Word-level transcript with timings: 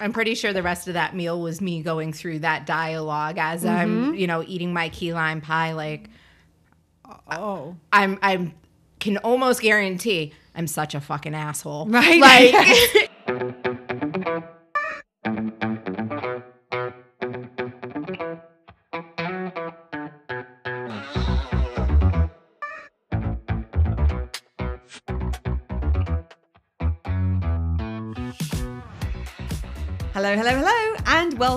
I'm 0.00 0.12
pretty 0.12 0.34
sure 0.34 0.52
the 0.52 0.62
rest 0.62 0.88
of 0.88 0.94
that 0.94 1.14
meal 1.14 1.40
was 1.40 1.60
me 1.60 1.82
going 1.82 2.12
through 2.12 2.40
that 2.40 2.66
dialogue 2.66 3.38
as 3.38 3.64
I'm, 3.64 4.06
mm-hmm. 4.06 4.14
you 4.14 4.26
know, 4.26 4.42
eating 4.46 4.72
my 4.72 4.88
key 4.88 5.12
lime 5.12 5.40
pie. 5.40 5.72
Like, 5.72 6.08
Oh. 7.30 7.76
I'm, 7.92 8.18
I'm, 8.22 8.54
can 8.98 9.18
almost 9.18 9.60
guarantee 9.60 10.32
I'm 10.54 10.66
such 10.66 10.94
a 10.94 11.00
fucking 11.00 11.34
asshole. 11.34 11.86
Right. 11.86 12.20
Like, 12.20 13.03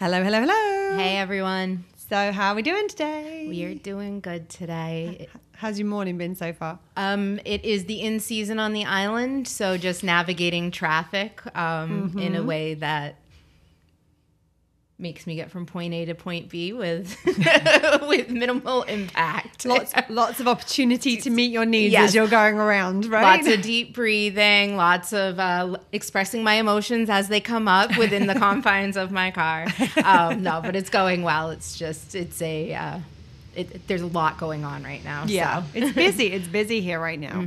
Hello, 0.00 0.22
hello, 0.24 0.40
hello. 0.40 0.98
Hey 0.98 1.16
everyone. 1.18 1.84
So, 2.08 2.32
how 2.32 2.50
are 2.50 2.54
we 2.56 2.62
doing 2.62 2.88
today? 2.88 3.46
We 3.48 3.64
are 3.64 3.74
doing 3.74 4.18
good 4.18 4.48
today. 4.48 5.28
How's 5.52 5.78
your 5.78 5.86
morning 5.86 6.18
been 6.18 6.34
so 6.34 6.52
far? 6.52 6.80
Um, 6.96 7.38
it 7.44 7.64
is 7.64 7.84
the 7.84 8.00
in 8.00 8.18
season 8.18 8.58
on 8.58 8.72
the 8.72 8.84
island, 8.84 9.46
so 9.46 9.78
just 9.78 10.02
navigating 10.02 10.72
traffic 10.72 11.40
um, 11.56 12.18
in 12.18 12.34
a 12.34 12.42
way 12.42 12.74
that 12.74 13.20
makes 14.96 15.26
me 15.26 15.34
get 15.34 15.50
from 15.50 15.66
point 15.66 15.92
A 15.92 16.04
to 16.04 16.14
point 16.14 16.48
B 16.48 16.72
with 16.72 17.16
with 18.08 18.28
minimal 18.30 18.82
impact. 18.84 19.64
Lots, 19.66 19.92
lots 20.08 20.38
of 20.40 20.46
opportunity 20.48 21.16
to 21.18 21.30
meet 21.30 21.50
your 21.50 21.64
needs 21.64 21.92
Yes. 21.92 22.10
as 22.10 22.14
you're 22.14 22.28
going 22.28 22.58
around, 22.58 23.06
right? 23.06 23.36
Lots 23.44 23.48
of 23.54 23.62
deep 23.74 23.94
breathing, 23.94 24.76
lots 24.76 25.12
of 25.12 25.38
uh, 25.40 25.76
expressing 25.92 26.44
my 26.44 26.54
emotions 26.54 27.10
as 27.10 27.28
they 27.28 27.40
come 27.40 27.66
up 27.66 27.96
within 27.98 28.26
the 28.28 28.34
confines 28.34 28.96
of 28.96 29.10
my 29.10 29.30
car. 29.32 29.66
Um, 30.04 30.42
no, 30.42 30.60
but 30.62 30.76
it's 30.76 30.90
going 30.90 31.22
well. 31.22 31.50
It's 31.50 31.76
just, 31.76 32.14
it's 32.14 32.40
a, 32.40 32.72
uh, 32.74 32.98
it, 33.56 33.86
there's 33.88 34.02
a 34.02 34.06
lot 34.06 34.38
going 34.38 34.64
on 34.64 34.84
right 34.84 35.02
now. 35.04 35.24
yeah, 35.26 35.62
So. 35.62 35.68
it's 35.74 35.92
busy. 35.92 36.26
It's 36.32 36.46
busy 36.48 36.80
here 36.80 37.00
right 37.00 37.18
now. 37.18 37.46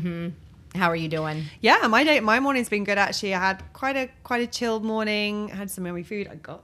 How 0.76 0.90
are 0.90 0.96
you 0.96 1.08
doing? 1.08 1.46
Yeah, 1.62 1.88
my 1.88 2.04
day, 2.04 2.20
my 2.20 2.40
morning's 2.42 2.70
been 2.70 2.84
good 2.84 2.98
actually. 2.98 3.34
I 3.34 3.40
had 3.40 3.64
quite 3.74 3.96
a 3.96 4.10
quite 4.24 4.42
a 4.44 4.48
chilled 4.48 4.84
morning. 4.84 5.48
had 5.48 5.72
some 5.72 5.86
yummy 5.86 6.04
food. 6.04 6.28
I 6.30 6.36
got 6.36 6.62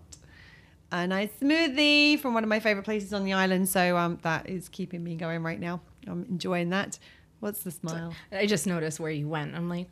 a 0.93 1.07
nice 1.07 1.29
smoothie 1.41 2.19
from 2.19 2.33
one 2.35 2.43
of 2.43 2.49
my 2.49 2.59
favorite 2.59 2.83
places 2.83 3.13
on 3.13 3.23
the 3.25 3.33
island, 3.33 3.67
so 3.67 3.97
um, 3.97 4.19
that 4.21 4.47
is 4.49 4.69
keeping 4.69 5.03
me 5.03 5.15
going 5.15 5.41
right 5.43 5.59
now. 5.59 5.81
I'm 6.07 6.25
enjoying 6.29 6.69
that. 6.69 6.99
What's 7.39 7.63
the 7.63 7.71
smile? 7.71 8.13
I 8.31 8.45
just 8.45 8.67
noticed 8.67 8.99
where 8.99 9.11
you 9.11 9.27
went. 9.27 9.55
I'm 9.55 9.67
like, 9.69 9.87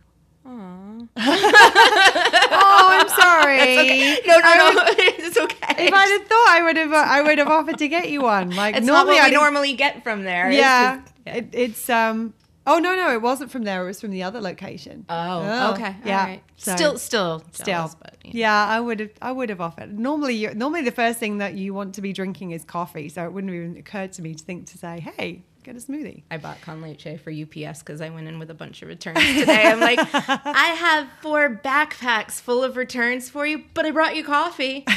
oh. 0.46 1.08
oh, 1.18 2.88
I'm 2.92 3.10
sorry. 3.10 4.18
No, 4.28 4.38
no, 4.38 4.42
I 4.44 4.58
no. 4.58 4.84
would- 4.84 4.96
it's 5.20 5.38
okay. 5.38 5.88
If 5.88 5.94
I'd 5.94 6.10
have 6.20 6.28
thought, 6.28 6.48
I 6.50 6.62
would 6.64 6.78
have. 6.78 6.94
I 6.94 7.22
would 7.22 7.38
have 7.40 7.48
offered 7.48 7.78
to 7.80 7.88
get 7.88 8.10
you 8.10 8.22
one. 8.22 8.52
Like 8.52 8.76
it's 8.78 8.86
normally, 8.86 9.18
I 9.18 9.30
normally 9.32 9.74
get 9.74 10.04
from 10.04 10.24
there. 10.24 10.50
It's 10.50 10.58
Yeah, 10.58 11.02
It, 11.26 11.50
it's 11.54 11.90
um. 11.90 12.34
Oh 12.68 12.78
no, 12.78 12.96
no, 12.96 13.12
it 13.12 13.22
wasn't 13.22 13.50
from 13.52 13.64
there. 13.64 13.84
It 13.84 13.88
was 13.88 14.00
from 14.02 14.12
the 14.12 14.22
other 14.24 14.40
location. 14.40 15.06
Oh, 15.10 15.42
oh 15.44 15.74
okay. 15.74 15.96
Yeah. 16.06 16.20
All 16.20 16.26
right. 16.28 16.44
So- 16.58 16.76
Still, 16.76 16.98
still, 17.00 17.44
Still, 17.52 17.92
but 18.00 18.18
yeah. 18.24 18.32
yeah, 18.34 18.66
I 18.68 18.80
would 18.80 19.00
have. 19.00 19.10
I 19.22 19.32
would 19.32 19.50
have 19.50 19.60
offered. 19.62 19.98
Normally, 19.98 20.36
you 20.36 20.54
normally 20.54 20.84
the 20.84 20.92
first 20.92 21.18
thing 21.18 21.40
that 21.40 21.56
you 21.56 21.74
want 21.74 21.96
to 21.96 22.02
be 22.02 22.14
drinking 22.14 22.52
is 22.52 22.64
coffee, 22.64 23.10
so 23.10 23.26
it 23.26 23.34
wouldn't 23.34 23.52
have 23.52 23.62
even 23.64 23.78
occurred 23.78 24.12
to 24.14 24.22
me 24.22 24.36
to 24.36 24.44
think 24.44 24.68
to 24.68 24.78
say, 24.78 25.00
"Hey, 25.18 25.42
get 25.64 25.76
a 25.76 25.80
smoothie." 25.80 26.22
I 26.30 26.38
bought 26.38 26.62
con 26.62 26.82
leche 26.84 27.20
for 27.24 27.32
UPS 27.32 27.80
because 27.80 28.00
I 28.00 28.10
went 28.10 28.28
in 28.28 28.38
with 28.38 28.52
a 28.52 28.54
bunch 28.54 28.84
of 28.84 28.90
returns 28.90 29.18
today. 29.40 29.64
I'm 29.66 29.80
like, 29.80 29.98
I 30.14 30.76
have 30.78 31.08
four 31.22 31.50
backpacks 31.64 32.34
full 32.40 32.64
of 32.64 32.78
returns 32.78 33.28
for 33.28 33.44
you, 33.46 33.64
but 33.74 33.88
I 33.88 33.92
brought 33.92 34.16
you 34.16 34.24
coffee. 34.24 34.86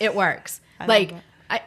It 0.00 0.14
works. 0.14 0.60
I 0.78 0.86
like, 0.86 1.10
it. 1.10 1.22
I, 1.50 1.60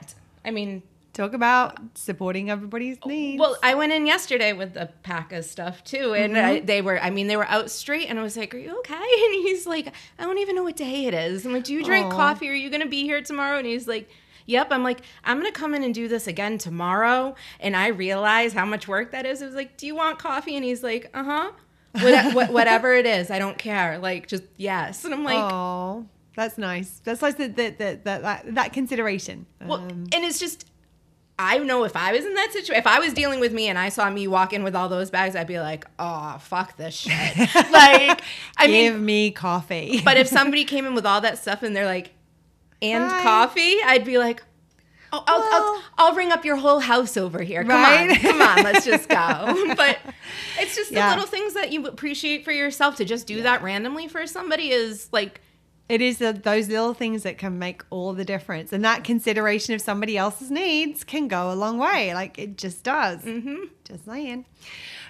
I 0.46 0.52
mean, 0.52 0.84
Talk 1.14 1.34
about 1.34 1.78
supporting 1.96 2.50
everybody's 2.50 2.98
needs. 3.06 3.40
well, 3.40 3.58
I 3.62 3.76
went 3.76 3.92
in 3.92 4.06
yesterday 4.06 4.54
with 4.54 4.78
a 4.78 4.90
pack 5.04 5.34
of 5.34 5.44
stuff 5.44 5.84
too, 5.84 6.14
and 6.14 6.38
I, 6.38 6.60
they 6.62 6.82
were, 6.82 7.00
I 7.02 7.10
mean, 7.10 7.28
they 7.28 7.36
were 7.36 7.48
out 7.48 7.70
straight, 7.70 8.08
and 8.10 8.18
I 8.18 8.24
was 8.24 8.38
like, 8.38 8.56
"Are 8.56 8.58
you 8.58 8.78
okay?" 8.80 8.94
And 9.26 9.34
he's 9.34 9.68
like, 9.68 9.94
"I 10.18 10.24
don't 10.24 10.38
even 10.38 10.56
know 10.56 10.64
what 10.64 10.78
day 10.78 11.06
it 11.08 11.14
is." 11.14 11.46
I'm 11.46 11.52
like, 11.52 11.66
"Do 11.66 11.74
you 11.74 11.84
drink 11.84 12.08
Aw. 12.08 12.12
coffee? 12.16 12.50
Are 12.50 12.54
you 12.54 12.70
gonna 12.70 12.88
be 12.88 13.04
here 13.04 13.22
tomorrow?" 13.22 13.58
And 13.58 13.68
he's 13.68 13.88
like. 13.88 14.10
Yep, 14.48 14.70
I'm 14.72 14.84
like, 14.84 15.02
I'm 15.24 15.38
gonna 15.38 15.52
come 15.52 15.76
in 15.76 15.84
and 15.84 15.94
do 15.94 16.08
this 16.08 16.26
again 16.26 16.58
tomorrow. 16.58 17.36
And 17.60 17.76
I 17.78 17.88
realize 17.90 18.54
how 18.54 18.66
much 18.66 18.88
work 18.88 19.12
that 19.12 19.26
is. 19.26 19.42
I 19.42 19.46
was 19.46 19.54
like, 19.54 19.78
Do 19.78 19.86
you 19.86 19.96
want 19.96 20.18
coffee? 20.18 20.56
And 20.56 20.66
he's 20.66 20.82
like, 20.82 21.12
Uh 21.14 21.24
huh. 21.24 21.52
What, 21.92 22.34
what, 22.34 22.52
whatever 22.52 22.94
it 22.96 23.06
is, 23.06 23.30
I 23.30 23.38
don't 23.38 23.58
care. 23.58 24.00
Like, 24.00 24.28
just 24.28 24.44
yes. 24.58 25.06
And 25.06 25.14
I'm 25.14 25.24
like, 25.24 25.38
oh, 25.38 26.08
that's 26.36 26.58
nice. 26.58 27.02
That's 27.04 27.22
nice 27.22 27.36
that 27.36 27.56
that 27.56 27.78
that 27.78 28.04
that, 28.04 28.22
that, 28.24 28.56
that 28.56 28.74
consideration. 28.74 29.46
Well, 29.64 29.80
Um, 29.80 30.08
and 30.12 30.26
it's 30.26 30.40
just, 30.40 30.66
I 31.42 31.58
know 31.58 31.84
if 31.84 31.96
I 31.96 32.12
was 32.12 32.24
in 32.26 32.34
that 32.36 32.50
situation, 32.54 32.76
if 32.80 32.88
I 32.88 33.00
was 33.00 33.14
dealing 33.14 33.40
with 33.40 33.52
me 33.52 33.68
and 33.68 33.78
I 33.80 33.90
saw 33.90 34.10
me 34.10 34.28
walk 34.28 34.54
in 34.54 34.64
with 34.64 34.76
all 34.76 34.88
those 34.90 35.10
bags, 35.10 35.36
I'd 35.36 35.48
be 35.48 35.60
like, 35.60 35.86
oh, 36.00 36.38
fuck 36.40 36.78
this 36.78 36.94
shit. 36.94 37.38
like, 37.72 38.22
I 38.58 38.68
mean 38.68 38.72
give 38.92 38.94
mean, 38.96 39.06
me 39.06 39.32
coffee. 39.32 40.02
but 40.06 40.18
if 40.18 40.28
somebody 40.28 40.66
came 40.66 40.86
in 40.86 40.94
with 40.94 41.06
all 41.06 41.22
that 41.22 41.38
stuff 41.40 41.64
and 41.64 41.76
they're 41.76 41.86
like, 41.86 42.14
and 42.82 43.04
Hi. 43.04 43.24
coffee, 43.24 43.76
I'd 43.86 44.06
be 44.06 44.18
like, 44.18 44.44
oh, 45.14 45.24
I'll, 45.28 45.40
Well- 45.40 45.84
I'll, 45.98 46.08
I'll 46.10 46.16
ring 46.16 46.32
up 46.32 46.46
your 46.46 46.56
whole 46.58 46.80
house 46.80 47.18
over 47.18 47.42
here. 47.42 47.64
Come 47.64 47.72
Right? 47.82 48.10
on, 48.12 48.16
come 48.18 48.42
on, 48.42 48.64
let's 48.64 48.86
just 48.86 49.10
go. 49.10 49.16
but 49.76 49.98
it's 50.60 50.76
just 50.76 50.94
the 50.94 51.00
little 51.08 51.26
things 51.28 51.54
that 51.56 51.72
you 51.72 51.86
appreciate 51.88 52.44
for 52.46 52.52
yourself 52.52 52.96
to 52.98 53.06
just 53.06 53.26
do 53.28 53.42
that 53.44 53.62
randomly 53.64 54.08
for 54.08 54.26
somebody 54.28 54.70
is 54.72 55.10
like, 55.12 55.42
It 55.92 56.02
is 56.02 56.20
the, 56.20 56.32
those 56.32 56.70
little 56.70 56.94
things 56.94 57.24
that 57.24 57.38
can 57.38 57.60
make 57.60 57.84
all 57.90 58.14
the 58.14 58.24
difference, 58.24 58.72
and 58.72 58.82
that 58.86 59.04
consideration 59.04 59.74
of 59.74 59.82
somebody 59.82 60.18
else's 60.18 60.50
needs 60.50 61.04
can 61.04 61.28
go 61.28 61.52
a 61.52 61.54
long 61.54 61.78
way. 61.78 62.14
Like 62.14 62.40
it 62.40 62.58
just 62.58 62.86
does. 62.86 63.20
Mm-hmm. 63.24 63.66
Just 63.84 64.06
saying. 64.06 64.46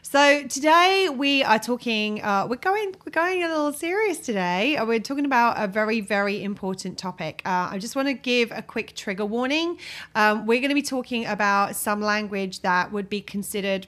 So 0.01 0.41
today 0.47 1.07
we 1.07 1.43
are 1.43 1.59
talking. 1.59 2.23
Uh, 2.23 2.47
we're 2.49 2.55
going. 2.55 2.95
We're 3.05 3.11
going 3.11 3.43
a 3.43 3.47
little 3.47 3.73
serious 3.73 4.17
today. 4.17 4.75
Uh, 4.75 4.87
We're 4.87 4.99
talking 4.99 5.25
about 5.25 5.63
a 5.63 5.67
very, 5.67 6.01
very 6.01 6.43
important 6.43 6.97
topic. 6.97 7.43
Uh, 7.45 7.69
I 7.71 7.77
just 7.77 7.95
want 7.95 8.07
to 8.07 8.15
give 8.15 8.51
a 8.51 8.63
quick 8.63 8.95
trigger 8.95 9.27
warning. 9.27 9.77
Um, 10.15 10.47
we're 10.47 10.61
going 10.61 10.69
to 10.69 10.75
be 10.75 10.81
talking 10.81 11.27
about 11.27 11.75
some 11.75 12.01
language 12.01 12.61
that 12.61 12.91
would 12.91 13.07
be 13.07 13.21
considered 13.21 13.85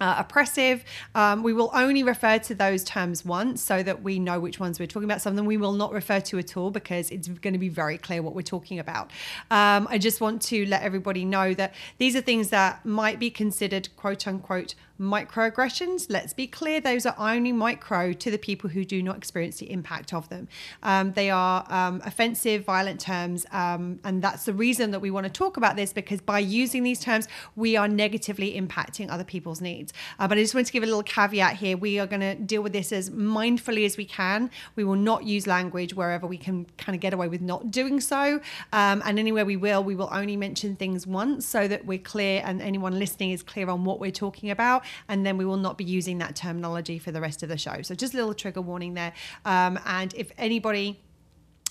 uh, 0.00 0.16
oppressive. 0.18 0.84
Um, 1.14 1.42
we 1.42 1.52
will 1.52 1.70
only 1.74 2.02
refer 2.02 2.38
to 2.38 2.54
those 2.54 2.84
terms 2.84 3.24
once 3.24 3.62
so 3.62 3.82
that 3.82 4.02
we 4.02 4.18
know 4.18 4.40
which 4.40 4.60
ones 4.60 4.78
we're 4.78 4.86
talking 4.86 5.08
about. 5.08 5.20
Some 5.20 5.32
of 5.32 5.36
them 5.36 5.46
we 5.46 5.56
will 5.56 5.72
not 5.72 5.92
refer 5.92 6.20
to 6.20 6.38
at 6.38 6.56
all 6.56 6.70
because 6.70 7.10
it's 7.10 7.28
going 7.28 7.54
to 7.54 7.58
be 7.58 7.68
very 7.68 7.98
clear 7.98 8.22
what 8.22 8.34
we're 8.34 8.42
talking 8.42 8.78
about. 8.78 9.10
Um, 9.50 9.86
I 9.90 9.98
just 9.98 10.20
want 10.20 10.42
to 10.42 10.66
let 10.66 10.82
everybody 10.82 11.24
know 11.24 11.54
that 11.54 11.74
these 11.98 12.14
are 12.16 12.20
things 12.20 12.50
that 12.50 12.84
might 12.84 13.18
be 13.18 13.30
considered 13.30 13.88
quote 13.96 14.26
unquote 14.26 14.74
microaggressions. 15.00 16.06
Let's 16.08 16.32
be 16.32 16.46
clear, 16.46 16.80
those 16.80 17.06
are 17.06 17.14
only 17.18 17.52
micro 17.52 18.12
to 18.12 18.30
the 18.30 18.38
people 18.38 18.70
who 18.70 18.84
do 18.84 19.02
not 19.02 19.16
experience 19.16 19.58
the 19.58 19.70
impact 19.70 20.12
of 20.12 20.28
them. 20.28 20.48
Um, 20.82 21.12
they 21.12 21.30
are 21.30 21.64
um, 21.70 22.02
offensive, 22.04 22.64
violent 22.64 23.00
terms, 23.00 23.46
um, 23.52 24.00
and 24.04 24.22
that's 24.22 24.44
the 24.44 24.52
reason 24.52 24.90
that 24.90 25.00
we 25.00 25.10
want 25.10 25.24
to 25.24 25.32
talk 25.32 25.56
about 25.56 25.76
this 25.76 25.92
because 25.92 26.20
by 26.20 26.38
using 26.38 26.82
these 26.82 27.00
terms, 27.00 27.28
we 27.56 27.76
are 27.76 27.88
negatively 27.88 28.60
impacting 28.60 29.10
other 29.10 29.24
people's 29.24 29.60
needs. 29.60 29.92
Uh, 30.18 30.26
but 30.26 30.38
I 30.38 30.42
just 30.42 30.54
want 30.54 30.66
to 30.66 30.72
give 30.72 30.82
a 30.82 30.86
little 30.86 31.02
caveat 31.02 31.56
here. 31.56 31.76
We 31.76 31.98
are 31.98 32.06
going 32.06 32.20
to 32.20 32.34
deal 32.34 32.62
with 32.62 32.72
this 32.72 32.92
as 32.92 33.10
mindfully 33.10 33.84
as 33.86 33.96
we 33.96 34.04
can. 34.04 34.50
We 34.76 34.84
will 34.84 34.96
not 34.96 35.24
use 35.24 35.46
language 35.46 35.94
wherever 35.94 36.26
we 36.26 36.38
can 36.38 36.66
kind 36.76 36.94
of 36.94 37.00
get 37.00 37.12
away 37.12 37.28
with 37.28 37.40
not 37.40 37.70
doing 37.70 38.00
so. 38.00 38.40
Um, 38.72 39.02
and 39.04 39.18
anywhere 39.18 39.44
we 39.44 39.56
will, 39.56 39.84
we 39.84 39.94
will 39.94 40.08
only 40.12 40.36
mention 40.36 40.76
things 40.76 41.06
once 41.06 41.46
so 41.46 41.68
that 41.68 41.86
we're 41.86 41.98
clear 41.98 42.42
and 42.44 42.60
anyone 42.60 42.98
listening 42.98 43.30
is 43.30 43.42
clear 43.42 43.68
on 43.70 43.84
what 43.84 44.00
we're 44.00 44.10
talking 44.10 44.50
about. 44.50 44.84
And 45.08 45.24
then 45.24 45.36
we 45.36 45.44
will 45.44 45.56
not 45.56 45.78
be 45.78 45.84
using 45.84 46.18
that 46.18 46.36
terminology 46.36 46.98
for 46.98 47.12
the 47.12 47.20
rest 47.20 47.42
of 47.42 47.48
the 47.48 47.58
show. 47.58 47.82
So 47.82 47.94
just 47.94 48.14
a 48.14 48.16
little 48.16 48.34
trigger 48.34 48.60
warning 48.60 48.94
there. 48.94 49.12
Um, 49.44 49.78
and 49.86 50.14
if 50.14 50.30
anybody 50.38 51.00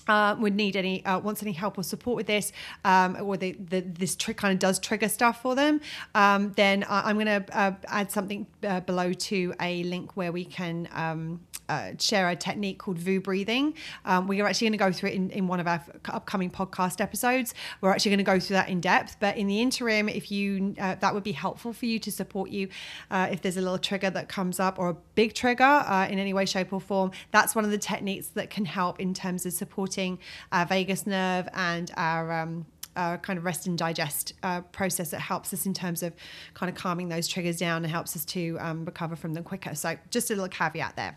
uh, 0.08 0.34
would 0.38 0.56
need 0.56 0.76
any 0.76 1.04
uh, 1.04 1.18
wants 1.18 1.42
any 1.42 1.52
help 1.52 1.78
or 1.78 1.82
support 1.82 2.16
with 2.16 2.26
this, 2.26 2.52
um, 2.84 3.16
or 3.20 3.36
the, 3.36 3.52
the, 3.52 3.80
this 3.80 4.16
trick 4.16 4.36
kind 4.36 4.52
of 4.52 4.58
does 4.58 4.78
trigger 4.78 5.08
stuff 5.08 5.42
for 5.42 5.54
them, 5.54 5.80
um, 6.14 6.52
then 6.56 6.84
I, 6.88 7.10
am 7.10 7.16
going 7.16 7.44
to 7.44 7.58
uh, 7.58 7.72
add 7.86 8.10
something 8.10 8.46
uh, 8.66 8.80
below 8.80 9.12
to 9.12 9.54
a 9.60 9.82
link 9.84 10.16
where 10.16 10.32
we 10.32 10.44
can 10.44 10.88
um, 10.92 11.40
uh, 11.68 11.92
share 11.98 12.28
a 12.30 12.36
technique 12.36 12.78
called 12.78 12.98
VOO 12.98 13.20
breathing. 13.20 13.74
Um, 14.04 14.26
we 14.26 14.40
are 14.40 14.46
actually 14.46 14.68
going 14.68 14.78
to 14.78 14.84
go 14.84 14.92
through 14.92 15.10
it 15.10 15.14
in, 15.14 15.30
in 15.30 15.46
one 15.46 15.60
of 15.60 15.66
our 15.66 15.84
upcoming 16.08 16.50
podcast 16.50 17.00
episodes. 17.00 17.52
We're 17.80 17.90
actually 17.90 18.10
going 18.10 18.18
to 18.18 18.24
go 18.24 18.40
through 18.40 18.54
that 18.54 18.70
in 18.70 18.80
depth. 18.80 19.16
But 19.20 19.36
in 19.36 19.46
the 19.46 19.60
interim, 19.60 20.08
if 20.08 20.30
you 20.30 20.74
that 20.78 21.14
would 21.14 21.22
be 21.22 21.32
helpful 21.32 21.72
for 21.72 21.86
you 21.86 21.98
to 21.98 22.10
support 22.10 22.50
you 22.50 22.68
if 23.10 23.42
there's 23.42 23.56
a 23.56 23.60
little 23.60 23.78
trigger 23.78 24.10
that 24.10 24.28
comes 24.28 24.58
up 24.58 24.78
or 24.78 24.88
a 24.88 24.96
big 25.14 25.34
trigger 25.34 25.84
in 26.08 26.18
any 26.18 26.32
way, 26.32 26.46
shape, 26.46 26.72
or 26.72 26.80
form. 26.80 27.10
That's 27.32 27.54
one 27.54 27.64
of 27.64 27.70
the 27.70 27.78
techniques 27.78 28.28
that 28.28 28.50
can 28.50 28.64
help 28.64 28.98
in 29.00 29.12
terms 29.12 29.44
of 29.44 29.52
supporting 29.52 29.97
our 30.52 30.66
vagus 30.66 31.06
nerve 31.06 31.48
and 31.54 31.90
our 31.96 32.32
um, 32.32 32.66
uh, 32.96 33.16
kind 33.18 33.38
of 33.38 33.44
rest 33.44 33.66
and 33.66 33.78
digest 33.78 34.34
uh, 34.42 34.60
process 34.60 35.10
that 35.10 35.20
helps 35.20 35.52
us 35.52 35.66
in 35.66 35.74
terms 35.74 36.02
of 36.02 36.14
kind 36.54 36.70
of 36.70 36.76
calming 36.76 37.08
those 37.08 37.28
triggers 37.28 37.58
down 37.58 37.82
and 37.84 37.90
helps 37.90 38.16
us 38.16 38.24
to 38.24 38.56
um, 38.60 38.84
recover 38.84 39.16
from 39.16 39.34
them 39.34 39.44
quicker. 39.44 39.74
So, 39.74 39.96
just 40.10 40.30
a 40.30 40.34
little 40.34 40.48
caveat 40.48 40.96
there. 40.96 41.16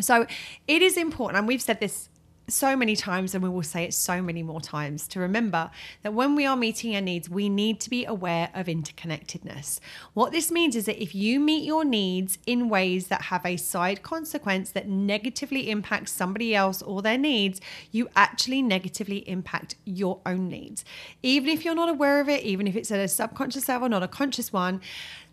So 0.00 0.26
it 0.66 0.82
is 0.82 0.96
important, 0.96 1.38
and 1.38 1.48
we've 1.48 1.62
said 1.62 1.80
this 1.80 2.08
so 2.48 2.76
many 2.76 2.96
times, 2.96 3.34
and 3.34 3.42
we 3.42 3.48
will 3.48 3.62
say 3.62 3.84
it 3.84 3.94
so 3.94 4.22
many 4.22 4.42
more 4.42 4.60
times 4.60 5.06
to 5.08 5.20
remember 5.20 5.70
that 6.02 6.14
when 6.14 6.34
we 6.34 6.46
are 6.46 6.56
meeting 6.56 6.94
our 6.94 7.00
needs, 7.00 7.28
we 7.28 7.48
need 7.48 7.80
to 7.80 7.90
be 7.90 8.04
aware 8.04 8.50
of 8.54 8.66
interconnectedness. 8.66 9.80
What 10.14 10.32
this 10.32 10.50
means 10.50 10.74
is 10.76 10.86
that 10.86 11.02
if 11.02 11.14
you 11.14 11.40
meet 11.40 11.64
your 11.64 11.84
needs 11.84 12.38
in 12.46 12.68
ways 12.68 13.08
that 13.08 13.22
have 13.22 13.44
a 13.44 13.56
side 13.56 14.02
consequence 14.02 14.70
that 14.72 14.88
negatively 14.88 15.70
impacts 15.70 16.12
somebody 16.12 16.54
else 16.54 16.82
or 16.82 17.02
their 17.02 17.18
needs, 17.18 17.60
you 17.92 18.08
actually 18.16 18.62
negatively 18.62 19.28
impact 19.28 19.76
your 19.84 20.20
own 20.24 20.48
needs. 20.48 20.84
Even 21.22 21.50
if 21.50 21.64
you're 21.64 21.74
not 21.74 21.88
aware 21.88 22.20
of 22.20 22.28
it, 22.28 22.42
even 22.44 22.66
if 22.66 22.76
it's 22.76 22.90
at 22.90 23.00
a 23.00 23.08
subconscious 23.08 23.68
level, 23.68 23.88
not 23.88 24.02
a 24.02 24.08
conscious 24.08 24.52
one, 24.52 24.80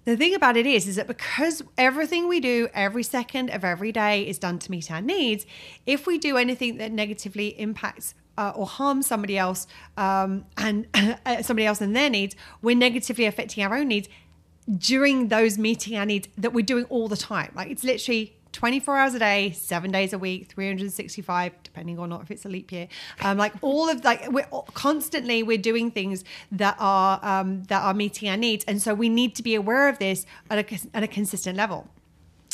the 0.05 0.15
thing 0.15 0.35
about 0.35 0.55
it 0.55 0.65
is, 0.67 0.87
is 0.87 0.95
that 0.95 1.07
because 1.07 1.63
everything 1.77 2.27
we 2.27 2.39
do 2.39 2.69
every 2.73 3.03
second 3.03 3.49
of 3.49 3.63
every 3.63 3.91
day 3.91 4.27
is 4.27 4.37
done 4.37 4.59
to 4.59 4.71
meet 4.71 4.91
our 4.91 5.01
needs, 5.01 5.45
if 5.85 6.05
we 6.05 6.17
do 6.19 6.37
anything 6.37 6.77
that 6.77 6.91
negatively 6.91 7.59
impacts 7.59 8.13
uh, 8.37 8.53
or 8.55 8.67
harms 8.67 9.07
somebody 9.07 9.37
else 9.37 9.65
um, 9.97 10.45
and 10.57 10.87
uh, 11.25 11.41
somebody 11.41 11.65
else 11.65 11.81
and 11.81 11.95
their 11.95 12.09
needs, 12.09 12.35
we're 12.61 12.75
negatively 12.75 13.25
affecting 13.25 13.63
our 13.63 13.75
own 13.75 13.87
needs 13.87 14.07
during 14.77 15.27
those 15.27 15.57
meeting 15.57 15.97
our 15.97 16.05
needs 16.05 16.27
that 16.37 16.53
we're 16.53 16.65
doing 16.65 16.85
all 16.85 17.07
the 17.07 17.17
time. 17.17 17.51
Like 17.55 17.69
it's 17.69 17.83
literally 17.83 18.34
24 18.55 18.97
hours 18.97 19.13
a 19.13 19.19
day, 19.19 19.51
seven 19.51 19.91
days 19.91 20.13
a 20.13 20.17
week, 20.17 20.47
365, 20.47 21.51
depending 21.61 21.99
on 21.99 22.07
not 22.07 22.21
if 22.21 22.31
it's 22.31 22.45
a 22.45 22.49
leap 22.49 22.71
year. 22.71 22.87
Um, 23.21 23.37
like 23.37 23.53
all 23.61 23.89
of 23.89 24.03
like 24.05 24.31
we're 24.31 24.47
constantly 24.73 25.43
we're 25.43 25.57
doing 25.57 25.91
things 25.91 26.23
that 26.53 26.77
are 26.79 27.19
um, 27.21 27.63
that 27.63 27.83
are 27.83 27.93
meeting 27.93 28.29
our 28.29 28.37
needs, 28.37 28.63
and 28.65 28.81
so 28.81 28.93
we 28.93 29.09
need 29.09 29.35
to 29.35 29.43
be 29.43 29.55
aware 29.55 29.89
of 29.89 29.99
this 29.99 30.25
at 30.49 30.71
a, 30.71 30.79
at 30.93 31.03
a 31.03 31.07
consistent 31.07 31.57
level. 31.57 31.89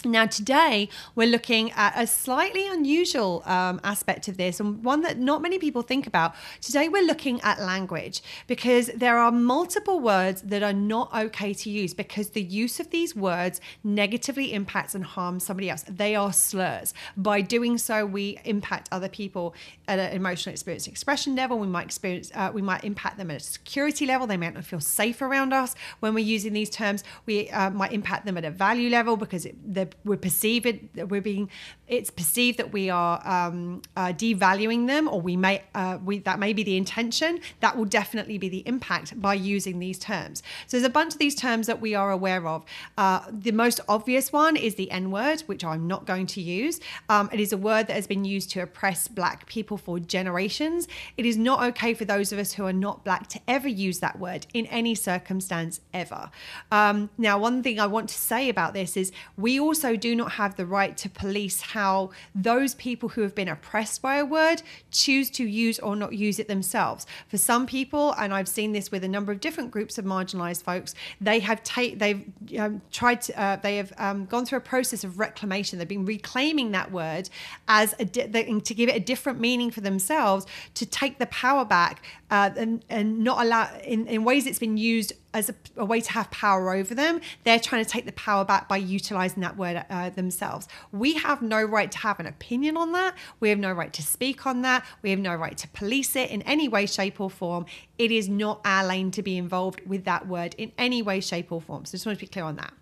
Now, 0.04 0.26
today 0.26 0.90
we're 1.14 1.28
looking 1.28 1.72
at 1.74 1.94
a 1.96 2.08
slightly 2.08 2.68
unusual 2.68 3.44
um, 3.46 3.80
aspect 3.84 4.28
of 4.28 4.38
this 4.38 4.60
and 4.60 4.84
one 4.84 5.02
that 5.02 5.20
not 5.20 5.44
many 5.44 5.60
people 5.60 5.84
think 5.84 6.08
about. 6.08 6.34
Today 6.60 6.90
we're 6.90 7.06
looking 7.06 7.40
at 7.42 7.60
language 7.60 8.24
because 8.48 8.88
there 8.96 9.20
are 9.20 9.32
multiple 9.32 10.00
words 10.00 10.42
that 10.42 10.64
are 10.64 10.74
not 10.74 11.14
okay 11.14 11.54
to 11.54 11.70
use 11.70 11.94
because 11.94 12.32
the 12.32 12.42
use 12.42 12.80
of 12.80 12.90
these 12.90 13.16
words 13.16 13.62
negatively 13.84 14.54
impacts 14.54 14.96
and 14.96 15.04
harms 15.04 15.46
somebody 15.46 15.70
else. 15.70 15.84
They 15.88 16.16
are 16.16 16.34
slurs. 16.34 16.96
By 17.16 17.42
doing 17.42 17.78
so, 17.78 18.04
we 18.06 18.40
impact 18.44 18.90
other 18.92 19.10
people 19.10 19.54
at 19.88 20.00
an 20.00 20.14
emotional 20.14 20.54
experience 20.54 20.88
expression 20.88 21.36
level. 21.36 21.60
We 21.60 21.68
might 21.68 21.86
experience, 21.86 22.32
uh, 22.34 22.50
we 22.52 22.64
might 22.64 22.84
impact 22.84 23.18
them 23.18 23.30
at 23.30 23.38
a 23.38 23.44
security 23.44 24.08
level. 24.08 24.26
They 24.26 24.38
might 24.38 24.56
not 24.56 24.66
feel 24.66 24.80
safe 24.80 25.22
around 25.22 25.54
us 25.54 25.76
when 26.00 26.16
we're 26.16 26.26
using 26.26 26.54
these 26.54 26.72
terms. 26.72 27.04
We 27.28 27.52
uh, 27.52 27.70
might 27.70 27.94
impact 27.94 28.26
them 28.26 28.38
at 28.38 28.46
a 28.46 28.52
value 28.52 28.90
level 28.90 29.16
because 29.16 29.46
it, 29.46 29.56
they're 29.64 29.91
we're 30.04 30.18
perceived 30.18 30.68
we're 31.10 31.22
being 31.22 31.50
it's 31.88 32.10
perceived 32.10 32.58
that 32.58 32.72
we 32.72 32.90
are 32.90 33.22
um, 33.28 33.82
uh, 33.98 34.08
devaluing 34.08 34.88
them 34.88 35.10
or 35.10 35.20
we 35.20 35.36
may 35.36 35.62
uh, 35.76 35.98
we 36.04 36.20
that 36.20 36.40
may 36.40 36.54
be 36.54 36.64
the 36.64 36.78
intention 36.78 37.40
that 37.60 37.78
will 37.78 37.86
definitely 37.86 38.38
be 38.38 38.48
the 38.48 38.66
impact 38.66 39.22
by 39.22 39.34
using 39.34 39.80
these 39.80 40.00
terms. 40.00 40.42
So 40.68 40.78
there's 40.78 40.88
a 40.88 40.90
bunch 40.90 41.14
of 41.14 41.20
these 41.20 41.36
terms 41.36 41.68
that 41.68 41.82
we 41.82 41.94
are 41.94 42.12
aware 42.12 42.48
of. 42.48 42.64
Uh, 42.98 43.22
the 43.30 43.52
most 43.52 43.82
obvious 43.90 44.32
one 44.32 44.56
is 44.56 44.76
the 44.76 44.90
n 44.90 45.12
word 45.12 45.42
which 45.48 45.64
i'm 45.64 45.86
not 45.88 46.06
going 46.06 46.28
to 46.28 46.42
use. 46.42 46.80
Um, 47.10 47.30
it 47.34 47.40
is 47.40 47.52
a 47.52 47.58
word 47.58 47.88
that 47.88 47.94
has 47.94 48.08
been 48.08 48.24
used 48.24 48.52
to 48.52 48.62
oppress 48.62 49.08
black 49.10 49.46
people 49.48 49.78
for 49.78 50.00
generations. 50.00 50.88
It 51.18 51.26
is 51.26 51.38
not 51.38 51.64
okay 51.70 51.94
for 51.94 52.06
those 52.06 52.32
of 52.32 52.40
us 52.40 52.54
who 52.54 52.66
are 52.66 52.74
not 52.74 53.04
black 53.04 53.28
to 53.28 53.40
ever 53.48 53.68
use 53.68 54.00
that 54.00 54.18
word 54.18 54.48
in 54.54 54.66
any 54.68 54.96
circumstance 54.96 55.82
ever. 55.94 56.32
Um, 56.72 57.10
now 57.18 57.38
one 57.38 57.62
thing 57.64 57.80
i 57.80 57.88
want 57.88 58.08
to 58.10 58.16
say 58.16 58.48
about 58.48 58.74
this 58.74 58.96
is 58.96 59.12
we 59.36 59.60
also 59.60 59.81
also 59.82 59.96
do 59.96 60.16
not 60.16 60.34
have 60.34 60.56
the 60.58 60.66
right 60.66 60.96
to 60.96 61.10
police 61.10 61.62
how 61.62 62.12
those 62.36 62.76
people 62.76 63.10
who 63.10 63.22
have 63.22 63.34
been 63.34 63.48
oppressed 63.48 64.00
by 64.02 64.18
a 64.18 64.26
word 64.26 64.62
choose 64.92 65.30
to 65.32 65.44
use 65.44 65.80
or 65.80 65.96
not 65.96 66.14
use 66.14 66.38
it 66.38 66.48
themselves. 66.48 67.08
For 67.28 67.38
some 67.38 67.66
people, 67.66 68.14
and 68.14 68.32
I've 68.32 68.48
seen 68.48 68.74
this 68.74 68.92
with 68.92 69.04
a 69.04 69.08
number 69.08 69.32
of 69.32 69.40
different 69.40 69.72
groups 69.72 69.98
of 69.98 70.06
marginalized 70.06 70.64
folks, 70.64 70.94
they 71.20 71.40
have 71.40 71.64
ta- 71.64 71.96
they've 71.96 72.24
um, 72.60 72.82
tried 72.92 73.22
to, 73.24 73.42
uh, 73.42 73.56
they 73.56 73.78
have 73.78 73.92
um, 73.98 74.26
gone 74.26 74.46
through 74.46 74.60
a 74.60 74.62
process 74.62 75.04
of 75.04 75.18
reclamation. 75.18 75.80
They've 75.80 75.88
been 75.88 76.06
reclaiming 76.06 76.72
that 76.72 76.92
word 76.92 77.30
as 77.68 77.94
di- 77.94 78.28
to 78.28 78.74
give 78.74 78.88
it 78.88 78.96
a 78.96 79.00
different 79.00 79.40
meaning 79.40 79.72
for 79.72 79.82
themselves 79.82 80.46
to 80.76 80.86
take 80.86 81.18
the 81.18 81.28
power 81.28 81.66
back 81.66 82.04
uh, 82.30 82.52
and, 82.56 82.86
and 82.90 83.24
not 83.24 83.44
allow 83.44 83.70
in, 83.84 84.06
in 84.06 84.24
ways 84.24 84.46
it's 84.46 84.60
been 84.60 84.78
used 84.78 85.14
as 85.34 85.50
a, 85.50 85.56
a, 85.78 85.86
way 85.86 86.02
to 86.02 86.12
have 86.12 86.30
power 86.32 86.74
over 86.74 86.94
them. 86.94 87.22
They're 87.44 87.60
trying 87.60 87.84
to 87.84 87.90
take 87.90 88.06
the 88.06 88.12
power 88.14 88.44
back 88.44 88.68
by 88.68 88.78
utilizing 88.78 89.42
that 89.42 89.58
word 89.58 89.84
uh, 89.90 90.10
themselves. 90.10 90.68
We 90.92 91.14
have 91.16 91.42
no 91.42 91.64
right 91.64 91.92
to 91.92 91.98
have 92.00 92.20
an 92.20 92.28
opinion 92.28 92.78
on 92.78 92.92
that. 92.94 93.16
We 93.40 93.50
have 93.50 93.60
no 93.60 93.72
right 93.72 93.94
to 93.94 94.02
speak 94.02 94.46
on 94.46 94.62
that. 94.64 94.86
We 95.02 95.10
have 95.12 95.20
no 95.20 95.36
right 95.36 95.58
to 95.58 95.68
police 95.70 96.16
it 96.16 96.30
in 96.30 96.42
any 96.44 96.68
way, 96.68 96.86
shape, 96.86 97.20
or 97.20 97.30
form. 97.30 97.66
It 97.98 98.12
is 98.12 98.28
not 98.28 98.62
our 98.66 98.86
lane 98.86 99.12
to 99.12 99.22
be 99.22 99.38
involved 99.38 99.82
with 99.86 100.06
that 100.06 100.28
word 100.28 100.56
in 100.58 100.72
any 100.78 101.02
way, 101.02 101.22
shape, 101.22 101.52
or 101.52 101.62
form. 101.62 101.86
So 101.86 101.92
just 101.92 102.06
want 102.06 102.18
to 102.18 102.26
be 102.26 102.30
clear 102.30 102.46
on 102.46 102.56
that. 102.58 102.74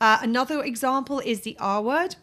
Uh, 0.00 0.18
another 0.22 0.62
example 0.62 1.20
is 1.20 1.42
the 1.42 1.56
R 1.58 1.82
word. 1.82 2.16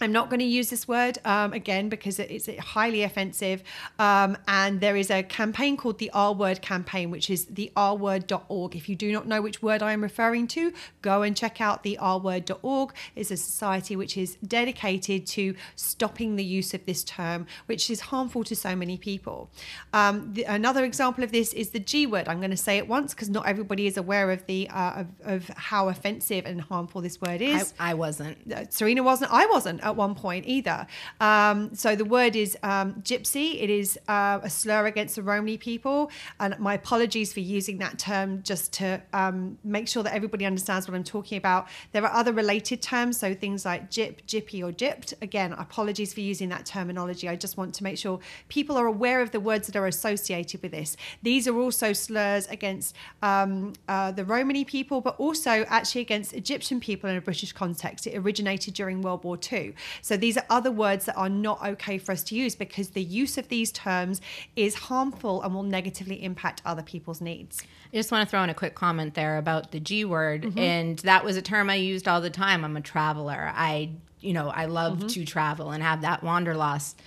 I'm 0.00 0.12
not 0.12 0.30
going 0.30 0.40
to 0.40 0.46
use 0.46 0.70
this 0.70 0.88
word 0.88 1.18
um, 1.24 1.52
again 1.52 1.88
because 1.88 2.18
it's 2.18 2.48
highly 2.58 3.02
offensive. 3.02 3.62
Um, 3.98 4.36
and 4.48 4.80
there 4.80 4.96
is 4.96 5.10
a 5.10 5.22
campaign 5.22 5.76
called 5.76 5.98
the 5.98 6.10
R 6.12 6.32
Word 6.32 6.62
campaign, 6.62 7.10
which 7.10 7.28
is 7.28 7.46
the 7.46 7.70
rword.org. 7.76 8.76
If 8.76 8.88
you 8.88 8.96
do 8.96 9.12
not 9.12 9.26
know 9.26 9.42
which 9.42 9.62
word 9.62 9.82
I 9.82 9.92
am 9.92 10.02
referring 10.02 10.46
to, 10.48 10.72
go 11.02 11.22
and 11.22 11.36
check 11.36 11.60
out 11.60 11.82
the 11.82 11.98
rword.org. 12.00 12.94
It's 13.14 13.30
a 13.30 13.36
society 13.36 13.96
which 13.96 14.16
is 14.16 14.36
dedicated 14.46 15.26
to 15.28 15.54
stopping 15.76 16.36
the 16.36 16.44
use 16.44 16.72
of 16.74 16.86
this 16.86 17.04
term, 17.04 17.46
which 17.66 17.90
is 17.90 18.00
harmful 18.00 18.44
to 18.44 18.56
so 18.56 18.74
many 18.74 18.96
people. 18.96 19.50
Um, 19.92 20.32
the, 20.32 20.44
another 20.44 20.84
example 20.84 21.24
of 21.24 21.32
this 21.32 21.52
is 21.52 21.70
the 21.70 21.80
G 21.80 22.06
word. 22.06 22.28
I'm 22.28 22.38
going 22.38 22.50
to 22.50 22.56
say 22.56 22.78
it 22.78 22.88
once 22.88 23.14
because 23.14 23.28
not 23.28 23.46
everybody 23.46 23.86
is 23.86 23.96
aware 23.96 24.30
of 24.30 24.46
the 24.46 24.68
uh, 24.70 25.00
of, 25.00 25.08
of, 25.24 25.48
how 25.56 25.88
offensive 25.88 26.46
and 26.46 26.60
harmful 26.60 27.00
this 27.00 27.20
word 27.20 27.42
is. 27.42 27.74
I, 27.78 27.90
I 27.90 27.94
wasn't. 27.94 28.52
Uh, 28.52 28.64
Serena 28.70 29.02
wasn't. 29.02 29.32
I 29.32 29.46
wasn't 29.46 29.80
at 29.90 29.96
one 29.96 30.14
point 30.14 30.46
either. 30.46 30.86
Um, 31.20 31.74
so 31.74 31.94
the 31.94 32.04
word 32.04 32.36
is 32.36 32.56
um, 32.62 32.94
gypsy. 33.02 33.62
It 33.62 33.70
is 33.70 33.98
uh, 34.08 34.40
a 34.42 34.50
slur 34.50 34.86
against 34.86 35.16
the 35.16 35.22
Romany 35.22 35.58
people. 35.58 36.10
And 36.38 36.58
my 36.58 36.74
apologies 36.74 37.32
for 37.32 37.40
using 37.40 37.78
that 37.78 37.98
term 37.98 38.42
just 38.42 38.72
to 38.74 39.02
um, 39.12 39.58
make 39.64 39.88
sure 39.88 40.02
that 40.02 40.14
everybody 40.14 40.46
understands 40.46 40.88
what 40.88 40.94
I'm 40.94 41.04
talking 41.04 41.38
about. 41.38 41.68
There 41.92 42.04
are 42.04 42.12
other 42.12 42.32
related 42.32 42.80
terms, 42.80 43.18
so 43.18 43.34
things 43.34 43.64
like 43.64 43.90
gyp, 43.90 44.24
gyppy, 44.26 44.62
or 44.62 44.72
gypped. 44.72 45.12
Again, 45.22 45.52
apologies 45.52 46.14
for 46.14 46.20
using 46.20 46.48
that 46.50 46.64
terminology. 46.64 47.28
I 47.28 47.36
just 47.36 47.56
want 47.56 47.74
to 47.74 47.84
make 47.84 47.98
sure 47.98 48.20
people 48.48 48.76
are 48.76 48.86
aware 48.86 49.20
of 49.20 49.30
the 49.30 49.40
words 49.40 49.66
that 49.66 49.76
are 49.76 49.86
associated 49.86 50.62
with 50.62 50.72
this. 50.72 50.96
These 51.22 51.48
are 51.48 51.58
also 51.58 51.92
slurs 51.92 52.46
against 52.48 52.94
um, 53.22 53.72
uh, 53.88 54.12
the 54.12 54.24
Romany 54.24 54.64
people, 54.64 55.00
but 55.00 55.16
also 55.18 55.64
actually 55.68 56.02
against 56.02 56.32
Egyptian 56.32 56.80
people 56.80 57.10
in 57.10 57.16
a 57.16 57.20
British 57.20 57.52
context. 57.52 58.06
It 58.06 58.16
originated 58.16 58.74
during 58.74 59.02
World 59.02 59.24
War 59.24 59.38
II. 59.50 59.74
So 60.02 60.16
these 60.16 60.36
are 60.36 60.44
other 60.50 60.70
words 60.70 61.06
that 61.06 61.16
are 61.16 61.28
not 61.28 61.64
okay 61.64 61.98
for 61.98 62.12
us 62.12 62.22
to 62.24 62.34
use 62.34 62.54
because 62.54 62.90
the 62.90 63.02
use 63.02 63.38
of 63.38 63.48
these 63.48 63.72
terms 63.72 64.20
is 64.56 64.74
harmful 64.74 65.42
and 65.42 65.54
will 65.54 65.62
negatively 65.62 66.22
impact 66.22 66.62
other 66.64 66.82
people's 66.82 67.20
needs. 67.20 67.62
I 67.92 67.96
just 67.96 68.12
want 68.12 68.26
to 68.26 68.30
throw 68.30 68.42
in 68.42 68.50
a 68.50 68.54
quick 68.54 68.74
comment 68.74 69.14
there 69.14 69.38
about 69.38 69.72
the 69.72 69.80
G 69.80 70.04
word. 70.04 70.42
Mm-hmm. 70.42 70.58
And 70.58 70.98
that 71.00 71.24
was 71.24 71.36
a 71.36 71.42
term 71.42 71.70
I 71.70 71.76
used 71.76 72.06
all 72.06 72.20
the 72.20 72.30
time. 72.30 72.64
I'm 72.64 72.76
a 72.76 72.80
traveler. 72.80 73.52
I, 73.54 73.90
you 74.20 74.32
know, 74.32 74.48
I 74.48 74.66
love 74.66 74.98
mm-hmm. 74.98 75.06
to 75.08 75.24
travel 75.24 75.70
and 75.70 75.82
have 75.82 76.02
that 76.02 76.22
wanderlust. 76.22 77.00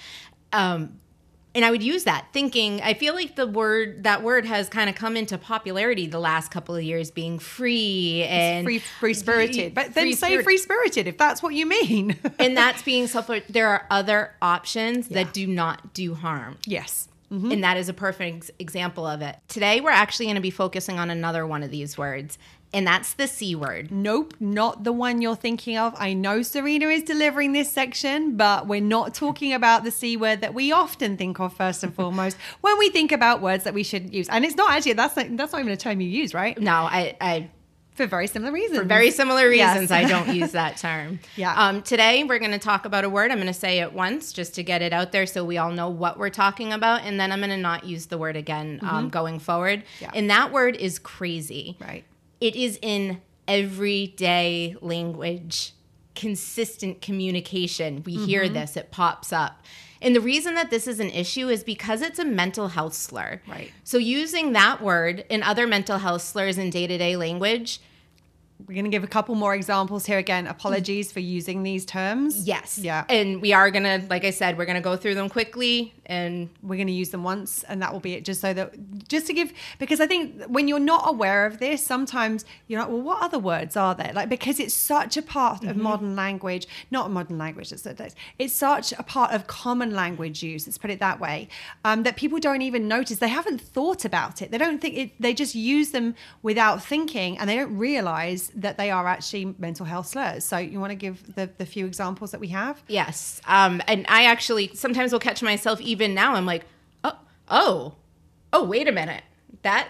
Um, 0.52 1.00
and 1.56 1.64
I 1.64 1.72
would 1.72 1.84
use 1.84 2.04
that 2.06 2.28
thinking 2.34 2.82
I 2.82 2.94
feel 2.94 3.14
like 3.14 3.36
the 3.36 3.48
word 3.48 4.04
that 4.04 4.24
word 4.24 4.46
has 4.46 4.70
kind 4.70 4.90
of 4.90 4.96
come 4.96 5.16
into 5.18 5.38
popularity 5.38 6.08
the 6.08 6.20
last 6.20 6.50
couple 6.52 6.76
of 6.76 6.84
years 6.84 7.12
being 7.12 7.40
free 7.40 8.24
and 8.24 8.66
free 8.66 8.80
free 8.80 9.14
spirited. 9.14 9.74
But 9.76 9.94
then 9.94 10.06
free 10.06 10.14
say 10.14 10.42
free 10.44 10.58
spirited 10.58 11.08
if 11.08 11.18
that's 11.18 11.44
what 11.44 11.54
you 11.54 11.66
mean. 11.66 12.18
and 12.40 12.56
that's 12.58 12.82
being 12.82 13.08
self 13.08 13.30
there 13.50 13.68
are 13.68 13.86
other 13.92 14.32
options 14.42 15.10
Yeah. 15.10 15.24
that 15.24 15.34
do 15.34 15.48
not 15.48 15.94
do 15.94 16.16
harm. 16.16 16.58
yes. 16.66 17.08
Mm-hmm. 17.32 17.52
And 17.52 17.64
that 17.64 17.78
is 17.78 17.90
a 17.90 17.94
perfect 17.94 18.52
example 18.60 19.08
of 19.08 19.24
it. 19.24 19.36
Today 19.48 19.82
we're 19.82 19.90
actually 19.90 20.28
going 20.28 20.36
to 20.36 20.42
be 20.42 20.52
focusing 20.52 21.00
on 21.00 21.10
another 21.10 21.48
one 21.48 21.64
of 21.64 21.72
these 21.72 21.98
words, 21.98 22.38
and 22.74 22.88
that's 22.88 23.14
the 23.14 23.28
C 23.28 23.56
word. 23.56 23.92
Nope, 23.92 24.34
not 24.40 24.84
the 24.84 24.92
one 24.92 25.22
you're 25.22 25.36
thinking 25.36 25.78
of. 25.78 25.94
I 25.98 26.14
know 26.14 26.42
Serena 26.42 26.88
is 26.88 27.04
delivering 27.04 27.54
this 27.54 27.72
section, 27.72 28.36
but 28.36 28.68
we're 28.68 28.82
not 28.82 29.14
talking 29.14 29.54
about 29.54 29.84
the 29.84 29.92
C 29.92 30.18
word 30.18 30.42
that 30.42 30.54
we 30.54 30.72
often 30.72 31.16
think 31.18 31.40
of 31.40 31.56
first 31.56 31.84
and 31.84 31.94
foremost 32.00 32.38
when 32.62 32.78
we 32.80 32.90
think 32.90 33.12
about 33.12 33.42
words 33.42 33.64
that 33.66 33.74
we 33.74 33.84
shouldn't 33.84 34.14
use. 34.14 34.28
And 34.30 34.44
it's 34.44 34.56
not 34.56 34.72
actually 34.72 34.94
that's 34.94 35.16
not, 35.16 35.38
that's 35.38 35.54
not 35.54 35.60
even 35.60 35.72
a 35.72 35.78
term 35.78 36.02
you 36.02 36.08
use, 36.10 36.34
right? 36.34 36.60
No, 36.60 36.72
I, 36.74 37.16
I 37.22 37.50
For 37.96 38.08
very 38.08 38.26
similar 38.26 38.52
reasons. 38.52 38.80
for 38.80 38.86
very 38.86 39.12
similar 39.12 39.52
Yes. 39.52 39.74
reasons 39.74 39.92
I 39.92 40.06
don't 40.06 40.34
use 40.42 40.54
that 40.54 40.78
term. 40.78 41.20
Yeah. 41.36 41.54
Um, 41.56 41.84
today 41.84 42.24
we're 42.24 42.40
going 42.40 42.52
to 42.52 42.58
talk 42.60 42.86
about 42.86 43.04
a 43.04 43.10
word. 43.10 43.30
I'm 43.30 43.38
going 43.38 43.48
to 43.48 43.54
say 43.54 43.80
it 43.82 43.94
once 43.94 44.34
just 44.34 44.56
to 44.56 44.64
get 44.64 44.82
it 44.82 44.94
out 44.94 45.12
there 45.12 45.28
so 45.28 45.46
we 45.46 45.60
all 45.60 45.72
know 45.72 45.90
what 45.90 46.18
we're 46.18 46.30
talking 46.32 46.74
about, 46.74 47.02
and 47.04 47.20
then 47.20 47.32
I'm 47.32 47.40
going 47.40 47.52
to 47.52 47.58
not 47.58 47.86
use 47.86 48.08
the 48.08 48.18
word 48.18 48.36
again 48.36 48.80
um, 48.82 49.10
going 49.10 49.38
forward. 49.38 49.82
Mm-hmm. 49.82 50.04
Yeah. 50.06 50.12
And 50.16 50.30
that 50.32 50.52
word 50.52 50.76
is 50.78 50.98
crazy. 50.98 51.78
Right. 51.80 52.04
It 52.44 52.58
is 52.58 52.78
in 52.82 53.22
everyday 53.48 54.76
language, 54.82 55.72
consistent 56.14 57.02
communication. 57.02 58.04
We 58.06 58.16
hear 58.16 58.44
Mm-hmm. 58.44 58.54
this, 58.54 58.76
it 58.76 58.92
pops 58.92 59.32
up. 59.32 59.64
And 60.02 60.14
the 60.14 60.20
reason 60.20 60.56
that 60.56 60.70
this 60.70 60.86
is 60.86 61.00
an 61.00 61.10
issue 61.10 61.48
is 61.48 61.64
because 61.64 62.02
it's 62.02 62.20
a 62.20 62.26
mental 62.26 62.68
health 62.68 62.94
slur. 62.96 63.42
Right. 63.48 63.72
So 63.86 63.98
using 63.98 64.52
that 64.52 64.82
word 64.82 65.24
and 65.30 65.42
other 65.42 65.66
mental 65.66 66.00
health 66.00 66.22
slurs 66.24 66.58
in 66.58 66.70
day 66.70 66.86
to 66.86 66.98
day 66.98 67.16
language, 67.16 67.80
We're 68.68 68.74
going 68.76 68.86
to 68.86 68.92
give 68.92 69.04
a 69.04 69.08
couple 69.08 69.36
more 69.36 69.54
examples 69.54 70.06
here 70.06 70.18
again. 70.18 70.48
Apologies 70.48 71.12
for 71.12 71.20
using 71.20 71.64
these 71.64 71.86
terms. 71.86 72.48
yes. 72.48 72.78
Yeah. 72.78 73.06
And 73.10 73.42
we 73.42 73.54
are 73.54 73.70
going 73.72 73.84
to, 73.84 74.06
like 74.10 74.26
I 74.26 74.30
said, 74.30 74.58
we're 74.58 74.66
going 74.66 74.76
to 74.76 74.82
go 74.82 74.96
through 74.96 75.16
them 75.16 75.30
quickly 75.30 75.94
and 76.06 76.50
we're 76.62 76.76
going 76.76 76.88
to 76.88 76.94
use 76.94 77.10
them 77.10 77.24
once 77.24 77.64
and 77.64 77.82
that 77.82 77.94
will 77.94 78.00
be 78.00 78.14
it 78.14 78.26
just 78.26 78.42
so 78.42 78.54
that 78.54 78.74
just 79.08 79.28
to 79.28 79.34
give 79.34 79.54
because 79.80 80.02
i 80.02 80.08
think 80.08 80.44
when 80.46 80.68
you're 80.68 80.80
not 80.80 81.08
aware 81.08 81.46
of 81.46 81.60
this 81.60 81.86
sometimes 81.86 82.44
you're 82.68 82.80
like 82.80 82.90
well 82.90 83.02
what 83.02 83.22
other 83.22 83.40
words 83.40 83.78
are 83.78 83.96
there 83.96 84.12
like 84.14 84.28
because 84.28 84.60
it's 84.60 84.74
such 84.74 85.16
a 85.16 85.22
part 85.22 85.64
of 85.64 85.78
modern 85.78 86.16
language 86.16 86.68
not 86.92 87.10
modern 87.10 87.38
language 87.38 87.72
it's, 87.72 87.88
it's 88.38 88.54
such 88.54 88.92
a 88.94 89.04
part 89.04 89.32
of 89.32 89.48
common 89.48 89.92
language 89.92 90.44
use 90.44 90.68
let's 90.68 90.78
put 90.78 90.90
it 90.90 91.00
that 91.00 91.20
way 91.20 91.48
um, 91.86 92.04
that 92.04 92.16
people 92.16 92.40
don't 92.40 92.62
even 92.62 92.88
notice 92.88 93.20
they 93.20 93.28
haven't 93.28 93.62
thought 93.62 94.04
about 94.04 94.42
it 94.42 94.52
they 94.52 94.58
don't 94.58 94.82
think 94.82 94.98
it 94.98 95.12
they 95.20 95.34
just 95.34 95.56
use 95.56 95.92
them 95.92 96.16
without 96.42 96.84
thinking 96.84 97.38
and 97.38 97.50
they 97.50 97.56
don't 97.56 97.78
realize 97.78 98.52
that 98.56 98.78
they 98.78 98.92
are 98.92 99.08
actually 99.08 99.54
mental 99.58 99.86
health 99.86 100.08
slurs 100.08 100.44
so 100.46 100.58
you 100.58 100.80
want 100.80 100.92
to 100.92 100.96
give 100.96 101.36
the, 101.36 101.50
the 101.58 101.66
few 101.66 101.86
examples 101.86 102.32
that 102.32 102.40
we 102.40 102.48
have 102.50 102.82
Yes. 102.88 103.42
Um, 103.48 103.82
and 103.88 104.06
I 104.10 104.26
actually 104.26 104.72
sometimes 104.76 105.12
will 105.12 105.20
catch 105.20 105.42
myself 105.42 105.80
even 105.82 106.14
now. 106.14 106.34
I'm 106.36 106.46
like, 106.46 106.66
oh, 107.04 107.18
oh, 107.50 107.96
oh, 108.52 108.64
wait 108.64 108.88
a 108.88 108.92
minute. 108.92 109.24
That, 109.64 109.90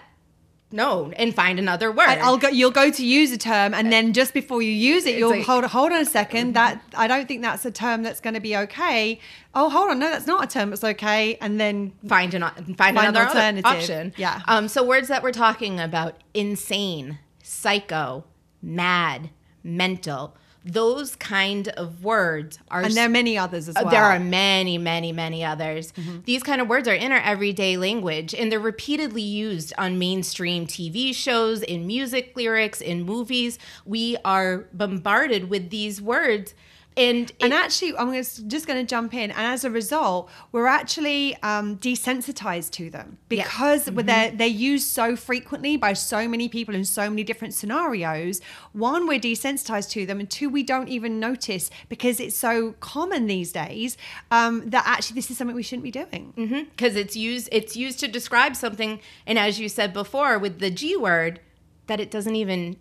no, 0.72 1.12
and 1.18 1.34
find 1.36 1.60
another 1.60 1.92
word. 1.92 2.08
And 2.08 2.22
I'll 2.22 2.38
go. 2.38 2.48
You'll 2.48 2.72
go 2.72 2.90
to 2.92 3.06
use 3.06 3.32
a 3.32 3.38
term, 3.38 3.74
and 3.74 3.92
then 3.92 4.14
just 4.14 4.34
before 4.34 4.62
you 4.62 4.72
use 4.72 5.06
it, 5.06 5.18
you'll 5.18 5.32
like- 5.32 5.46
hold. 5.46 5.64
Hold 5.66 5.92
on 5.92 6.02
a 6.02 6.06
second. 6.06 6.54
That 6.54 6.82
I 6.96 7.08
don't 7.08 7.28
think 7.28 7.42
that's 7.42 7.66
a 7.66 7.72
term 7.72 8.02
that's 8.04 8.20
going 8.20 8.34
to 8.36 8.40
be 8.40 8.56
okay. 8.58 9.20
Oh, 9.54 9.70
hold 9.70 9.90
on. 9.92 10.00
No, 10.00 10.10
that's 10.10 10.26
not 10.28 10.44
a 10.44 10.48
term 10.48 10.70
that's 10.72 10.84
okay. 10.84 11.38
And 11.42 11.60
then 11.60 11.94
find 12.08 12.34
an 12.34 12.42
find, 12.42 12.78
Find 12.78 12.98
another 12.98 13.22
an 13.22 13.28
alternative. 13.28 13.66
option. 13.66 14.14
Yeah. 14.18 14.42
Um. 14.48 14.68
So 14.68 14.84
words 14.84 15.08
that 15.10 15.22
we're 15.24 15.32
talking 15.32 15.80
about: 15.80 16.18
insane, 16.34 17.20
psycho, 17.44 18.24
mad, 18.64 19.30
mental. 19.64 20.36
Those 20.66 21.18
kind 21.18 21.68
of 21.68 22.06
words 22.06 22.58
are. 22.72 22.84
and 22.84 22.94
there 22.96 23.06
are 23.06 23.10
many 23.10 23.38
others 23.38 23.68
as 23.68 23.76
Uh, 23.76 23.82
well. 23.84 23.92
There 23.92 24.04
are 24.04 24.18
many, 24.20 24.78
many, 24.78 25.12
many 25.12 25.44
others. 25.44 25.92
Mm-hmm. 25.92 26.20
These 26.24 26.42
kind 26.42 26.62
of 26.62 26.70
words 26.70 26.88
are 26.88 26.94
in 26.94 27.12
our 27.12 27.20
everyday 27.20 27.76
language 27.76 28.34
and 28.34 28.50
they're 28.50 28.60
repeatedly 28.62 29.22
used 29.22 29.74
on 29.78 30.00
mainstream 30.00 30.66
TV 30.66 31.14
shows, 31.14 31.64
in 31.64 31.86
music 31.86 32.32
lyrics, 32.38 32.80
in 32.80 33.04
movies. 33.04 33.60
We 33.86 34.16
are 34.24 34.66
bombarded 34.72 35.50
with 35.50 35.70
these 35.70 36.02
words. 36.02 36.54
And, 36.96 37.32
And 37.42 37.54
actually, 37.54 37.96
I'm 37.98 38.14
just 38.14 38.68
going 38.68 38.80
to 38.80 38.86
jump 38.86 39.14
in, 39.14 39.32
and 39.32 39.42
as 39.42 39.64
a 39.64 39.70
result, 39.72 40.30
we're 40.52 40.68
actually 40.68 41.36
um, 41.42 41.78
desensitized 41.78 42.72
to 42.72 42.90
them 42.90 43.18
Yeah. 43.30 43.44
because 43.44 43.86
Mm-hmm. 43.86 44.06
they're 44.06 44.32
they're 44.32 44.48
used 44.48 44.88
so 44.88 45.16
frequently 45.16 45.78
by 45.78 45.94
so 45.94 46.28
many 46.28 46.48
people 46.50 46.76
in 46.76 46.86
so 46.86 47.10
many 47.10 47.24
different 47.24 47.54
scenarios. 47.54 48.42
One, 48.74 49.08
we're 49.08 49.20
desensitized 49.20 49.90
to 49.92 50.06
them, 50.06 50.20
and 50.20 50.30
two, 50.30 50.50
we 50.50 50.64
don't 50.64 50.90
even 50.90 51.20
notice 51.20 51.70
because 51.90 52.20
it's 52.20 52.36
so 52.36 52.74
common 52.80 53.28
these 53.28 53.52
days 53.52 53.98
um, 54.32 54.70
that 54.70 54.84
actually 54.86 55.16
this 55.16 55.32
is 55.32 55.38
something 55.38 55.56
we 55.56 55.64
shouldn't 55.64 55.84
be 55.84 55.92
doing. 55.92 56.34
because 56.76 56.96
it's 56.96 57.16
used 57.16 57.50
it's 57.52 57.76
used 57.76 58.00
to 58.00 58.08
describe 58.08 58.56
something 58.56 59.00
and 59.26 59.40
as 59.40 59.60
you 59.60 59.68
said 59.70 59.94
before 59.94 60.38
with 60.40 60.60
the 60.60 60.70
g 60.70 60.96
word 60.96 61.40
that 61.88 62.00
it 62.00 62.10
doesn't 62.12 62.36
even 62.36 62.78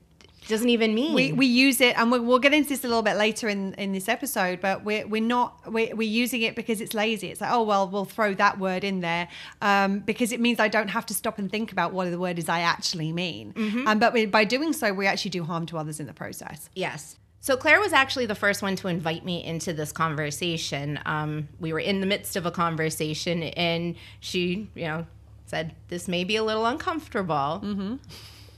doesn't 0.48 0.68
even 0.68 0.94
mean 0.94 1.14
We, 1.14 1.32
we 1.32 1.46
use 1.46 1.80
it, 1.80 1.98
and 1.98 2.10
we, 2.10 2.18
we'll 2.18 2.38
get 2.38 2.52
into 2.52 2.70
this 2.70 2.84
a 2.84 2.88
little 2.88 3.02
bit 3.02 3.16
later 3.16 3.48
in, 3.48 3.74
in 3.74 3.92
this 3.92 4.08
episode. 4.08 4.60
But 4.60 4.84
we're 4.84 5.06
we're 5.06 5.22
not 5.22 5.70
we're, 5.70 5.94
we're 5.94 6.08
using 6.08 6.42
it 6.42 6.56
because 6.56 6.80
it's 6.80 6.94
lazy. 6.94 7.28
It's 7.28 7.40
like 7.40 7.52
oh 7.52 7.62
well, 7.62 7.88
we'll 7.88 8.04
throw 8.04 8.34
that 8.34 8.58
word 8.58 8.84
in 8.84 9.00
there 9.00 9.28
um, 9.60 10.00
because 10.00 10.32
it 10.32 10.40
means 10.40 10.60
I 10.60 10.68
don't 10.68 10.88
have 10.88 11.06
to 11.06 11.14
stop 11.14 11.38
and 11.38 11.50
think 11.50 11.72
about 11.72 11.92
what 11.92 12.10
the 12.10 12.18
word 12.18 12.38
is 12.38 12.48
I 12.48 12.60
actually 12.60 13.12
mean. 13.12 13.54
Um, 13.86 13.98
but 13.98 14.12
we, 14.12 14.26
by 14.26 14.44
doing 14.44 14.72
so, 14.72 14.92
we 14.92 15.06
actually 15.06 15.30
do 15.30 15.44
harm 15.44 15.66
to 15.66 15.78
others 15.78 16.00
in 16.00 16.06
the 16.06 16.12
process. 16.12 16.68
yes 16.74 17.16
so 17.40 17.56
claire 17.56 17.80
was 17.80 17.92
actually 17.92 18.24
the 18.24 18.34
first 18.34 18.62
one 18.62 18.76
to 18.76 18.88
invite 18.88 19.24
me 19.24 19.44
into 19.44 19.72
this 19.72 19.92
conversation 19.92 20.98
um, 21.04 21.48
we 21.60 21.72
were 21.72 21.80
in 21.80 22.00
the 22.00 22.06
midst 22.06 22.36
of 22.36 22.46
a 22.46 22.50
conversation 22.50 23.42
and 23.42 23.96
she 24.20 24.70
you 24.74 24.84
know 24.84 25.06
said 25.46 25.74
this 25.88 26.08
may 26.08 26.24
be 26.24 26.36
a 26.36 26.42
little 26.42 26.64
uncomfortable 26.64 27.60
mm-hmm. 27.62 27.96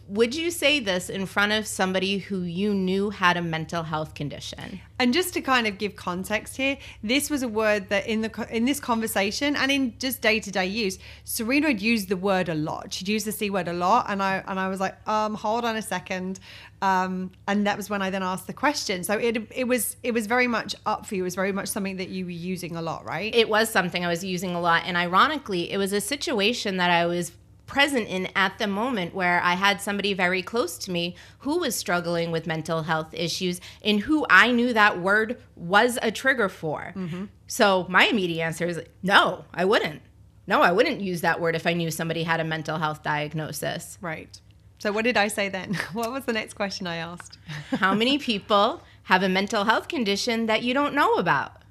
Would 0.08 0.34
you 0.34 0.50
say 0.50 0.80
this 0.80 1.08
in 1.08 1.26
front 1.26 1.52
of 1.52 1.66
somebody 1.66 2.18
who 2.18 2.42
you 2.42 2.74
knew 2.74 3.10
had 3.10 3.36
a 3.36 3.42
mental 3.42 3.82
health 3.82 4.14
condition 4.14 4.80
And 5.00 5.12
just 5.12 5.34
to 5.34 5.40
kind 5.40 5.66
of 5.66 5.76
give 5.78 5.96
context 5.96 6.56
here, 6.56 6.78
this 7.02 7.28
was 7.28 7.42
a 7.42 7.48
word 7.48 7.88
that 7.88 8.06
in 8.06 8.20
the 8.20 8.46
in 8.50 8.64
this 8.64 8.78
conversation 8.78 9.56
and 9.56 9.70
in 9.70 9.94
just 9.98 10.22
day 10.22 10.38
to 10.38 10.50
day 10.52 10.66
use, 10.66 10.98
Serena 11.24 11.68
had 11.68 11.82
used 11.82 12.08
the 12.08 12.16
word 12.16 12.48
a 12.48 12.54
lot. 12.54 12.92
She'd 12.92 13.08
use 13.08 13.24
the 13.24 13.32
c 13.32 13.50
word 13.50 13.66
a 13.66 13.72
lot, 13.72 14.06
and 14.08 14.22
I 14.22 14.44
and 14.46 14.58
I 14.60 14.68
was 14.68 14.78
like, 14.78 14.96
um, 15.08 15.34
hold 15.34 15.64
on 15.64 15.76
a 15.76 15.82
second, 15.82 16.38
um, 16.80 17.32
and 17.48 17.66
that 17.66 17.76
was 17.76 17.90
when 17.90 18.02
I 18.02 18.10
then 18.10 18.22
asked 18.22 18.46
the 18.46 18.52
question. 18.52 19.02
So 19.02 19.18
it 19.18 19.36
it 19.50 19.64
was 19.64 19.96
it 20.04 20.12
was 20.14 20.26
very 20.26 20.46
much 20.46 20.76
up 20.86 21.06
for 21.06 21.16
you. 21.16 21.22
It 21.22 21.24
was 21.24 21.34
very 21.34 21.52
much 21.52 21.68
something 21.68 21.96
that 21.96 22.10
you 22.10 22.24
were 22.24 22.30
using 22.30 22.76
a 22.76 22.82
lot, 22.82 23.04
right? 23.04 23.34
it 23.34 23.48
was 23.48 23.68
something 23.68 24.04
I 24.04 24.08
was 24.08 24.22
using 24.22 24.54
a 24.54 24.60
lot. 24.60 24.82
And 24.86 24.96
ironically, 24.96 25.72
it 25.72 25.76
was 25.76 25.92
a 25.92 26.00
situation 26.00 26.76
that 26.76 26.90
I 26.90 27.06
was 27.06 27.32
present 27.66 28.08
in 28.08 28.28
at 28.36 28.58
the 28.58 28.66
moment 28.66 29.14
where 29.14 29.40
I 29.42 29.54
had 29.54 29.80
somebody 29.80 30.14
very 30.14 30.42
close 30.42 30.76
to 30.78 30.90
me 30.90 31.16
who 31.38 31.58
was 31.58 31.74
struggling 31.74 32.30
with 32.30 32.46
mental 32.46 32.82
health 32.82 33.12
issues 33.12 33.60
and 33.82 34.00
who 34.00 34.26
I 34.28 34.50
knew 34.50 34.72
that 34.72 35.00
word 35.00 35.40
was 35.56 35.98
a 36.02 36.10
trigger 36.10 36.48
for. 36.48 36.92
Mm-hmm. 36.94 37.24
So 37.46 37.86
my 37.88 38.06
immediate 38.06 38.44
answer 38.44 38.66
is 38.66 38.80
no, 39.02 39.44
I 39.52 39.64
wouldn't. 39.64 40.02
No, 40.46 40.60
I 40.62 40.72
wouldn't 40.72 41.00
use 41.00 41.22
that 41.22 41.40
word 41.40 41.56
if 41.56 41.66
I 41.66 41.72
knew 41.72 41.90
somebody 41.90 42.22
had 42.22 42.40
a 42.40 42.44
mental 42.44 42.78
health 42.78 43.02
diagnosis. 43.02 43.98
right. 44.00 44.40
So 44.78 44.92
what 44.92 45.04
did 45.04 45.16
I 45.16 45.28
say 45.28 45.48
then? 45.48 45.74
what 45.94 46.12
was 46.12 46.26
the 46.26 46.34
next 46.34 46.54
question 46.54 46.86
I 46.86 46.96
asked? 46.96 47.38
How 47.70 47.94
many 47.94 48.18
people 48.30 48.82
have 49.04 49.22
a 49.22 49.30
mental 49.30 49.64
health 49.64 49.88
condition 49.88 50.44
that 50.46 50.62
you 50.62 50.74
don't 50.74 50.94
know 50.94 51.14
about? 51.14 51.63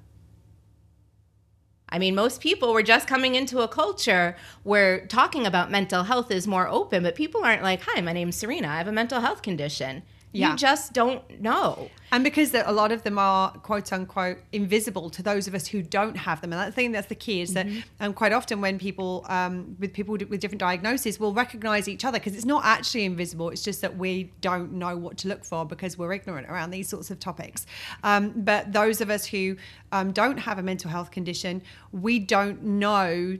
I 1.94 1.98
mean, 2.00 2.16
most 2.16 2.40
people 2.40 2.72
were 2.72 2.82
just 2.82 3.06
coming 3.06 3.36
into 3.36 3.60
a 3.60 3.68
culture 3.68 4.34
where 4.64 5.06
talking 5.06 5.46
about 5.46 5.70
mental 5.70 6.02
health 6.02 6.32
is 6.32 6.44
more 6.44 6.66
open, 6.66 7.04
but 7.04 7.14
people 7.14 7.44
aren't 7.44 7.62
like, 7.62 7.82
hi, 7.82 8.00
my 8.00 8.12
name's 8.12 8.34
Serena. 8.34 8.66
I 8.66 8.78
have 8.78 8.88
a 8.88 8.92
mental 8.92 9.20
health 9.20 9.42
condition. 9.42 10.02
Yeah. 10.34 10.50
You 10.50 10.56
just 10.56 10.92
don't 10.92 11.40
know. 11.40 11.88
And 12.10 12.24
because 12.24 12.54
a 12.54 12.72
lot 12.72 12.90
of 12.90 13.04
them 13.04 13.18
are 13.18 13.52
quote 13.52 13.92
unquote 13.92 14.38
invisible 14.52 15.08
to 15.10 15.22
those 15.22 15.46
of 15.46 15.54
us 15.54 15.68
who 15.68 15.80
don't 15.80 16.16
have 16.16 16.40
them, 16.40 16.52
and 16.52 16.60
I 16.60 16.70
think 16.70 16.92
that's 16.92 17.06
the 17.06 17.14
key 17.14 17.40
is 17.40 17.54
that 17.54 17.66
um, 18.00 18.12
quite 18.12 18.32
often 18.32 18.60
when 18.60 18.78
people 18.78 19.24
um, 19.28 19.76
with 19.78 19.92
people 19.92 20.16
with 20.16 20.40
different 20.40 20.60
diagnoses 20.60 21.20
will 21.20 21.32
recognize 21.32 21.88
each 21.88 22.04
other 22.04 22.18
because 22.18 22.34
it's 22.34 22.44
not 22.44 22.64
actually 22.64 23.04
invisible. 23.04 23.50
It's 23.50 23.62
just 23.62 23.80
that 23.80 23.96
we 23.96 24.32
don't 24.40 24.72
know 24.72 24.96
what 24.96 25.18
to 25.18 25.28
look 25.28 25.44
for 25.44 25.64
because 25.64 25.96
we're 25.96 26.12
ignorant 26.12 26.48
around 26.48 26.70
these 26.70 26.88
sorts 26.88 27.10
of 27.12 27.20
topics. 27.20 27.64
Um, 28.02 28.32
but 28.36 28.72
those 28.72 29.00
of 29.00 29.10
us 29.10 29.26
who 29.26 29.56
um, 29.92 30.10
don't 30.12 30.38
have 30.38 30.58
a 30.58 30.62
mental 30.62 30.90
health 30.90 31.12
condition, 31.12 31.62
we 31.92 32.18
don't 32.18 32.62
know 32.62 33.38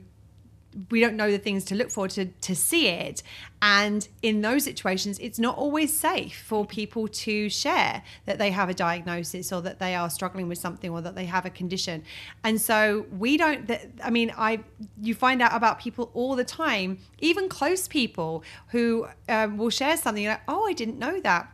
we 0.89 0.99
don't 0.99 1.15
know 1.15 1.31
the 1.31 1.37
things 1.37 1.63
to 1.65 1.75
look 1.75 1.89
for 1.89 2.07
to 2.09 2.25
to 2.25 2.55
see 2.55 2.87
it. 2.87 3.23
And 3.61 4.07
in 4.21 4.41
those 4.41 4.63
situations 4.63 5.17
it's 5.19 5.39
not 5.39 5.57
always 5.57 5.97
safe 5.97 6.43
for 6.45 6.65
people 6.65 7.07
to 7.07 7.49
share 7.49 8.03
that 8.25 8.37
they 8.37 8.51
have 8.51 8.69
a 8.69 8.73
diagnosis 8.73 9.51
or 9.51 9.61
that 9.61 9.79
they 9.79 9.95
are 9.95 10.09
struggling 10.09 10.47
with 10.47 10.57
something 10.57 10.91
or 10.91 11.01
that 11.01 11.15
they 11.15 11.25
have 11.25 11.45
a 11.45 11.49
condition. 11.49 12.03
And 12.43 12.59
so 12.59 13.05
we 13.17 13.37
don't 13.37 13.71
i 14.03 14.09
mean 14.09 14.33
i 14.37 14.59
you 15.01 15.13
find 15.13 15.41
out 15.41 15.53
about 15.53 15.79
people 15.79 16.11
all 16.13 16.35
the 16.35 16.43
time 16.43 16.97
even 17.19 17.49
close 17.49 17.87
people 17.87 18.43
who 18.69 19.07
um, 19.29 19.57
will 19.57 19.69
share 19.69 19.97
something 19.97 20.25
like 20.25 20.41
oh 20.47 20.65
i 20.67 20.73
didn't 20.73 20.99
know 20.99 21.19
that 21.21 21.51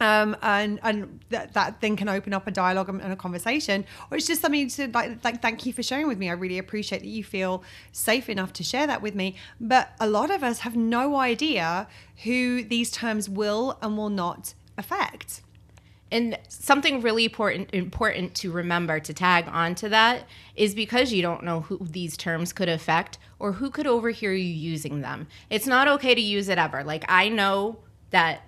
um, 0.00 0.36
and 0.42 0.78
and 0.82 1.20
that, 1.30 1.54
that 1.54 1.80
then 1.80 1.96
can 1.96 2.08
open 2.08 2.32
up 2.32 2.46
a 2.46 2.50
dialogue 2.50 2.88
and 2.88 3.12
a 3.12 3.16
conversation, 3.16 3.84
or 4.10 4.16
it's 4.16 4.26
just 4.26 4.40
something 4.40 4.68
to 4.68 4.88
like, 4.88 5.24
like 5.24 5.42
thank 5.42 5.66
you 5.66 5.72
for 5.72 5.82
sharing 5.82 6.06
with 6.06 6.18
me. 6.18 6.30
I 6.30 6.34
really 6.34 6.58
appreciate 6.58 7.00
that 7.00 7.08
you 7.08 7.24
feel 7.24 7.62
safe 7.92 8.28
enough 8.28 8.52
to 8.54 8.64
share 8.64 8.86
that 8.86 9.02
with 9.02 9.14
me. 9.14 9.36
But 9.60 9.92
a 9.98 10.08
lot 10.08 10.30
of 10.30 10.42
us 10.42 10.60
have 10.60 10.76
no 10.76 11.16
idea 11.16 11.88
who 12.24 12.62
these 12.62 12.90
terms 12.90 13.28
will 13.28 13.78
and 13.82 13.96
will 13.96 14.10
not 14.10 14.54
affect. 14.76 15.42
And 16.10 16.38
something 16.48 17.02
really 17.02 17.24
important 17.24 17.68
important 17.74 18.34
to 18.36 18.50
remember 18.50 18.98
to 19.00 19.12
tag 19.12 19.46
onto 19.48 19.88
that 19.90 20.26
is 20.54 20.74
because 20.74 21.12
you 21.12 21.22
don't 21.22 21.42
know 21.42 21.60
who 21.60 21.78
these 21.82 22.16
terms 22.16 22.52
could 22.52 22.68
affect 22.68 23.18
or 23.38 23.52
who 23.52 23.68
could 23.68 23.86
overhear 23.86 24.32
you 24.32 24.44
using 24.44 25.00
them. 25.00 25.26
It's 25.50 25.66
not 25.66 25.86
okay 25.88 26.14
to 26.14 26.20
use 26.20 26.48
it 26.48 26.56
ever. 26.56 26.82
Like 26.82 27.04
I 27.08 27.28
know 27.28 27.78
that 28.10 28.47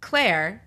Claire 0.00 0.62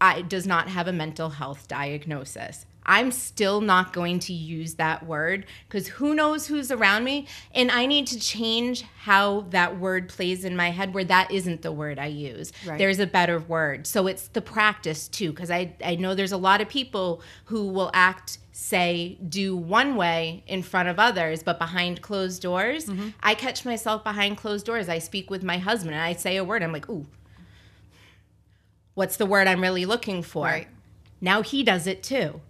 I, 0.00 0.22
does 0.22 0.46
not 0.46 0.68
have 0.68 0.88
a 0.88 0.92
mental 0.92 1.30
health 1.30 1.68
diagnosis. 1.68 2.66
I'm 2.84 3.12
still 3.12 3.60
not 3.60 3.92
going 3.92 4.18
to 4.20 4.32
use 4.32 4.74
that 4.74 5.06
word 5.06 5.46
because 5.68 5.86
who 5.86 6.14
knows 6.14 6.46
who's 6.48 6.72
around 6.72 7.04
me. 7.04 7.28
And 7.54 7.70
I 7.70 7.86
need 7.86 8.08
to 8.08 8.18
change 8.18 8.82
how 8.82 9.42
that 9.50 9.78
word 9.78 10.08
plays 10.08 10.44
in 10.44 10.56
my 10.56 10.70
head 10.70 10.92
where 10.92 11.04
that 11.04 11.30
isn't 11.30 11.62
the 11.62 11.70
word 11.70 11.98
I 11.98 12.06
use. 12.06 12.52
Right. 12.66 12.78
There's 12.78 12.98
a 12.98 13.06
better 13.06 13.38
word. 13.38 13.86
So 13.86 14.06
it's 14.08 14.28
the 14.28 14.42
practice 14.42 15.06
too, 15.06 15.30
because 15.30 15.50
I, 15.50 15.74
I 15.84 15.94
know 15.94 16.14
there's 16.14 16.32
a 16.32 16.36
lot 16.36 16.60
of 16.60 16.68
people 16.68 17.22
who 17.44 17.68
will 17.68 17.90
act, 17.94 18.38
say, 18.50 19.16
do 19.28 19.56
one 19.56 19.94
way 19.94 20.42
in 20.48 20.62
front 20.62 20.88
of 20.88 20.98
others, 20.98 21.44
but 21.44 21.58
behind 21.60 22.02
closed 22.02 22.42
doors. 22.42 22.86
Mm-hmm. 22.86 23.10
I 23.22 23.34
catch 23.34 23.64
myself 23.64 24.02
behind 24.02 24.38
closed 24.38 24.66
doors. 24.66 24.88
I 24.88 24.98
speak 24.98 25.30
with 25.30 25.44
my 25.44 25.58
husband 25.58 25.94
and 25.94 26.02
I 26.02 26.14
say 26.14 26.36
a 26.36 26.42
word. 26.42 26.64
I'm 26.64 26.72
like, 26.72 26.88
ooh 26.88 27.06
what's 28.94 29.16
the 29.16 29.26
word 29.26 29.46
I'm 29.46 29.60
really 29.60 29.86
looking 29.86 30.22
for? 30.22 30.44
Right. 30.44 30.68
Now 31.20 31.42
he 31.42 31.62
does 31.62 31.86
it 31.86 32.02
too. 32.02 32.40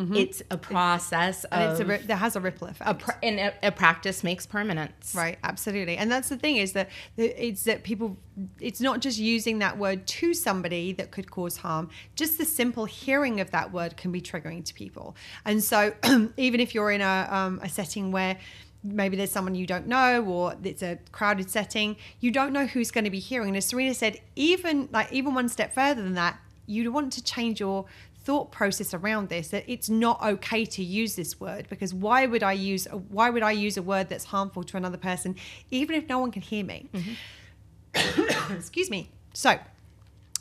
Mm-hmm. 0.00 0.16
It's 0.16 0.42
a 0.50 0.56
process 0.56 1.44
and 1.50 1.80
of, 1.80 1.90
it's 1.90 2.04
a, 2.04 2.06
that 2.06 2.16
has 2.16 2.34
a 2.34 2.40
ripple 2.40 2.68
effect. 2.68 3.02
A 3.02 3.24
and 3.24 3.38
a, 3.38 3.66
a, 3.66 3.72
practice 3.72 4.24
makes 4.24 4.46
permanence. 4.46 5.14
Right, 5.14 5.36
absolutely. 5.44 5.98
And 5.98 6.10
that's 6.10 6.30
the 6.30 6.38
thing 6.38 6.56
is 6.56 6.72
that 6.72 6.88
it's 7.18 7.64
that 7.64 7.82
people, 7.82 8.16
it's 8.60 8.80
not 8.80 9.00
just 9.00 9.18
using 9.18 9.58
that 9.58 9.76
word 9.76 10.06
to 10.06 10.32
somebody 10.32 10.92
that 10.92 11.10
could 11.10 11.30
cause 11.30 11.58
harm. 11.58 11.90
Just 12.14 12.38
the 12.38 12.46
simple 12.46 12.86
hearing 12.86 13.40
of 13.40 13.50
that 13.50 13.72
word 13.72 13.98
can 13.98 14.10
be 14.10 14.22
triggering 14.22 14.64
to 14.64 14.72
people. 14.72 15.16
And 15.44 15.62
so, 15.62 15.92
even 16.38 16.60
if 16.60 16.74
you're 16.74 16.92
in 16.92 17.02
a, 17.02 17.28
um, 17.30 17.60
a 17.62 17.68
setting 17.68 18.10
where 18.10 18.38
maybe 18.82 19.16
there's 19.16 19.30
someone 19.30 19.54
you 19.54 19.66
don't 19.66 19.86
know 19.86 20.24
or 20.24 20.54
it's 20.64 20.82
a 20.82 20.98
crowded 21.12 21.50
setting 21.50 21.96
you 22.20 22.30
don't 22.30 22.52
know 22.52 22.66
who's 22.66 22.90
going 22.90 23.04
to 23.04 23.10
be 23.10 23.18
hearing. 23.18 23.48
And 23.48 23.56
as 23.56 23.66
serena 23.66 23.94
said 23.94 24.20
even 24.36 24.88
like 24.92 25.12
even 25.12 25.34
one 25.34 25.48
step 25.48 25.74
further 25.74 26.02
than 26.02 26.14
that 26.14 26.38
you 26.66 26.90
want 26.92 27.12
to 27.14 27.22
change 27.22 27.60
your 27.60 27.86
thought 28.22 28.52
process 28.52 28.92
around 28.92 29.28
this 29.28 29.48
that 29.48 29.64
it's 29.66 29.88
not 29.88 30.22
okay 30.22 30.64
to 30.64 30.84
use 30.84 31.16
this 31.16 31.40
word 31.40 31.66
because 31.70 31.94
why 31.94 32.26
would 32.26 32.42
i 32.42 32.52
use 32.52 32.86
a, 32.86 32.90
why 32.90 33.30
would 33.30 33.42
i 33.42 33.50
use 33.50 33.78
a 33.78 33.82
word 33.82 34.10
that's 34.10 34.24
harmful 34.24 34.62
to 34.62 34.76
another 34.76 34.98
person 34.98 35.34
even 35.70 35.96
if 35.96 36.08
no 36.08 36.18
one 36.18 36.30
can 36.30 36.42
hear 36.42 36.64
me? 36.64 36.88
Mm-hmm. 36.92 37.12
excuse 38.50 38.90
me. 38.90 39.10
So 39.34 39.58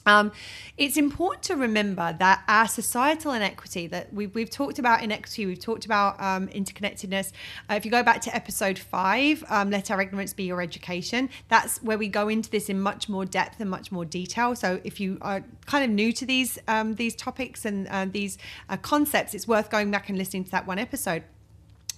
um, 0.06 0.32
it's 0.78 0.98
important 0.98 1.44
to 1.44 1.56
remember 1.56 2.16
that 2.20 2.44
our 2.48 2.68
societal 2.68 3.34
inequity 3.34 3.88
that 3.88 4.14
we've, 4.14 4.34
we've 4.34 4.50
talked 4.50 4.80
about 4.80 5.04
inequity, 5.04 5.46
we've 5.46 5.60
talked 5.60 5.86
about 5.86 6.20
um, 6.22 6.48
interconnectedness. 6.48 7.32
Uh, 7.70 7.76
if 7.76 7.86
you 7.86 7.92
go 7.92 8.04
back 8.04 8.22
to 8.22 8.36
episode 8.36 8.80
five, 8.80 9.44
um, 9.50 9.70
let 9.70 9.92
our 9.92 10.02
ignorance 10.02 10.34
be 10.34 10.44
your 10.44 10.62
education, 10.62 11.30
that's 11.48 11.82
where 11.84 11.98
we 11.98 12.08
go 12.08 12.30
into 12.30 12.50
this 12.50 12.70
in 12.70 12.80
much 12.80 13.10
more 13.10 13.26
depth 13.26 13.60
and 13.60 13.70
much 13.70 13.92
more 13.92 14.06
detail. 14.06 14.56
So 14.56 14.80
if 14.84 15.00
you 15.00 15.18
are 15.22 15.44
kind 15.66 15.84
of 15.84 15.90
new 15.90 16.12
to 16.14 16.26
these 16.26 16.58
um, 16.68 16.96
these 16.96 17.16
topics 17.16 17.66
and 17.66 17.88
uh, 17.88 18.06
these 18.06 18.38
uh, 18.70 18.78
concepts, 18.78 19.34
it's 19.34 19.48
worth 19.48 19.70
going 19.70 19.92
back 19.92 20.10
and 20.10 20.18
listening 20.18 20.44
to 20.46 20.52
that 20.52 20.66
one 20.66 20.80
episode. 20.80 21.24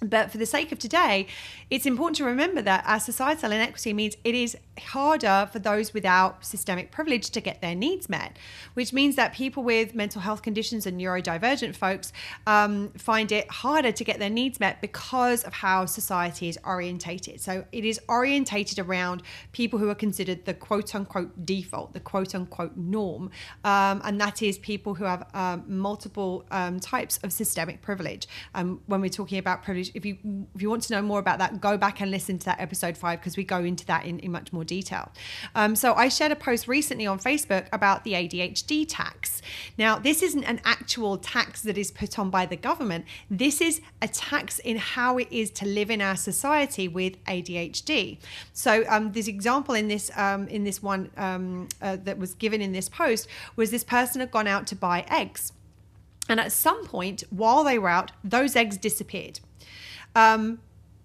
But 0.02 0.32
for 0.32 0.38
the 0.38 0.46
sake 0.46 0.72
of 0.72 0.78
today, 0.78 1.28
it's 1.70 1.86
important 1.86 2.16
to 2.16 2.24
remember 2.24 2.60
that 2.62 2.84
our 2.86 2.98
societal 2.98 3.52
inequity 3.52 3.92
means 3.92 4.16
it 4.24 4.34
is 4.34 4.56
harder 4.78 5.48
for 5.52 5.58
those 5.58 5.94
without 5.94 6.44
systemic 6.44 6.90
privilege 6.90 7.30
to 7.30 7.40
get 7.40 7.60
their 7.60 7.74
needs 7.74 8.08
met, 8.08 8.36
which 8.74 8.92
means 8.92 9.16
that 9.16 9.32
people 9.32 9.62
with 9.62 9.94
mental 9.94 10.20
health 10.20 10.42
conditions 10.42 10.86
and 10.86 11.00
neurodivergent 11.00 11.76
folks 11.76 12.12
um, 12.46 12.90
find 12.96 13.30
it 13.30 13.48
harder 13.50 13.92
to 13.92 14.02
get 14.02 14.18
their 14.18 14.30
needs 14.30 14.58
met 14.58 14.80
because 14.80 15.44
of 15.44 15.52
how 15.52 15.86
society 15.86 16.48
is 16.48 16.58
orientated. 16.64 17.40
So 17.40 17.64
it 17.70 17.84
is 17.84 18.00
orientated 18.08 18.78
around 18.80 19.22
people 19.52 19.78
who 19.78 19.88
are 19.88 19.94
considered 19.94 20.46
the 20.46 20.54
quote 20.54 20.94
unquote 20.94 21.46
default, 21.46 21.92
the 21.92 22.00
quote 22.00 22.34
unquote 22.34 22.76
norm, 22.76 23.30
um, 23.64 24.00
and 24.04 24.20
that 24.20 24.42
is 24.42 24.58
people 24.58 24.94
who 24.94 25.04
have 25.04 25.28
um, 25.34 25.64
multiple 25.68 26.44
um, 26.50 26.80
types 26.80 27.18
of 27.22 27.32
systemic 27.32 27.82
privilege. 27.82 28.26
Um, 28.54 28.80
when 28.86 29.00
we're 29.00 29.08
talking 29.08 29.38
about 29.38 29.62
privilege, 29.62 29.91
if 29.94 30.04
you 30.04 30.16
if 30.54 30.62
you 30.62 30.70
want 30.70 30.82
to 30.84 30.92
know 30.94 31.02
more 31.02 31.18
about 31.18 31.38
that, 31.38 31.60
go 31.60 31.76
back 31.76 32.00
and 32.00 32.10
listen 32.10 32.38
to 32.38 32.44
that 32.46 32.60
episode 32.60 32.96
five 32.96 33.20
because 33.20 33.36
we 33.36 33.44
go 33.44 33.58
into 33.58 33.86
that 33.86 34.04
in, 34.04 34.18
in 34.20 34.32
much 34.32 34.52
more 34.52 34.64
detail. 34.64 35.10
Um, 35.54 35.76
so 35.76 35.94
I 35.94 36.08
shared 36.08 36.32
a 36.32 36.36
post 36.36 36.68
recently 36.68 37.06
on 37.06 37.18
Facebook 37.18 37.66
about 37.72 38.04
the 38.04 38.12
ADHD 38.12 38.86
tax. 38.88 39.42
Now 39.78 39.98
this 39.98 40.22
isn't 40.22 40.44
an 40.44 40.60
actual 40.64 41.18
tax 41.18 41.62
that 41.62 41.78
is 41.78 41.90
put 41.90 42.18
on 42.18 42.30
by 42.30 42.46
the 42.46 42.56
government. 42.56 43.04
This 43.30 43.60
is 43.60 43.80
a 44.00 44.08
tax 44.08 44.58
in 44.58 44.76
how 44.76 45.18
it 45.18 45.28
is 45.30 45.50
to 45.52 45.66
live 45.66 45.90
in 45.90 46.00
our 46.00 46.16
society 46.16 46.88
with 46.88 47.22
ADHD. 47.24 48.18
So 48.52 48.84
um, 48.88 49.12
this 49.12 49.28
example 49.28 49.74
in 49.74 49.88
this 49.88 50.10
um, 50.16 50.48
in 50.48 50.64
this 50.64 50.82
one 50.82 51.10
um, 51.16 51.68
uh, 51.80 51.96
that 52.04 52.18
was 52.18 52.34
given 52.34 52.60
in 52.60 52.72
this 52.72 52.88
post 52.88 53.28
was 53.56 53.70
this 53.70 53.84
person 53.84 54.20
had 54.20 54.30
gone 54.30 54.46
out 54.46 54.66
to 54.68 54.76
buy 54.76 55.04
eggs. 55.08 55.52
And 56.28 56.38
at 56.40 56.52
some 56.52 56.86
point 56.86 57.24
while 57.30 57.64
they 57.64 57.78
were 57.78 57.88
out, 57.88 58.12
those 58.22 58.56
eggs 58.56 58.76
disappeared. 58.76 59.40
Um, 60.14 60.58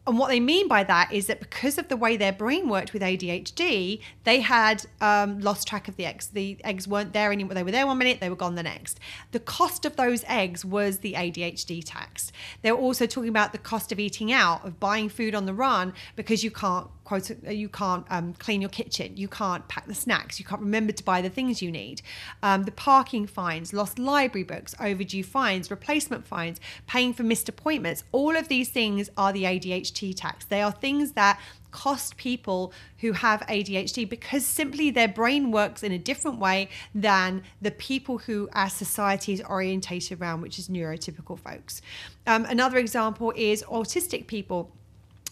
and 0.07 0.17
what 0.17 0.29
they 0.29 0.39
mean 0.39 0.69
by 0.69 0.83
that 0.85 1.11
is 1.11 1.27
that 1.27 1.41
because 1.41 1.77
of 1.77 1.89
the 1.89 1.97
way 1.97 2.15
their 2.15 2.31
brain 2.31 2.69
worked 2.69 2.93
with 2.93 3.01
ADHD, 3.01 4.01
they 4.23 4.39
had 4.39 4.85
um, 5.01 5.39
lost 5.41 5.67
track 5.67 5.89
of 5.89 5.97
the 5.97 6.05
eggs. 6.05 6.27
The 6.27 6.57
eggs 6.63 6.87
weren't 6.87 7.11
there 7.11 7.33
anymore. 7.33 7.53
They 7.53 7.63
were 7.63 7.71
there 7.71 7.85
one 7.85 7.97
minute, 7.97 8.21
they 8.21 8.29
were 8.29 8.35
gone 8.37 8.55
the 8.55 8.63
next. 8.63 9.01
The 9.31 9.39
cost 9.39 9.85
of 9.85 9.97
those 9.97 10.23
eggs 10.27 10.63
was 10.63 10.99
the 10.99 11.13
ADHD 11.13 11.83
tax. 11.85 12.31
They 12.61 12.71
were 12.71 12.77
also 12.77 13.05
talking 13.05 13.29
about 13.29 13.51
the 13.51 13.57
cost 13.57 13.91
of 13.91 13.99
eating 13.99 14.31
out, 14.31 14.65
of 14.65 14.79
buying 14.79 15.09
food 15.09 15.35
on 15.35 15.45
the 15.45 15.53
run 15.53 15.93
because 16.15 16.43
you 16.43 16.51
can't 16.51 16.87
quote 17.07 17.31
you 17.49 17.69
can't 17.69 18.05
um, 18.09 18.33
clean 18.33 18.59
your 18.59 18.69
kitchen 18.69 19.15
you 19.15 19.29
can't 19.29 19.65
pack 19.69 19.87
the 19.87 19.95
snacks 19.95 20.39
you 20.39 20.45
can't 20.45 20.59
remember 20.59 20.91
to 20.91 21.01
buy 21.05 21.21
the 21.21 21.29
things 21.29 21.61
you 21.61 21.71
need 21.71 22.01
um, 22.43 22.63
the 22.63 22.71
parking 22.71 23.25
fines 23.25 23.71
lost 23.71 23.97
library 23.97 24.43
books 24.43 24.75
overdue 24.81 25.23
fines 25.23 25.71
replacement 25.71 26.27
fines 26.27 26.59
paying 26.85 27.13
for 27.13 27.23
missed 27.23 27.47
appointments 27.47 28.03
all 28.11 28.35
of 28.35 28.49
these 28.49 28.67
things 28.67 29.09
are 29.15 29.31
the 29.31 29.43
adhd 29.43 29.96
tax 30.15 30.45
they 30.45 30.61
are 30.61 30.71
things 30.71 31.13
that 31.13 31.39
cost 31.71 32.17
people 32.17 32.73
who 32.99 33.11
have 33.11 33.41
ADHD 33.41 34.09
because 34.09 34.45
simply 34.45 34.89
their 34.89 35.07
brain 35.07 35.51
works 35.51 35.83
in 35.83 35.91
a 35.91 35.97
different 35.97 36.39
way 36.39 36.69
than 36.95 37.43
the 37.61 37.71
people 37.71 38.17
who 38.17 38.49
our 38.53 38.69
society 38.69 39.33
is 39.33 39.41
orientated 39.41 40.19
around, 40.19 40.41
which 40.41 40.57
is 40.57 40.69
neurotypical 40.69 41.37
folks. 41.37 41.81
Um, 42.25 42.45
another 42.45 42.77
example 42.77 43.31
is 43.35 43.63
autistic 43.63 44.27
people 44.27 44.71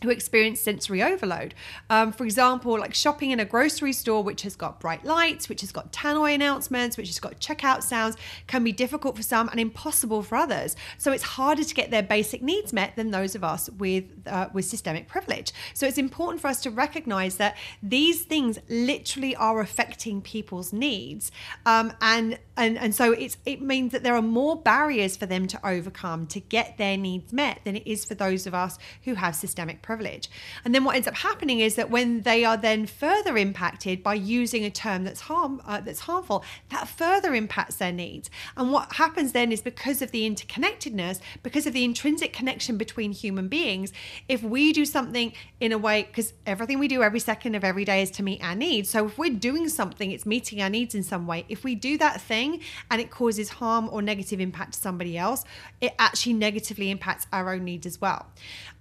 who 0.06 0.12
experience 0.12 0.62
sensory 0.62 1.04
overload. 1.04 1.54
Um, 1.90 2.12
for 2.12 2.24
example, 2.24 2.80
like 2.80 2.94
shopping 2.94 3.32
in 3.32 3.40
a 3.40 3.46
grocery 3.46 3.94
store, 3.94 4.24
which 4.24 4.44
has 4.44 4.56
got 4.56 4.80
bright 4.80 5.04
lights, 5.04 5.50
which 5.50 5.62
has 5.62 5.72
got 5.72 5.92
tannoy 5.92 6.34
announcements, 6.34 6.98
which 6.98 7.08
has 7.08 7.20
got 7.20 7.40
checkout 7.40 7.84
sounds, 7.84 8.16
can 8.48 8.64
be 8.64 8.72
difficult 8.72 9.18
for 9.18 9.24
some 9.24 9.50
and 9.50 9.60
impossible 9.60 10.24
for 10.24 10.36
others. 10.36 10.76
So 10.98 11.12
it's 11.12 11.24
harder 11.24 11.64
to 11.64 11.74
get 11.74 11.92
their 11.92 12.04
basic 12.04 12.42
needs 12.42 12.72
met 12.72 12.96
than 12.96 13.12
those 13.12 13.36
of 13.36 13.44
us 13.44 13.70
with 13.72 14.06
uh, 14.28 14.50
with 14.54 14.66
systemic 14.66 15.08
privilege. 15.08 15.52
So 15.74 15.88
it's 15.88 15.98
important 15.98 16.42
for 16.42 16.48
us 16.48 16.62
to 16.62 16.70
recognize 16.70 17.38
that 17.38 17.58
these 17.82 18.22
things 18.24 18.60
literally 18.70 19.36
are 19.36 19.60
affecting 19.60 20.22
people's 20.22 20.72
needs, 20.72 21.32
um, 21.66 21.92
and 22.02 22.40
and 22.58 22.78
and 22.78 22.94
so 22.94 23.12
it's 23.12 23.38
it 23.46 23.62
means 23.62 23.92
that 23.92 24.04
there 24.04 24.16
are 24.16 24.22
more 24.22 24.56
barriers 24.56 25.18
for 25.18 25.26
them 25.26 25.48
to 25.48 25.68
overcome 25.68 26.28
to 26.28 26.40
get 26.40 26.78
their 26.78 26.98
needs 26.98 27.34
met 27.34 27.60
than 27.64 27.76
it 27.76 27.84
is 27.86 28.06
for 28.06 28.16
those 28.16 28.46
of 28.46 28.54
us 28.54 28.78
who 29.04 29.16
have 29.16 29.36
systemic 29.36 29.82
privilege 29.82 29.95
privilege. 29.96 30.30
And 30.64 30.76
then 30.76 30.84
what 30.84 30.96
ends 30.96 31.08
up 31.08 31.16
happening 31.16 31.60
is 31.60 31.76
that 31.76 31.90
when 31.90 32.22
they 32.22 32.44
are 32.44 32.58
then 32.58 32.86
further 32.86 33.38
impacted 33.38 34.04
by 34.04 34.16
using 34.16 34.66
a 34.66 34.70
term 34.70 35.04
that's 35.04 35.22
harm 35.22 35.62
uh, 35.66 35.80
that's 35.82 36.02
harmful, 36.02 36.44
that 36.70 36.88
further 36.88 37.34
impacts 37.34 37.76
their 37.78 37.92
needs. 37.92 38.30
And 38.58 38.72
what 38.72 38.94
happens 38.94 39.32
then 39.32 39.52
is 39.52 39.62
because 39.62 40.02
of 40.02 40.12
the 40.12 40.30
interconnectedness, 40.30 41.20
because 41.44 41.66
of 41.66 41.74
the 41.74 41.84
intrinsic 41.84 42.34
connection 42.34 42.78
between 42.78 43.12
human 43.14 43.48
beings, 43.48 43.94
if 44.28 44.44
we 44.44 44.74
do 44.74 44.86
something 44.86 45.34
in 45.60 45.72
a 45.72 45.78
way, 45.78 46.04
because 46.04 46.34
everything 46.46 46.80
we 46.80 46.88
do 46.88 47.02
every 47.02 47.20
second 47.20 47.56
of 47.56 47.64
every 47.64 47.86
day 47.86 48.02
is 48.02 48.12
to 48.12 48.24
meet 48.24 48.44
our 48.44 48.56
needs. 48.56 48.90
So 48.90 49.06
if 49.06 49.18
we're 49.18 49.34
doing 49.34 49.70
something, 49.70 50.12
it's 50.12 50.26
meeting 50.26 50.62
our 50.62 50.70
needs 50.70 50.94
in 50.94 51.04
some 51.04 51.26
way. 51.26 51.46
If 51.48 51.64
we 51.64 51.76
do 51.76 51.98
that 52.00 52.20
thing 52.20 52.60
and 52.92 53.00
it 53.00 53.10
causes 53.10 53.50
harm 53.50 53.90
or 53.92 54.02
negative 54.02 54.42
impact 54.42 54.74
to 54.74 54.80
somebody 54.80 55.18
else, 55.18 55.46
it 55.80 55.94
actually 56.00 56.34
negatively 56.34 56.92
impacts 56.92 57.28
our 57.32 57.54
own 57.54 57.64
needs 57.64 57.86
as 57.86 58.02
well. 58.02 58.26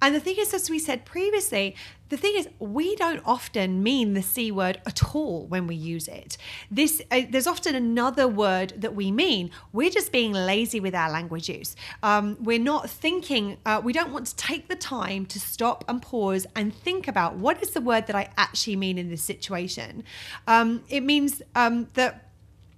And 0.03 0.15
the 0.15 0.21
thing 0.21 0.37
is, 0.39 0.53
as 0.53 0.69
we 0.69 0.79
said 0.79 1.04
previously, 1.05 1.77
the 2.09 2.17
thing 2.17 2.35
is, 2.37 2.49
we 2.59 2.95
don't 2.97 3.23
often 3.25 3.83
mean 3.83 4.15
the 4.15 4.23
C 4.23 4.53
word 4.53 4.81
at 4.87 5.15
all 5.15 5.47
when 5.47 5.67
we 5.67 5.75
use 5.75 6.07
it. 6.07 6.37
This 6.71 7.03
uh, 7.11 7.23
there's 7.29 7.47
often 7.47 7.75
another 7.75 8.29
word 8.29 8.75
that 8.77 8.95
we 8.95 9.11
mean. 9.11 9.51
We're 9.73 9.91
just 9.91 10.13
being 10.13 10.33
lazy 10.33 10.81
with 10.81 10.95
our 10.95 11.11
language 11.11 11.49
use. 11.49 11.75
Um, 12.03 12.37
we're 12.41 12.59
not 12.59 12.89
thinking. 12.89 13.57
Uh, 13.65 13.81
we 13.83 13.93
don't 13.93 14.13
want 14.13 14.27
to 14.27 14.37
take 14.37 14.69
the 14.69 14.77
time 14.77 15.27
to 15.27 15.41
stop 15.41 15.85
and 15.89 16.01
pause 16.01 16.47
and 16.55 16.75
think 16.75 17.09
about 17.09 17.37
what 17.37 17.63
is 17.63 17.71
the 17.71 17.81
word 17.81 18.07
that 18.07 18.17
I 18.17 18.31
actually 18.37 18.77
mean 18.77 18.99
in 18.99 19.09
this 19.09 19.23
situation. 19.23 20.05
Um, 20.47 20.85
it 20.89 21.03
means 21.03 21.43
um, 21.55 21.89
that 21.95 22.25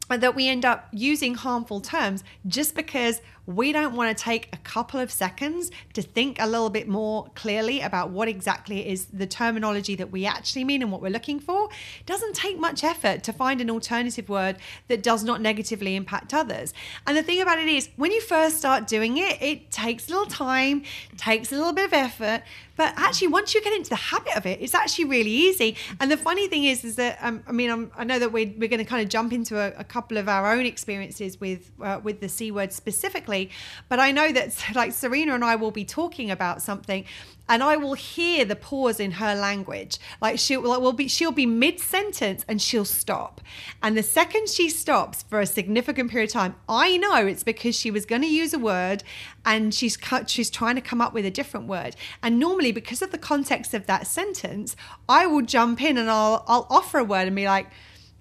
that 0.08 0.36
we 0.36 0.48
end 0.48 0.64
up 0.64 0.88
using 0.92 1.34
harmful 1.34 1.80
terms 1.80 2.22
just 2.46 2.74
because 2.76 3.20
we 3.46 3.72
don't 3.72 3.94
want 3.94 4.16
to 4.16 4.24
take 4.24 4.48
a 4.52 4.56
couple 4.58 5.00
of 5.00 5.10
seconds 5.10 5.70
to 5.92 6.02
think 6.02 6.40
a 6.40 6.46
little 6.46 6.70
bit 6.70 6.88
more 6.88 7.30
clearly 7.34 7.80
about 7.80 8.10
what 8.10 8.28
exactly 8.28 8.88
is 8.88 9.06
the 9.06 9.26
terminology 9.26 9.94
that 9.94 10.10
we 10.10 10.26
actually 10.26 10.64
mean 10.64 10.82
and 10.82 10.90
what 10.90 11.00
we're 11.00 11.10
looking 11.10 11.38
for. 11.38 11.68
It 12.00 12.06
doesn't 12.06 12.34
take 12.34 12.58
much 12.58 12.82
effort 12.82 13.22
to 13.24 13.32
find 13.32 13.60
an 13.60 13.70
alternative 13.70 14.28
word 14.28 14.56
that 14.88 15.02
does 15.02 15.22
not 15.22 15.40
negatively 15.40 15.96
impact 15.96 16.34
others. 16.34 16.74
And 17.06 17.16
the 17.16 17.22
thing 17.22 17.40
about 17.40 17.58
it 17.58 17.68
is, 17.68 17.88
when 17.96 18.10
you 18.12 18.20
first 18.20 18.58
start 18.58 18.86
doing 18.86 19.16
it, 19.18 19.40
it 19.40 19.70
takes 19.70 20.08
a 20.08 20.10
little 20.10 20.26
time, 20.26 20.82
takes 21.16 21.52
a 21.52 21.56
little 21.56 21.72
bit 21.72 21.86
of 21.86 21.92
effort, 21.92 22.42
but 22.76 22.92
actually, 22.96 23.28
once 23.28 23.54
you 23.54 23.62
get 23.62 23.72
into 23.72 23.88
the 23.88 23.96
habit 23.96 24.36
of 24.36 24.44
it, 24.44 24.60
it's 24.60 24.74
actually 24.74 25.06
really 25.06 25.30
easy. 25.30 25.76
And 25.98 26.10
the 26.10 26.16
funny 26.16 26.46
thing 26.46 26.64
is, 26.64 26.84
is 26.84 26.96
that 26.96 27.18
um, 27.22 27.42
I 27.46 27.52
mean, 27.52 27.70
I'm, 27.70 27.90
i 27.96 28.04
know 28.04 28.18
that 28.18 28.32
we're, 28.32 28.52
we're 28.58 28.68
going 28.68 28.78
to 28.78 28.84
kind 28.84 29.02
of 29.02 29.08
jump 29.08 29.32
into 29.32 29.58
a, 29.58 29.72
a 29.78 29.84
couple 29.84 30.18
of 30.18 30.28
our 30.28 30.52
own 30.52 30.66
experiences 30.66 31.40
with 31.40 31.70
uh, 31.82 32.00
with 32.02 32.20
the 32.20 32.28
c 32.28 32.50
word 32.50 32.72
specifically, 32.72 33.35
but 33.88 33.98
I 34.00 34.12
know 34.12 34.32
that 34.32 34.54
like 34.74 34.92
Serena 34.92 35.34
and 35.34 35.44
I 35.44 35.56
will 35.56 35.70
be 35.70 35.84
talking 35.84 36.30
about 36.30 36.62
something, 36.62 37.04
and 37.48 37.62
I 37.62 37.76
will 37.76 37.94
hear 37.94 38.44
the 38.44 38.56
pause 38.56 38.98
in 38.98 39.12
her 39.12 39.34
language. 39.34 39.98
Like 40.20 40.38
she'll 40.38 40.62
will 40.62 40.92
be 40.92 41.08
she'll 41.08 41.32
be 41.32 41.46
mid 41.46 41.78
sentence 41.80 42.44
and 42.48 42.60
she'll 42.60 42.84
stop. 42.84 43.40
And 43.82 43.96
the 43.96 44.02
second 44.02 44.48
she 44.48 44.68
stops 44.68 45.22
for 45.22 45.40
a 45.40 45.46
significant 45.46 46.10
period 46.10 46.30
of 46.30 46.32
time, 46.32 46.56
I 46.68 46.96
know 46.96 47.26
it's 47.26 47.44
because 47.44 47.76
she 47.78 47.90
was 47.90 48.06
going 48.06 48.22
to 48.22 48.28
use 48.28 48.52
a 48.52 48.58
word 48.58 49.04
and 49.44 49.72
she's 49.72 49.96
cut, 49.96 50.28
she's 50.28 50.50
trying 50.50 50.74
to 50.74 50.80
come 50.80 51.00
up 51.00 51.12
with 51.14 51.24
a 51.24 51.30
different 51.30 51.66
word. 51.66 51.94
And 52.22 52.38
normally, 52.38 52.72
because 52.72 53.00
of 53.00 53.12
the 53.12 53.18
context 53.18 53.74
of 53.74 53.86
that 53.86 54.06
sentence, 54.06 54.74
I 55.08 55.26
will 55.26 55.42
jump 55.42 55.80
in 55.82 55.96
and 55.96 56.10
I'll 56.10 56.44
I'll 56.48 56.66
offer 56.68 56.98
a 56.98 57.04
word 57.04 57.26
and 57.28 57.36
be 57.36 57.46
like 57.46 57.68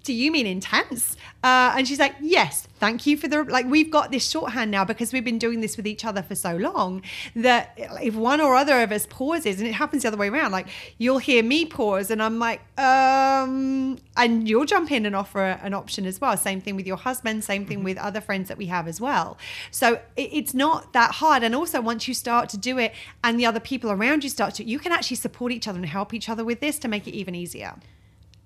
do 0.06 0.12
you 0.12 0.30
mean 0.30 0.46
intense? 0.46 1.16
Uh, 1.42 1.74
and 1.76 1.86
she's 1.86 1.98
like, 1.98 2.14
yes, 2.20 2.66
thank 2.80 3.06
you 3.06 3.16
for 3.16 3.28
the, 3.28 3.44
like, 3.44 3.66
we've 3.66 3.90
got 3.90 4.10
this 4.10 4.28
shorthand 4.28 4.70
now 4.70 4.84
because 4.84 5.12
we've 5.12 5.24
been 5.24 5.38
doing 5.38 5.60
this 5.60 5.76
with 5.76 5.86
each 5.86 6.04
other 6.04 6.22
for 6.22 6.34
so 6.34 6.56
long 6.56 7.02
that 7.34 7.72
if 8.02 8.14
one 8.14 8.40
or 8.40 8.54
other 8.54 8.80
of 8.82 8.90
us 8.90 9.06
pauses, 9.06 9.60
and 9.60 9.68
it 9.68 9.72
happens 9.72 10.02
the 10.02 10.08
other 10.08 10.16
way 10.16 10.28
around, 10.28 10.50
like, 10.50 10.68
you'll 10.98 11.18
hear 11.18 11.42
me 11.42 11.64
pause 11.64 12.10
and 12.10 12.22
I'm 12.22 12.38
like, 12.38 12.60
um, 12.78 13.98
and 14.16 14.48
you'll 14.48 14.64
jump 14.64 14.90
in 14.90 15.06
and 15.06 15.14
offer 15.14 15.40
an 15.62 15.74
option 15.74 16.06
as 16.06 16.20
well. 16.20 16.36
Same 16.36 16.60
thing 16.60 16.74
with 16.74 16.86
your 16.86 16.96
husband, 16.96 17.44
same 17.44 17.66
thing 17.66 17.78
mm-hmm. 17.78 17.84
with 17.84 17.98
other 17.98 18.20
friends 18.20 18.48
that 18.48 18.58
we 18.58 18.66
have 18.66 18.88
as 18.88 19.00
well. 19.00 19.36
So 19.70 20.00
it, 20.16 20.30
it's 20.32 20.54
not 20.54 20.92
that 20.94 21.12
hard. 21.12 21.42
And 21.42 21.54
also, 21.54 21.80
once 21.80 22.08
you 22.08 22.14
start 22.14 22.48
to 22.50 22.56
do 22.56 22.78
it 22.78 22.92
and 23.22 23.38
the 23.38 23.46
other 23.46 23.60
people 23.60 23.90
around 23.90 24.24
you 24.24 24.30
start 24.30 24.54
to, 24.54 24.64
you 24.64 24.78
can 24.78 24.92
actually 24.92 25.16
support 25.16 25.52
each 25.52 25.68
other 25.68 25.78
and 25.78 25.86
help 25.86 26.14
each 26.14 26.28
other 26.28 26.44
with 26.44 26.60
this 26.60 26.78
to 26.80 26.88
make 26.88 27.06
it 27.06 27.14
even 27.14 27.34
easier. 27.34 27.74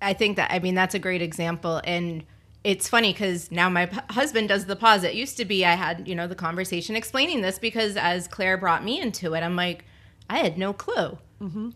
I 0.01 0.13
think 0.13 0.37
that 0.37 0.51
I 0.51 0.59
mean 0.59 0.75
that's 0.75 0.95
a 0.95 0.99
great 0.99 1.21
example 1.21 1.81
and 1.83 2.23
it's 2.63 2.87
funny 2.87 3.11
because 3.11 3.51
now 3.51 3.69
my 3.69 3.87
p- 3.87 3.97
husband 4.11 4.49
does 4.49 4.65
the 4.65 4.75
pause. 4.75 5.03
It 5.03 5.15
used 5.15 5.37
to 5.37 5.45
be 5.45 5.65
I 5.65 5.73
had, 5.73 6.07
you 6.07 6.13
know, 6.13 6.27
the 6.27 6.35
conversation 6.35 6.95
explaining 6.95 7.41
this 7.41 7.57
because 7.57 7.97
as 7.97 8.27
Claire 8.27 8.57
brought 8.57 8.83
me 8.83 9.01
into 9.01 9.33
it, 9.33 9.41
I'm 9.41 9.55
like, 9.55 9.85
I 10.29 10.37
had 10.37 10.57
no 10.57 10.73
clue. 10.73 11.17
Mm-hmm. 11.41 11.69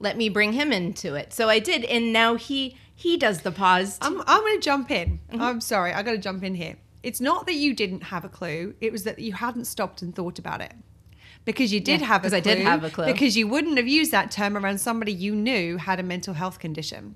Let 0.00 0.16
me 0.16 0.28
bring 0.28 0.52
him 0.52 0.72
into 0.72 1.14
it. 1.14 1.32
So 1.32 1.48
I 1.48 1.58
did. 1.58 1.84
And 1.84 2.12
now 2.12 2.34
he 2.34 2.76
he 2.94 3.16
does 3.16 3.42
the 3.42 3.52
pause. 3.52 3.98
I'm, 4.00 4.20
I'm 4.26 4.40
going 4.40 4.56
to 4.56 4.64
jump 4.64 4.90
in. 4.90 5.20
Mm-hmm. 5.30 5.42
I'm 5.42 5.60
sorry. 5.60 5.92
I 5.92 6.02
got 6.02 6.12
to 6.12 6.18
jump 6.18 6.42
in 6.42 6.54
here. 6.54 6.76
It's 7.02 7.20
not 7.20 7.46
that 7.46 7.54
you 7.54 7.74
didn't 7.74 8.04
have 8.04 8.24
a 8.24 8.28
clue. 8.28 8.74
It 8.80 8.90
was 8.90 9.04
that 9.04 9.18
you 9.18 9.34
hadn't 9.34 9.66
stopped 9.66 10.02
and 10.02 10.14
thought 10.14 10.38
about 10.38 10.60
it 10.60 10.72
because 11.44 11.72
you 11.72 11.78
did 11.78 12.00
yeah, 12.00 12.06
have 12.06 12.24
a 12.24 12.28
clue. 12.28 12.38
I 12.38 12.40
did 12.40 12.58
have 12.58 12.84
a 12.84 12.90
clue. 12.90 13.06
Because 13.06 13.36
you 13.36 13.46
wouldn't 13.46 13.76
have 13.76 13.86
used 13.86 14.10
that 14.12 14.30
term 14.30 14.56
around 14.56 14.78
somebody 14.78 15.12
you 15.12 15.36
knew 15.36 15.76
had 15.76 16.00
a 16.00 16.02
mental 16.02 16.34
health 16.34 16.58
condition. 16.58 17.14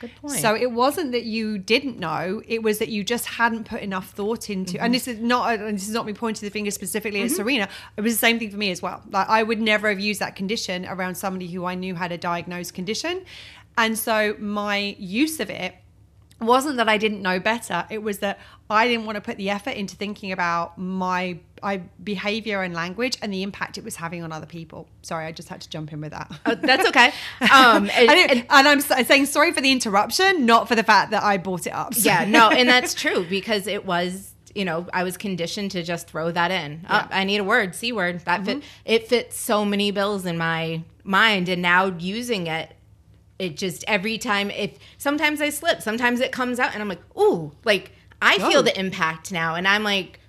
Good 0.00 0.14
point. 0.16 0.38
So 0.38 0.54
it 0.54 0.70
wasn't 0.70 1.12
that 1.12 1.24
you 1.24 1.58
didn't 1.58 1.98
know; 1.98 2.42
it 2.46 2.62
was 2.62 2.78
that 2.78 2.88
you 2.88 3.04
just 3.04 3.26
hadn't 3.26 3.64
put 3.64 3.82
enough 3.82 4.10
thought 4.10 4.50
into. 4.50 4.74
Mm-hmm. 4.74 4.84
And 4.84 4.94
this 4.94 5.08
is 5.08 5.18
not. 5.18 5.58
And 5.58 5.76
this 5.76 5.88
is 5.88 5.94
not 5.94 6.06
me 6.06 6.12
pointing 6.12 6.46
the 6.46 6.52
finger 6.52 6.70
specifically 6.70 7.20
mm-hmm. 7.20 7.32
at 7.32 7.36
Serena. 7.36 7.68
It 7.96 8.00
was 8.00 8.14
the 8.14 8.18
same 8.18 8.38
thing 8.38 8.50
for 8.50 8.56
me 8.56 8.70
as 8.70 8.80
well. 8.82 9.02
Like 9.10 9.28
I 9.28 9.42
would 9.42 9.60
never 9.60 9.88
have 9.88 10.00
used 10.00 10.20
that 10.20 10.36
condition 10.36 10.86
around 10.86 11.16
somebody 11.16 11.48
who 11.48 11.64
I 11.64 11.74
knew 11.74 11.94
had 11.94 12.12
a 12.12 12.18
diagnosed 12.18 12.74
condition, 12.74 13.24
and 13.76 13.98
so 13.98 14.36
my 14.38 14.96
use 14.98 15.40
of 15.40 15.50
it 15.50 15.74
wasn't 16.40 16.76
that 16.76 16.88
I 16.88 16.98
didn't 16.98 17.20
know 17.20 17.40
better. 17.40 17.86
It 17.90 18.02
was 18.02 18.20
that 18.20 18.38
I 18.70 18.86
didn't 18.86 19.06
want 19.06 19.16
to 19.16 19.20
put 19.20 19.36
the 19.36 19.50
effort 19.50 19.70
into 19.70 19.96
thinking 19.96 20.30
about 20.30 20.78
my, 20.78 21.38
my 21.62 21.82
behavior 22.02 22.62
and 22.62 22.74
language 22.74 23.18
and 23.20 23.32
the 23.32 23.42
impact 23.42 23.76
it 23.78 23.84
was 23.84 23.96
having 23.96 24.22
on 24.22 24.30
other 24.30 24.46
people. 24.46 24.88
Sorry, 25.02 25.26
I 25.26 25.32
just 25.32 25.48
had 25.48 25.60
to 25.62 25.68
jump 25.68 25.92
in 25.92 26.00
with 26.00 26.12
that. 26.12 26.30
Oh, 26.46 26.54
that's 26.54 26.86
okay. 26.88 27.12
Um, 27.52 27.90
and, 27.94 28.10
and, 28.10 28.46
and, 28.50 28.68
I'm 28.68 28.80
saying 28.80 29.26
sorry 29.26 29.52
for 29.52 29.60
the 29.60 29.72
interruption, 29.72 30.44
not 30.44 30.68
for 30.68 30.74
the 30.74 30.82
fact 30.82 31.10
that 31.12 31.22
I 31.22 31.38
brought 31.38 31.66
it 31.66 31.72
up. 31.72 31.94
So. 31.94 32.08
Yeah, 32.08 32.24
no, 32.24 32.50
and 32.50 32.68
that's 32.68 32.94
true 32.94 33.24
because 33.28 33.66
it 33.66 33.84
was 33.86 34.34
you 34.54 34.64
know, 34.64 34.86
I 34.92 35.04
was 35.04 35.16
conditioned 35.16 35.70
to 35.72 35.82
just 35.82 36.08
throw 36.08 36.32
that 36.32 36.50
in. 36.50 36.80
Yeah. 36.82 37.06
Oh, 37.06 37.14
I 37.14 37.24
need 37.24 37.38
a 37.38 37.44
word, 37.44 37.74
C 37.74 37.92
word. 37.92 38.20
That 38.20 38.40
mm-hmm. 38.40 38.60
fit 38.60 38.64
it 38.84 39.08
fits 39.08 39.38
so 39.38 39.64
many 39.64 39.90
bills 39.90 40.26
in 40.26 40.36
my 40.36 40.82
mind 41.04 41.48
and 41.48 41.62
now 41.62 41.86
using 41.86 42.48
it 42.48 42.74
it 43.38 43.56
just 43.56 43.84
every 43.86 44.18
time 44.18 44.50
if 44.50 44.78
sometimes 44.98 45.40
I 45.40 45.50
slip, 45.50 45.82
sometimes 45.82 46.20
it 46.20 46.32
comes 46.32 46.58
out 46.58 46.72
and 46.72 46.82
I'm 46.82 46.88
like, 46.88 47.02
"Ooh, 47.18 47.52
like 47.64 47.92
I 48.20 48.38
feel 48.38 48.60
oh. 48.60 48.62
the 48.62 48.78
impact 48.78 49.30
now." 49.32 49.54
And 49.54 49.66
I'm 49.66 49.84
like, 49.84 50.20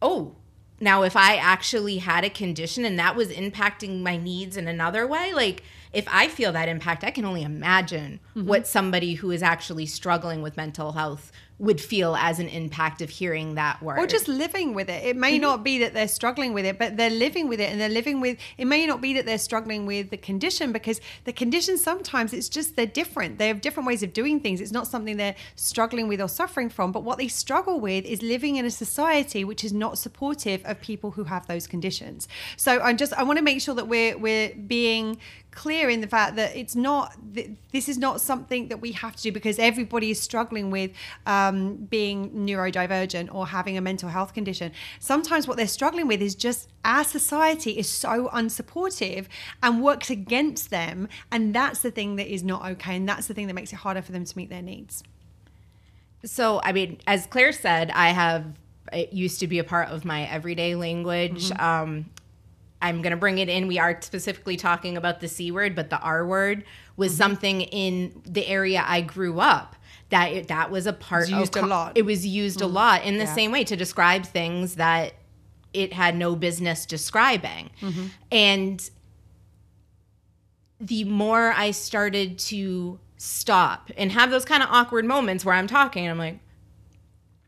"Oh, 0.00 0.36
now 0.80 1.02
if 1.02 1.16
I 1.16 1.36
actually 1.36 1.98
had 1.98 2.24
a 2.24 2.30
condition 2.30 2.84
and 2.84 2.98
that 2.98 3.16
was 3.16 3.28
impacting 3.28 4.02
my 4.02 4.16
needs 4.16 4.56
in 4.56 4.68
another 4.68 5.06
way, 5.06 5.32
like 5.32 5.62
if 5.92 6.06
I 6.10 6.28
feel 6.28 6.52
that 6.52 6.68
impact, 6.68 7.04
I 7.04 7.10
can 7.10 7.24
only 7.24 7.42
imagine 7.42 8.20
mm-hmm. 8.36 8.46
what 8.46 8.66
somebody 8.66 9.14
who 9.14 9.30
is 9.30 9.42
actually 9.42 9.86
struggling 9.86 10.42
with 10.42 10.56
mental 10.56 10.92
health 10.92 11.32
would 11.58 11.80
feel 11.80 12.14
as 12.16 12.38
an 12.38 12.48
impact 12.48 13.00
of 13.00 13.08
hearing 13.08 13.54
that 13.54 13.82
word. 13.82 13.98
Or 13.98 14.06
just 14.06 14.28
living 14.28 14.74
with 14.74 14.90
it. 14.90 15.04
It 15.04 15.16
may 15.16 15.34
mm-hmm. 15.34 15.42
not 15.42 15.64
be 15.64 15.78
that 15.78 15.94
they're 15.94 16.06
struggling 16.06 16.52
with 16.52 16.66
it, 16.66 16.78
but 16.78 16.96
they're 16.98 17.08
living 17.08 17.48
with 17.48 17.60
it 17.60 17.70
and 17.70 17.80
they're 17.80 17.88
living 17.88 18.20
with 18.20 18.38
it 18.58 18.66
may 18.66 18.86
not 18.86 19.00
be 19.00 19.14
that 19.14 19.24
they're 19.24 19.38
struggling 19.38 19.86
with 19.86 20.10
the 20.10 20.18
condition 20.18 20.70
because 20.70 21.00
the 21.24 21.32
condition 21.32 21.78
sometimes 21.78 22.34
it's 22.34 22.50
just 22.50 22.76
they're 22.76 22.84
different. 22.84 23.38
They 23.38 23.48
have 23.48 23.62
different 23.62 23.86
ways 23.86 24.02
of 24.02 24.12
doing 24.12 24.40
things. 24.40 24.60
It's 24.60 24.72
not 24.72 24.86
something 24.86 25.16
they're 25.16 25.36
struggling 25.54 26.08
with 26.08 26.20
or 26.20 26.28
suffering 26.28 26.68
from, 26.68 26.92
but 26.92 27.04
what 27.04 27.16
they 27.16 27.28
struggle 27.28 27.80
with 27.80 28.04
is 28.04 28.20
living 28.22 28.56
in 28.56 28.66
a 28.66 28.70
society 28.70 29.42
which 29.42 29.64
is 29.64 29.72
not 29.72 29.96
supportive 29.96 30.62
of 30.66 30.80
people 30.80 31.12
who 31.12 31.24
have 31.24 31.46
those 31.46 31.66
conditions. 31.66 32.28
So 32.56 32.80
I'm 32.80 32.98
just 32.98 33.14
I 33.14 33.22
want 33.22 33.38
to 33.38 33.44
make 33.44 33.62
sure 33.62 33.74
that 33.74 33.88
we're 33.88 34.18
we're 34.18 34.54
being 34.54 35.18
clear 35.56 35.88
in 35.88 36.02
the 36.02 36.06
fact 36.06 36.36
that 36.36 36.54
it's 36.54 36.76
not 36.76 37.16
this 37.72 37.88
is 37.88 37.96
not 37.96 38.20
something 38.20 38.68
that 38.68 38.78
we 38.78 38.92
have 38.92 39.16
to 39.16 39.22
do 39.22 39.32
because 39.32 39.58
everybody 39.58 40.10
is 40.10 40.20
struggling 40.20 40.70
with 40.70 40.90
um, 41.24 41.76
being 41.76 42.30
neurodivergent 42.30 43.34
or 43.34 43.46
having 43.46 43.78
a 43.78 43.80
mental 43.80 44.10
health 44.10 44.34
condition 44.34 44.70
sometimes 45.00 45.48
what 45.48 45.56
they're 45.56 45.66
struggling 45.66 46.06
with 46.06 46.20
is 46.20 46.34
just 46.34 46.68
our 46.84 47.02
society 47.02 47.72
is 47.78 47.88
so 47.88 48.28
unsupportive 48.34 49.26
and 49.62 49.82
works 49.82 50.10
against 50.10 50.68
them 50.68 51.08
and 51.32 51.54
that's 51.54 51.80
the 51.80 51.90
thing 51.90 52.16
that 52.16 52.30
is 52.32 52.44
not 52.44 52.64
okay 52.70 52.94
and 52.94 53.08
that's 53.08 53.26
the 53.26 53.32
thing 53.32 53.46
that 53.46 53.54
makes 53.54 53.72
it 53.72 53.76
harder 53.76 54.02
for 54.02 54.12
them 54.12 54.26
to 54.26 54.36
meet 54.36 54.50
their 54.50 54.62
needs 54.62 55.02
so 56.22 56.60
i 56.64 56.70
mean 56.70 56.98
as 57.06 57.26
claire 57.26 57.52
said 57.52 57.90
i 57.92 58.10
have 58.10 58.44
it 58.92 59.10
used 59.12 59.40
to 59.40 59.46
be 59.46 59.58
a 59.58 59.64
part 59.64 59.88
of 59.88 60.04
my 60.04 60.24
everyday 60.26 60.74
language 60.74 61.48
mm-hmm. 61.48 61.64
um, 61.64 62.06
I'm 62.82 63.02
going 63.02 63.12
to 63.12 63.16
bring 63.16 63.38
it 63.38 63.48
in. 63.48 63.66
We 63.66 63.78
are 63.78 64.00
specifically 64.02 64.56
talking 64.56 64.96
about 64.96 65.20
the 65.20 65.28
C 65.28 65.50
word, 65.50 65.74
but 65.74 65.90
the 65.90 65.98
R 65.98 66.26
word 66.26 66.64
was 66.96 67.12
mm-hmm. 67.12 67.18
something 67.18 67.60
in 67.62 68.22
the 68.24 68.46
area 68.46 68.84
I 68.86 69.00
grew 69.00 69.40
up 69.40 69.76
that 70.10 70.26
it, 70.32 70.48
that 70.48 70.70
was 70.70 70.86
a 70.86 70.92
part 70.92 71.28
it 71.28 71.32
was 71.32 71.40
used 71.40 71.56
of 71.56 71.64
a 71.64 71.66
lot. 71.66 71.92
It 71.96 72.04
was 72.04 72.26
used 72.26 72.58
mm-hmm. 72.58 72.68
a 72.68 72.72
lot 72.72 73.04
in 73.04 73.18
the 73.18 73.24
yeah. 73.24 73.34
same 73.34 73.52
way 73.52 73.64
to 73.64 73.76
describe 73.76 74.24
things 74.24 74.76
that 74.76 75.14
it 75.72 75.92
had 75.92 76.16
no 76.16 76.36
business 76.36 76.86
describing. 76.86 77.70
Mm-hmm. 77.80 78.06
And 78.30 78.90
the 80.80 81.04
more 81.04 81.52
I 81.52 81.70
started 81.70 82.38
to 82.38 82.98
stop 83.16 83.90
and 83.96 84.12
have 84.12 84.30
those 84.30 84.44
kind 84.44 84.62
of 84.62 84.68
awkward 84.70 85.04
moments 85.04 85.44
where 85.44 85.54
I'm 85.54 85.66
talking 85.66 86.06
and 86.06 86.12
I'm 86.12 86.18
like, 86.18 86.40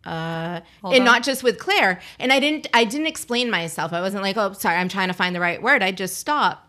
uh, 0.08 0.60
and 0.84 1.00
on. 1.00 1.04
not 1.04 1.22
just 1.22 1.42
with 1.42 1.58
Claire. 1.58 2.00
And 2.18 2.32
I 2.32 2.40
didn't, 2.40 2.66
I 2.72 2.84
didn't 2.84 3.06
explain 3.06 3.50
myself. 3.50 3.92
I 3.92 4.00
wasn't 4.00 4.22
like, 4.22 4.36
oh, 4.36 4.52
sorry, 4.52 4.76
I'm 4.76 4.88
trying 4.88 5.08
to 5.08 5.14
find 5.14 5.34
the 5.34 5.40
right 5.40 5.62
word. 5.62 5.82
I 5.82 5.92
just 5.92 6.16
stop. 6.16 6.68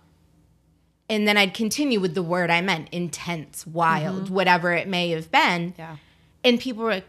And 1.10 1.28
then 1.28 1.38
I'd 1.38 1.54
continue 1.54 2.00
with 2.00 2.14
the 2.14 2.22
word 2.22 2.52
I 2.52 2.62
meant, 2.62 2.90
intense, 2.92 3.66
wild, 3.66 4.30
whatever 4.30 4.74
it 4.74 4.88
may 4.88 5.10
have 5.12 5.32
been. 5.32 5.74
Yeah. 5.78 5.96
And 6.44 6.60
people 6.60 6.84
were 6.84 6.92
like, 6.92 7.08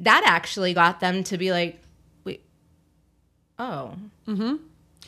that 0.00 0.22
actually 0.26 0.74
got 0.74 1.00
them 1.00 1.24
to 1.24 1.38
be 1.38 1.50
like, 1.50 1.80
wait, 2.24 2.44
oh, 3.58 3.94
mm-hmm. 4.26 4.56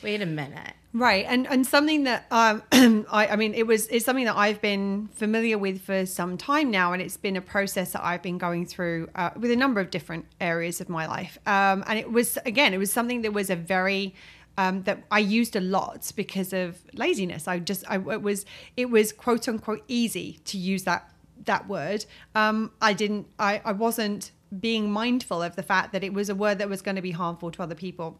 wait 0.01 0.21
a 0.21 0.25
minute. 0.25 0.73
Right, 0.95 1.25
and 1.27 1.45
and 1.47 1.67
something 1.67 2.05
that 2.05 2.25
um, 2.31 2.63
I, 3.11 3.27
I 3.27 3.35
mean, 3.35 3.53
it 3.53 3.67
was 3.67 3.87
it's 3.87 4.05
something 4.05 4.23
that 4.23 4.37
I've 4.37 4.61
been 4.61 5.09
familiar 5.09 5.57
with 5.57 5.81
for 5.81 6.05
some 6.05 6.37
time 6.37 6.71
now, 6.71 6.93
and 6.93 7.01
it's 7.01 7.17
been 7.17 7.35
a 7.35 7.41
process 7.41 7.91
that 7.91 8.01
I've 8.01 8.21
been 8.21 8.37
going 8.37 8.65
through 8.65 9.09
uh, 9.13 9.31
with 9.35 9.51
a 9.51 9.57
number 9.57 9.81
of 9.81 9.91
different 9.91 10.25
areas 10.39 10.79
of 10.79 10.87
my 10.87 11.05
life. 11.05 11.37
Um, 11.45 11.83
and 11.85 11.99
it 11.99 12.13
was 12.13 12.37
again, 12.45 12.73
it 12.73 12.77
was 12.77 12.93
something 12.93 13.23
that 13.23 13.33
was 13.33 13.49
a 13.49 13.57
very 13.57 14.15
um, 14.57 14.83
that 14.83 15.03
I 15.11 15.19
used 15.19 15.57
a 15.57 15.59
lot 15.59 16.09
because 16.15 16.53
of 16.53 16.79
laziness. 16.93 17.45
I 17.45 17.59
just 17.59 17.83
I 17.91 17.95
it 17.95 18.21
was 18.21 18.45
it 18.77 18.89
was 18.89 19.11
quote 19.11 19.49
unquote 19.49 19.83
easy 19.89 20.39
to 20.45 20.57
use 20.57 20.85
that 20.85 21.11
that 21.43 21.67
word. 21.67 22.05
Um, 22.35 22.71
I 22.81 22.93
didn't 22.93 23.27
I, 23.37 23.61
I 23.65 23.73
wasn't 23.73 24.31
being 24.57 24.89
mindful 24.89 25.43
of 25.43 25.57
the 25.57 25.63
fact 25.63 25.91
that 25.91 26.05
it 26.05 26.13
was 26.13 26.29
a 26.29 26.35
word 26.35 26.57
that 26.59 26.69
was 26.69 26.81
going 26.81 26.95
to 26.95 27.01
be 27.01 27.11
harmful 27.11 27.51
to 27.51 27.61
other 27.61 27.75
people. 27.75 28.17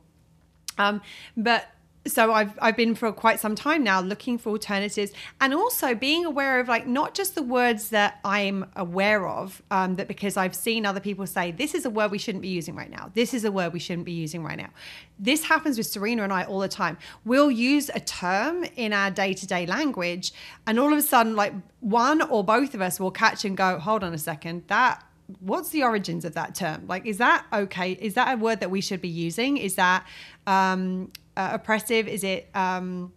Um, 0.77 1.01
but 1.37 1.69
so 2.07 2.31
I've 2.31 2.57
I've 2.61 2.77
been 2.77 2.93
for 2.93 3.11
quite 3.11 3.39
some 3.39 3.55
time 3.55 3.83
now 3.83 3.99
looking 3.99 4.37
for 4.37 4.49
alternatives 4.49 5.11
and 5.41 5.53
also 5.53 5.95
being 5.95 6.25
aware 6.25 6.59
of 6.59 6.67
like 6.67 6.85
not 6.85 7.13
just 7.15 7.35
the 7.35 7.41
words 7.41 7.89
that 7.89 8.19
I'm 8.23 8.69
aware 8.75 9.27
of 9.27 9.61
um, 9.71 9.95
that 9.95 10.07
because 10.07 10.37
I've 10.37 10.55
seen 10.55 10.85
other 10.85 10.99
people 10.99 11.25
say 11.25 11.51
this 11.51 11.73
is 11.73 11.85
a 11.85 11.89
word 11.89 12.11
we 12.11 12.17
shouldn't 12.17 12.43
be 12.43 12.49
using 12.49 12.75
right 12.75 12.89
now. 12.89 13.11
This 13.13 13.33
is 13.33 13.43
a 13.43 13.51
word 13.51 13.73
we 13.73 13.79
shouldn't 13.79 14.05
be 14.05 14.11
using 14.11 14.43
right 14.43 14.57
now. 14.57 14.69
This 15.17 15.45
happens 15.45 15.77
with 15.77 15.87
Serena 15.87 16.23
and 16.23 16.33
I 16.33 16.43
all 16.43 16.59
the 16.59 16.67
time. 16.67 16.97
We'll 17.23 17.51
use 17.51 17.89
a 17.93 17.99
term 17.99 18.65
in 18.75 18.93
our 18.93 19.09
day-to-day 19.09 19.65
language 19.65 20.31
and 20.67 20.79
all 20.79 20.91
of 20.91 20.99
a 20.99 21.01
sudden 21.01 21.35
like 21.35 21.53
one 21.79 22.21
or 22.21 22.43
both 22.43 22.75
of 22.75 22.81
us 22.81 22.99
will 22.99 23.11
catch 23.11 23.45
and 23.45 23.57
go 23.57 23.79
hold 23.79 24.03
on 24.03 24.13
a 24.13 24.19
second. 24.19 24.63
That 24.67 25.03
what's 25.39 25.69
the 25.69 25.83
origins 25.83 26.23
of 26.23 26.35
that 26.35 26.53
term? 26.53 26.85
Like 26.87 27.07
is 27.07 27.17
that 27.17 27.45
okay? 27.51 27.93
Is 27.93 28.13
that 28.13 28.35
a 28.35 28.37
word 28.37 28.59
that 28.59 28.69
we 28.69 28.81
should 28.81 29.01
be 29.01 29.09
using? 29.09 29.57
Is 29.57 29.75
that 29.75 30.05
um 30.45 31.11
uh, 31.37 31.49
oppressive? 31.53 32.07
Is 32.07 32.23
it 32.23 32.49
um 32.55 33.11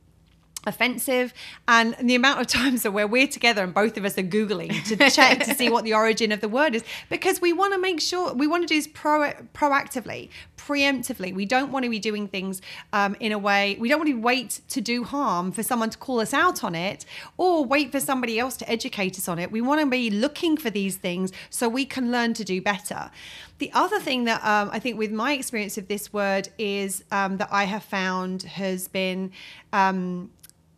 offensive? 0.66 1.32
And 1.66 1.96
the 2.00 2.14
amount 2.14 2.40
of 2.40 2.46
times 2.46 2.82
that 2.82 2.92
where 2.92 3.06
we're 3.06 3.26
together 3.26 3.62
and 3.64 3.74
both 3.74 3.96
of 3.96 4.04
us 4.04 4.18
are 4.18 4.22
googling 4.22 4.84
to 4.88 5.10
check 5.10 5.44
to 5.44 5.54
see 5.54 5.70
what 5.70 5.84
the 5.84 5.94
origin 5.94 6.30
of 6.32 6.40
the 6.40 6.48
word 6.48 6.74
is 6.74 6.84
because 7.08 7.40
we 7.40 7.52
want 7.52 7.72
to 7.72 7.78
make 7.78 8.00
sure 8.00 8.32
we 8.34 8.46
want 8.46 8.62
to 8.62 8.66
do 8.68 8.74
this 8.74 8.86
pro- 8.86 9.32
proactively 9.54 10.28
preemptively. 10.56 11.34
We 11.34 11.46
don't 11.46 11.72
want 11.72 11.84
to 11.84 11.90
be 11.90 11.98
doing 11.98 12.28
things 12.28 12.60
um, 12.92 13.16
in 13.20 13.32
a 13.32 13.38
way 13.38 13.76
we 13.80 13.88
don't 13.88 14.00
want 14.00 14.10
to 14.10 14.20
wait 14.20 14.60
to 14.68 14.80
do 14.80 15.04
harm 15.04 15.50
for 15.50 15.62
someone 15.62 15.88
to 15.90 15.98
call 15.98 16.20
us 16.20 16.34
out 16.34 16.62
on 16.62 16.74
it 16.74 17.06
or 17.36 17.64
wait 17.64 17.90
for 17.90 18.00
somebody 18.00 18.38
else 18.38 18.56
to 18.58 18.70
educate 18.70 19.16
us 19.16 19.28
on 19.28 19.38
it. 19.38 19.50
We 19.50 19.60
want 19.60 19.80
to 19.80 19.86
be 19.86 20.10
looking 20.10 20.56
for 20.56 20.68
these 20.68 20.96
things 20.96 21.32
so 21.48 21.68
we 21.68 21.86
can 21.86 22.12
learn 22.12 22.34
to 22.34 22.44
do 22.44 22.60
better 22.60 23.10
the 23.58 23.70
other 23.72 24.00
thing 24.00 24.24
that 24.24 24.44
um, 24.44 24.70
I 24.72 24.78
think 24.78 24.98
with 24.98 25.12
my 25.12 25.32
experience 25.32 25.78
of 25.78 25.88
this 25.88 26.12
word 26.12 26.48
is 26.58 27.04
um, 27.10 27.38
that 27.38 27.48
I 27.50 27.64
have 27.64 27.82
found 27.82 28.44
has 28.44 28.88
been 28.88 29.32
um, 29.72 30.30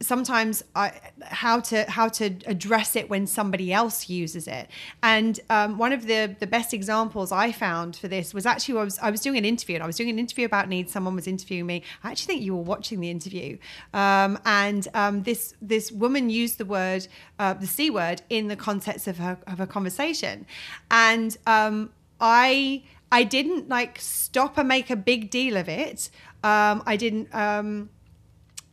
sometimes 0.03 0.62
I, 0.75 0.93
how 1.23 1.61
to 1.61 1.88
how 1.90 2.09
to 2.09 2.35
address 2.47 2.97
it 2.97 3.11
when 3.11 3.27
somebody 3.27 3.73
else 3.73 4.09
uses 4.09 4.49
it. 4.49 4.69
And 5.03 5.38
um, 5.51 5.79
one 5.79 5.93
of 5.93 6.07
the 6.07 6.35
the 6.38 6.47
best 6.47 6.73
examples 6.73 7.33
I 7.33 7.53
found 7.53 7.97
for 7.97 8.09
this 8.09 8.33
was 8.33 8.47
actually 8.47 8.79
I 8.79 8.85
was 8.85 8.99
I 8.99 9.11
was 9.11 9.21
doing 9.21 9.38
an 9.38 9.45
interview 9.45 9.77
and 9.77 9.85
I 9.85 9.87
was 9.87 9.97
doing 9.97 10.11
an 10.11 10.19
interview 10.19 10.47
about 10.47 10.69
needs. 10.69 10.93
Someone 10.93 11.14
was 11.14 11.27
interviewing 11.27 11.66
me. 11.66 11.83
I 12.03 12.11
actually 12.11 12.35
think 12.35 12.43
you 12.43 12.57
were 12.57 12.62
watching 12.62 13.01
the 13.01 13.11
interview, 13.11 13.59
um, 13.93 14.38
and 14.45 14.88
um, 14.95 15.23
this 15.23 15.55
this 15.61 15.93
woman 15.93 16.31
used 16.31 16.59
the 16.59 16.64
word 16.64 17.07
uh, 17.38 17.55
the 17.55 17.66
c 17.66 17.90
word 17.90 18.23
in 18.31 18.49
the 18.49 18.57
context 18.57 19.07
of 19.07 19.19
her 19.19 19.38
of 19.47 19.59
her 19.59 19.66
conversation, 19.66 20.47
and 20.90 21.37
um, 21.47 21.90
I 22.20 22.83
I 23.12 23.24
didn't 23.24 23.68
like 23.68 24.00
stop 24.00 24.59
and 24.59 24.68
make 24.68 24.90
a 24.90 24.96
big 24.96 25.30
deal 25.30 25.56
of 25.56 25.68
it. 25.68 26.11
Um, 26.42 26.83
I 26.87 26.96
didn't. 26.96 27.35
Um, 27.35 27.90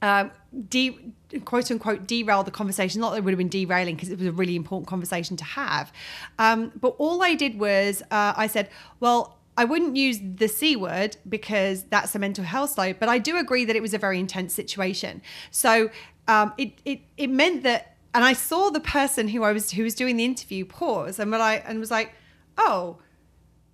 um, 0.01 0.31
de- 0.69 1.13
quote 1.43 1.71
unquote 1.71 2.07
derail 2.07 2.43
the 2.43 2.51
conversation. 2.51 3.01
Not 3.01 3.12
that 3.12 3.17
it 3.17 3.23
would 3.23 3.31
have 3.31 3.38
been 3.38 3.49
derailing 3.49 3.95
because 3.95 4.10
it 4.10 4.17
was 4.17 4.27
a 4.27 4.31
really 4.31 4.55
important 4.55 4.88
conversation 4.88 5.38
to 5.38 5.43
have. 5.43 5.91
Um, 6.38 6.71
but 6.79 6.95
all 6.97 7.23
I 7.23 7.33
did 7.33 7.60
was 7.60 8.01
uh, 8.12 8.33
I 8.38 8.47
said, 8.47 8.69
well, 8.99 9.38
I 9.57 9.65
wouldn't 9.65 9.95
use 9.95 10.19
the 10.21 10.47
C 10.47 10.75
word 10.75 11.17
because 11.27 11.83
that's 11.86 12.13
a 12.13 12.19
mental 12.19 12.43
health 12.43 12.71
slide, 12.71 12.99
but 12.99 13.10
I 13.10 13.17
do 13.17 13.38
agree 13.38 13.65
that 13.65 13.75
it 13.75 13.81
was 13.81 13.93
a 13.93 13.97
very 13.97 14.19
intense 14.19 14.53
situation. 14.53 15.21
So 15.49 15.89
um, 16.27 16.53
it, 16.60 16.73
it, 16.86 17.01
it 17.17 17.29
meant 17.31 17.63
that, 17.63 17.95
and 18.13 18.23
I 18.23 18.33
saw 18.33 18.69
the 18.69 18.79
person 18.79 19.29
who 19.29 19.43
I 19.43 19.51
was, 19.51 19.71
who 19.71 19.83
was 19.83 19.95
doing 19.95 20.15
the 20.17 20.25
interview 20.25 20.63
pause 20.63 21.17
and, 21.17 21.33
I, 21.36 21.55
and 21.55 21.79
was 21.79 21.89
like, 21.89 22.13
oh, 22.60 22.97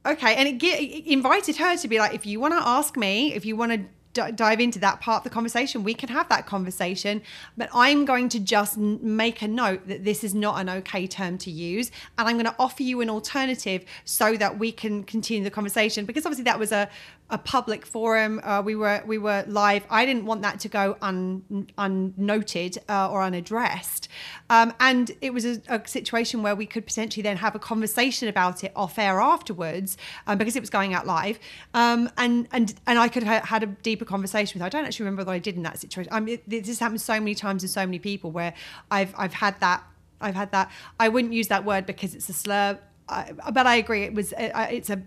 okay. 0.05 0.35
And 0.35 0.47
it, 0.47 0.57
ge- 0.57 0.79
it 0.79 1.11
invited 1.11 1.57
her 1.57 1.77
to 1.77 1.87
be 1.87 1.99
like, 1.99 2.13
if 2.13 2.25
you 2.25 2.39
want 2.39 2.53
to 2.53 2.67
ask 2.67 2.97
me, 2.97 3.33
if 3.33 3.45
you 3.45 3.55
want 3.55 3.71
to 3.71 3.77
d- 4.13 4.31
dive 4.33 4.59
into 4.59 4.79
that 4.79 5.01
part 5.01 5.21
of 5.21 5.23
the 5.23 5.29
conversation, 5.29 5.83
we 5.83 5.93
can 5.93 6.09
have 6.09 6.29
that 6.29 6.45
conversation. 6.45 7.21
But 7.57 7.69
I'm 7.73 8.05
going 8.05 8.29
to 8.29 8.39
just 8.39 8.77
n- 8.77 8.99
make 9.01 9.41
a 9.41 9.47
note 9.47 9.87
that 9.87 10.03
this 10.03 10.23
is 10.23 10.33
not 10.33 10.59
an 10.59 10.69
okay 10.69 11.07
term 11.07 11.37
to 11.39 11.51
use. 11.51 11.91
And 12.17 12.27
I'm 12.27 12.35
going 12.35 12.45
to 12.45 12.55
offer 12.59 12.83
you 12.83 13.01
an 13.01 13.09
alternative 13.09 13.85
so 14.05 14.37
that 14.37 14.59
we 14.59 14.71
can 14.71 15.03
continue 15.03 15.43
the 15.43 15.51
conversation. 15.51 16.05
Because 16.05 16.25
obviously, 16.25 16.45
that 16.45 16.59
was 16.59 16.71
a, 16.71 16.89
a 17.29 17.37
public 17.37 17.85
forum. 17.85 18.39
Uh, 18.43 18.61
we 18.63 18.75
were 18.75 19.01
we 19.05 19.17
were 19.17 19.43
live. 19.47 19.85
I 19.89 20.05
didn't 20.05 20.25
want 20.25 20.41
that 20.43 20.59
to 20.61 20.69
go 20.69 20.97
un, 21.01 21.67
unnoted 21.77 22.77
uh, 22.89 23.09
or 23.09 23.23
unaddressed. 23.23 24.07
Um, 24.49 24.73
and 24.79 25.11
it 25.21 25.33
was 25.33 25.45
a, 25.45 25.61
a 25.67 25.87
situation 25.87 26.43
where 26.43 26.55
we 26.55 26.65
could 26.65 26.85
potentially 26.85 27.23
then 27.23 27.37
have 27.37 27.55
a 27.55 27.59
conversation 27.59 28.27
about 28.27 28.63
it 28.63 28.71
off 28.75 28.99
air 28.99 29.19
afterwards 29.19 29.97
um, 30.27 30.37
because 30.37 30.55
it 30.55 30.59
was 30.59 30.69
going 30.69 30.93
out 30.93 31.07
live. 31.07 31.39
Um, 31.73 32.09
and 32.17 32.47
and 32.51 32.75
and 32.85 32.99
I 32.99 33.07
could 33.07 33.23
have 33.23 33.45
had 33.45 33.63
a 33.63 33.67
deeper 33.67 34.05
conversation 34.05 34.59
with 34.59 34.61
her. 34.61 34.65
I 34.67 34.69
don't 34.69 34.85
actually 34.85 35.05
remember 35.05 35.25
what 35.25 35.33
I 35.33 35.39
did 35.39 35.55
in 35.55 35.63
that 35.63 35.79
situation. 35.79 36.11
I 36.13 36.19
mean, 36.19 36.39
it, 36.47 36.65
this 36.65 36.79
happens 36.79 37.03
so 37.03 37.19
many 37.19 37.35
times 37.35 37.63
with 37.63 37.71
so 37.71 37.85
many 37.85 37.99
people 37.99 38.31
where 38.31 38.53
I've 38.91 39.13
I've 39.17 39.33
had 39.33 39.59
that. 39.61 39.83
I've 40.21 40.35
had 40.35 40.51
that. 40.51 40.71
I 40.99 41.09
wouldn't 41.09 41.33
use 41.33 41.47
that 41.47 41.65
word 41.65 41.85
because 41.85 42.15
it's 42.15 42.29
a 42.29 42.33
slur. 42.33 42.79
I, 43.09 43.31
but 43.51 43.67
I 43.67 43.75
agree. 43.75 44.03
It 44.03 44.13
was. 44.13 44.33
Uh, 44.33 44.67
it's 44.71 44.89
a. 44.89 45.01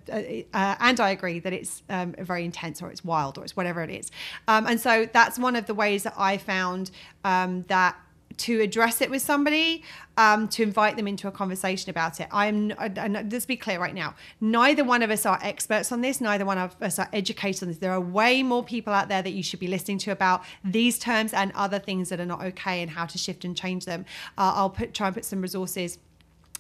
Uh, 0.53 0.77
and 0.81 1.01
I 1.01 1.11
agree 1.11 1.39
that 1.41 1.53
it's 1.53 1.83
um, 1.89 2.15
very 2.19 2.45
intense, 2.45 2.83
or 2.83 2.91
it's 2.91 3.05
wild, 3.05 3.39
or 3.39 3.45
it's 3.45 3.57
whatever 3.57 3.83
it 3.83 3.91
is. 3.91 4.11
Um, 4.49 4.67
and 4.67 4.81
so 4.81 5.09
that's 5.13 5.39
one 5.39 5.57
of 5.57 5.67
the 5.67 5.75
ways 5.75 6.03
that 6.03 6.15
I 6.17 6.37
found 6.37 6.91
um, 7.25 7.65
that 7.69 7.97
to 8.39 8.61
address 8.61 9.01
it 9.01 9.09
with 9.09 9.23
somebody, 9.23 9.83
um, 10.19 10.47
to 10.49 10.63
invite 10.63 10.97
them 10.99 11.09
into 11.09 11.27
a 11.27 11.31
conversation 11.31 11.89
about 11.89 12.21
it. 12.21 12.29
I'm. 12.31 12.73
And 12.79 13.33
let's 13.33 13.47
be 13.47 13.57
clear 13.57 13.81
right 13.81 13.95
now. 13.95 14.15
Neither 14.43 14.85
one 14.85 15.03
of 15.03 15.11
us 15.11 15.25
are 15.25 15.39
experts 15.43 15.91
on 15.91 16.03
this. 16.03 16.21
Neither 16.21 16.45
one 16.45 16.59
of 16.59 16.77
us 16.83 16.99
are 16.99 17.09
educated 17.15 17.63
on 17.63 17.69
this. 17.69 17.79
There 17.79 17.93
are 17.93 18.01
way 18.01 18.43
more 18.43 18.63
people 18.63 18.93
out 18.93 19.09
there 19.09 19.23
that 19.23 19.33
you 19.33 19.43
should 19.43 19.61
be 19.61 19.69
listening 19.69 19.99
to 19.99 20.11
about 20.11 20.45
these 20.63 20.99
terms 20.99 21.33
and 21.33 21.51
other 21.55 21.79
things 21.79 22.11
that 22.11 22.21
are 22.21 22.27
not 22.27 22.43
okay 22.43 22.83
and 22.83 22.91
how 22.91 23.07
to 23.07 23.17
shift 23.17 23.47
and 23.47 23.57
change 23.57 23.87
them. 23.87 24.05
Uh, 24.37 24.53
I'll 24.55 24.71
put 24.71 24.93
try 24.93 25.07
and 25.07 25.17
put 25.17 25.25
some 25.25 25.41
resources 25.41 25.99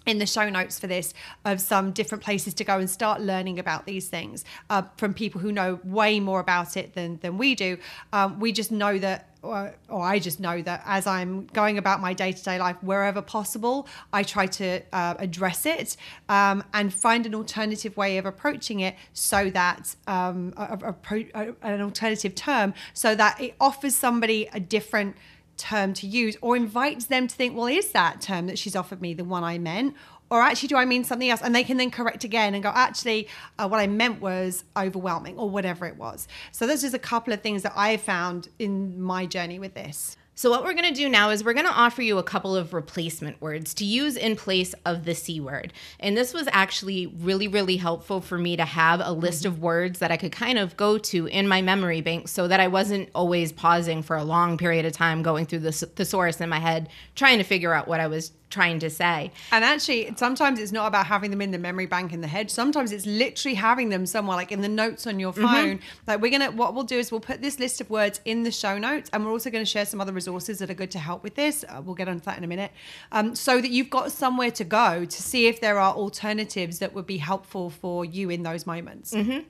in 0.06 0.18
the 0.18 0.26
show 0.26 0.48
notes 0.48 0.78
for 0.78 0.86
this 0.86 1.12
of 1.44 1.60
some 1.60 1.90
different 1.90 2.22
places 2.24 2.54
to 2.54 2.64
go 2.64 2.78
and 2.78 2.88
start 2.88 3.20
learning 3.20 3.58
about 3.58 3.86
these 3.86 4.08
things 4.08 4.44
uh, 4.70 4.82
from 4.96 5.12
people 5.12 5.40
who 5.40 5.52
know 5.52 5.80
way 5.84 6.20
more 6.20 6.40
about 6.40 6.76
it 6.76 6.94
than 6.94 7.18
than 7.18 7.36
we 7.36 7.54
do. 7.54 7.76
Um, 8.12 8.40
we 8.40 8.52
just 8.52 8.72
know 8.72 8.98
that. 8.98 9.30
Or, 9.42 9.76
or 9.88 10.02
I 10.02 10.18
just 10.18 10.40
know 10.40 10.60
that 10.62 10.82
as 10.86 11.06
I'm 11.06 11.46
going 11.52 11.78
about 11.78 12.00
my 12.00 12.14
day 12.14 12.32
to 12.32 12.42
day 12.42 12.58
life, 12.58 12.82
wherever 12.82 13.22
possible, 13.22 13.86
I 14.12 14.24
try 14.24 14.46
to 14.46 14.82
uh, 14.92 15.14
address 15.20 15.66
it 15.66 15.96
um, 16.28 16.64
and 16.74 16.92
find 16.92 17.26
an 17.26 17.34
alternative 17.34 17.96
way 17.96 18.18
of 18.18 18.26
approaching 18.26 18.80
it 18.80 18.96
so 19.12 19.48
that 19.50 19.94
um, 20.08 20.52
a, 20.56 20.94
a, 21.10 21.26
a, 21.34 21.54
an 21.62 21.80
alternative 21.80 22.34
term 22.34 22.74
so 22.92 23.14
that 23.14 23.40
it 23.40 23.54
offers 23.60 23.94
somebody 23.94 24.48
a 24.52 24.58
different 24.58 25.14
term 25.56 25.92
to 25.94 26.06
use 26.06 26.36
or 26.40 26.56
invites 26.56 27.06
them 27.06 27.26
to 27.26 27.34
think, 27.34 27.56
well, 27.56 27.66
is 27.66 27.92
that 27.92 28.20
term 28.20 28.46
that 28.46 28.58
she's 28.58 28.76
offered 28.76 29.00
me 29.00 29.14
the 29.14 29.24
one 29.24 29.44
I 29.44 29.58
meant? 29.58 29.94
Or 30.28 30.42
actually, 30.42 30.68
do 30.68 30.76
I 30.76 30.84
mean 30.84 31.04
something 31.04 31.30
else? 31.30 31.40
And 31.40 31.54
they 31.54 31.62
can 31.62 31.76
then 31.76 31.90
correct 31.90 32.24
again 32.24 32.54
and 32.54 32.62
go, 32.62 32.72
actually, 32.74 33.28
uh, 33.58 33.68
what 33.68 33.78
I 33.78 33.86
meant 33.86 34.20
was 34.20 34.64
overwhelming 34.76 35.38
or 35.38 35.48
whatever 35.48 35.86
it 35.86 35.96
was. 35.96 36.26
So, 36.50 36.66
there's 36.66 36.82
just 36.82 36.94
a 36.94 36.98
couple 36.98 37.32
of 37.32 37.42
things 37.42 37.62
that 37.62 37.72
I 37.76 37.96
found 37.96 38.48
in 38.58 39.00
my 39.00 39.26
journey 39.26 39.60
with 39.60 39.74
this. 39.74 40.16
So, 40.38 40.50
what 40.50 40.64
we're 40.64 40.74
going 40.74 40.92
to 40.92 40.92
do 40.92 41.08
now 41.08 41.30
is 41.30 41.42
we're 41.42 41.54
going 41.54 41.64
to 41.64 41.72
offer 41.72 42.02
you 42.02 42.18
a 42.18 42.22
couple 42.22 42.54
of 42.54 42.74
replacement 42.74 43.40
words 43.40 43.72
to 43.72 43.86
use 43.86 44.18
in 44.18 44.36
place 44.36 44.74
of 44.84 45.06
the 45.06 45.14
C 45.14 45.40
word. 45.40 45.72
And 45.98 46.14
this 46.14 46.34
was 46.34 46.46
actually 46.52 47.06
really, 47.06 47.48
really 47.48 47.78
helpful 47.78 48.20
for 48.20 48.36
me 48.36 48.54
to 48.56 48.66
have 48.66 49.00
a 49.02 49.12
list 49.12 49.44
mm-hmm. 49.44 49.54
of 49.54 49.62
words 49.62 49.98
that 50.00 50.12
I 50.12 50.18
could 50.18 50.32
kind 50.32 50.58
of 50.58 50.76
go 50.76 50.98
to 50.98 51.24
in 51.24 51.48
my 51.48 51.62
memory 51.62 52.02
bank 52.02 52.28
so 52.28 52.48
that 52.48 52.60
I 52.60 52.68
wasn't 52.68 53.08
always 53.14 53.50
pausing 53.50 54.02
for 54.02 54.14
a 54.14 54.24
long 54.24 54.58
period 54.58 54.84
of 54.84 54.92
time 54.92 55.22
going 55.22 55.46
through 55.46 55.60
the 55.60 55.72
thesaurus 55.72 56.38
in 56.38 56.50
my 56.50 56.58
head, 56.58 56.90
trying 57.14 57.38
to 57.38 57.44
figure 57.44 57.72
out 57.72 57.88
what 57.88 58.00
I 58.00 58.06
was 58.06 58.32
trying 58.50 58.78
to 58.78 58.90
say. 58.90 59.32
And 59.50 59.64
actually, 59.64 60.12
sometimes 60.16 60.60
it's 60.60 60.72
not 60.72 60.86
about 60.86 61.06
having 61.06 61.30
them 61.30 61.42
in 61.42 61.50
the 61.50 61.58
memory 61.58 61.86
bank 61.86 62.12
in 62.12 62.20
the 62.20 62.28
head. 62.28 62.50
Sometimes 62.50 62.92
it's 62.92 63.06
literally 63.06 63.54
having 63.54 63.88
them 63.88 64.06
somewhere, 64.06 64.36
like 64.36 64.52
in 64.52 64.60
the 64.60 64.68
notes 64.68 65.06
on 65.06 65.18
your 65.18 65.32
mm-hmm. 65.32 65.42
phone. 65.42 65.78
Mm-hmm. 65.78 66.04
Like 66.06 66.20
we're 66.20 66.30
gonna, 66.30 66.50
what 66.52 66.74
we'll 66.74 66.84
do 66.84 66.98
is 66.98 67.10
we'll 67.10 67.20
put 67.20 67.42
this 67.42 67.58
list 67.58 67.80
of 67.80 67.90
words 67.90 68.20
in 68.24 68.44
the 68.44 68.50
show 68.50 68.78
notes, 68.78 69.10
and 69.12 69.24
we're 69.24 69.32
also 69.32 69.50
going 69.50 69.64
to 69.64 69.70
share 69.70 69.84
some 69.84 70.00
other 70.00 70.12
resources 70.12 70.58
that 70.60 70.70
are 70.70 70.74
good 70.74 70.90
to 70.92 70.98
help 70.98 71.22
with 71.22 71.34
this. 71.34 71.64
Uh, 71.68 71.82
we'll 71.84 71.94
get 71.94 72.08
onto 72.08 72.24
that 72.24 72.38
in 72.38 72.44
a 72.44 72.46
minute, 72.46 72.72
um, 73.12 73.34
so 73.34 73.60
that 73.60 73.70
you've 73.70 73.90
got 73.90 74.12
somewhere 74.12 74.50
to 74.52 74.64
go 74.64 75.04
to 75.04 75.22
see 75.22 75.46
if 75.46 75.60
there 75.60 75.78
are 75.78 75.94
alternatives 75.94 76.78
that 76.78 76.94
would 76.94 77.06
be 77.06 77.18
helpful 77.18 77.70
for 77.70 78.04
you 78.04 78.30
in 78.30 78.42
those 78.42 78.66
moments. 78.66 79.12
Mm-hmm. 79.12 79.40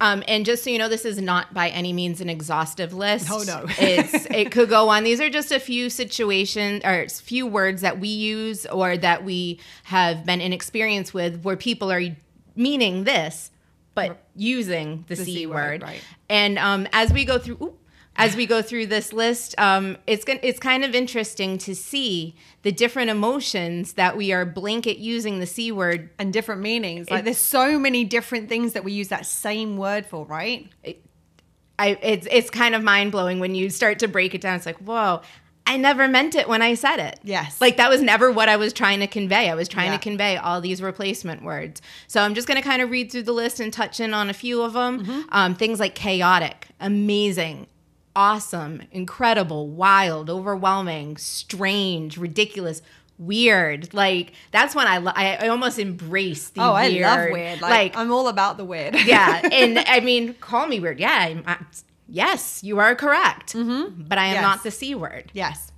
Um, 0.00 0.22
and 0.26 0.46
just 0.46 0.64
so 0.64 0.70
you 0.70 0.78
know, 0.78 0.88
this 0.88 1.04
is 1.04 1.20
not 1.20 1.52
by 1.52 1.68
any 1.68 1.92
means 1.92 2.22
an 2.22 2.30
exhaustive 2.30 2.94
list. 2.94 3.30
Oh 3.30 3.42
no, 3.46 3.66
it's 3.78 4.26
it 4.26 4.50
could 4.50 4.70
go 4.70 4.88
on. 4.88 5.04
These 5.04 5.20
are 5.20 5.28
just 5.28 5.52
a 5.52 5.60
few 5.60 5.90
situations 5.90 6.82
or 6.84 7.02
a 7.02 7.08
few 7.08 7.46
words 7.46 7.82
that 7.82 8.00
we 8.00 8.08
use 8.08 8.64
or 8.66 8.96
that 8.96 9.24
we 9.24 9.60
have 9.84 10.24
been 10.24 10.40
in 10.40 10.52
experience 10.52 11.12
with 11.12 11.42
where 11.42 11.56
people 11.56 11.92
are 11.92 12.02
meaning 12.56 13.04
this, 13.04 13.50
but 13.94 14.24
using 14.34 15.04
the, 15.08 15.16
the 15.16 15.24
c, 15.24 15.34
c, 15.34 15.46
word. 15.46 15.54
word. 15.54 15.82
Right. 15.82 16.02
And 16.30 16.58
um, 16.58 16.88
as 16.92 17.12
we 17.12 17.24
go 17.24 17.38
through, 17.38 17.58
ooh, 17.60 17.76
as 18.20 18.36
we 18.36 18.46
go 18.46 18.62
through 18.62 18.86
this 18.86 19.12
list, 19.12 19.54
um, 19.58 19.96
it's 20.06 20.24
it's 20.26 20.58
kind 20.60 20.84
of 20.84 20.94
interesting 20.94 21.58
to 21.58 21.74
see 21.74 22.34
the 22.62 22.70
different 22.70 23.10
emotions 23.10 23.94
that 23.94 24.16
we 24.16 24.32
are 24.32 24.44
blanket 24.44 24.98
using 24.98 25.40
the 25.40 25.46
c 25.46 25.72
word 25.72 26.10
and 26.18 26.32
different 26.32 26.60
meanings. 26.60 27.10
Like 27.10 27.20
it, 27.20 27.24
there's 27.24 27.38
so 27.38 27.78
many 27.78 28.04
different 28.04 28.48
things 28.48 28.74
that 28.74 28.84
we 28.84 28.92
use 28.92 29.08
that 29.08 29.26
same 29.26 29.76
word 29.76 30.06
for, 30.06 30.24
right? 30.24 30.68
It, 30.84 31.02
I, 31.78 31.98
it's 32.02 32.28
it's 32.30 32.50
kind 32.50 32.74
of 32.74 32.82
mind 32.82 33.10
blowing 33.10 33.40
when 33.40 33.54
you 33.54 33.70
start 33.70 33.98
to 34.00 34.08
break 34.08 34.34
it 34.34 34.42
down. 34.42 34.56
It's 34.56 34.66
like, 34.66 34.78
whoa, 34.78 35.22
I 35.66 35.76
never 35.76 36.08
meant 36.08 36.34
it 36.34 36.48
when 36.48 36.62
I 36.62 36.74
said 36.74 36.98
it. 36.98 37.20
Yes. 37.22 37.60
Like 37.60 37.76
that 37.76 37.88
was 37.88 38.02
never 38.02 38.30
what 38.30 38.48
I 38.48 38.56
was 38.56 38.72
trying 38.72 39.00
to 39.00 39.06
convey. 39.06 39.48
I 39.48 39.54
was 39.54 39.68
trying 39.68 39.92
yeah. 39.92 39.98
to 39.98 40.02
convey 40.02 40.36
all 40.36 40.60
these 40.60 40.82
replacement 40.82 41.42
words. 41.42 41.80
So 42.06 42.20
I'm 42.22 42.34
just 42.34 42.48
going 42.48 42.60
to 42.60 42.68
kind 42.68 42.82
of 42.82 42.90
read 42.90 43.12
through 43.12 43.22
the 43.22 43.32
list 43.32 43.60
and 43.60 43.72
touch 43.72 44.00
in 44.00 44.12
on 44.12 44.28
a 44.28 44.32
few 44.32 44.62
of 44.62 44.72
them. 44.72 45.04
Mm-hmm. 45.04 45.20
Um, 45.30 45.54
things 45.54 45.78
like 45.78 45.94
chaotic, 45.94 46.66
amazing, 46.80 47.66
awesome, 48.14 48.82
incredible, 48.92 49.68
wild, 49.68 50.30
overwhelming, 50.30 51.16
strange, 51.16 52.16
ridiculous, 52.16 52.82
weird. 53.18 53.92
Like 53.94 54.32
that's 54.50 54.74
when 54.74 54.86
I 54.86 54.98
lo- 54.98 55.12
I, 55.14 55.48
almost 55.48 55.78
embrace 55.78 56.48
the 56.50 56.62
oh, 56.62 56.74
weird. 56.74 57.04
I 57.04 57.16
love 57.16 57.30
weird. 57.30 57.60
Like, 57.60 57.70
like, 57.70 57.96
I'm 57.96 58.10
all 58.10 58.28
about 58.28 58.56
the 58.56 58.64
weird. 58.64 58.94
yeah, 59.04 59.40
and 59.52 59.78
I 59.78 60.00
mean, 60.00 60.34
call 60.34 60.66
me 60.66 60.80
weird. 60.80 60.98
Yeah, 60.98 61.12
I'm, 61.12 61.44
I, 61.46 61.58
yes, 62.08 62.64
you 62.64 62.78
are 62.78 62.94
correct. 62.94 63.54
Mm-hmm. 63.54 64.02
But 64.02 64.18
I 64.18 64.26
am 64.26 64.34
yes. 64.34 64.42
not 64.42 64.62
the 64.62 64.70
c 64.70 64.94
word. 64.94 65.30
Yes. 65.32 65.70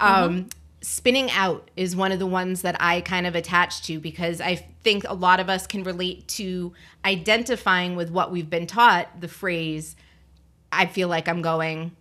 Um. 0.00 0.30
Mm-hmm. 0.30 0.48
Spinning 0.82 1.32
out 1.32 1.68
is 1.74 1.96
one 1.96 2.12
of 2.12 2.20
the 2.20 2.28
ones 2.28 2.62
that 2.62 2.76
I 2.78 3.00
kind 3.00 3.26
of 3.26 3.34
attach 3.34 3.82
to 3.86 3.98
because 3.98 4.40
I 4.40 4.54
think 4.84 5.02
a 5.08 5.14
lot 5.14 5.40
of 5.40 5.48
us 5.48 5.66
can 5.66 5.82
relate 5.82 6.28
to 6.28 6.74
identifying 7.04 7.96
with 7.96 8.08
what 8.08 8.30
we've 8.30 8.48
been 8.48 8.68
taught 8.68 9.20
the 9.20 9.26
phrase 9.26 9.96
I 10.76 10.86
feel 10.86 11.08
like 11.08 11.28
I'm 11.28 11.42
going 11.42 11.96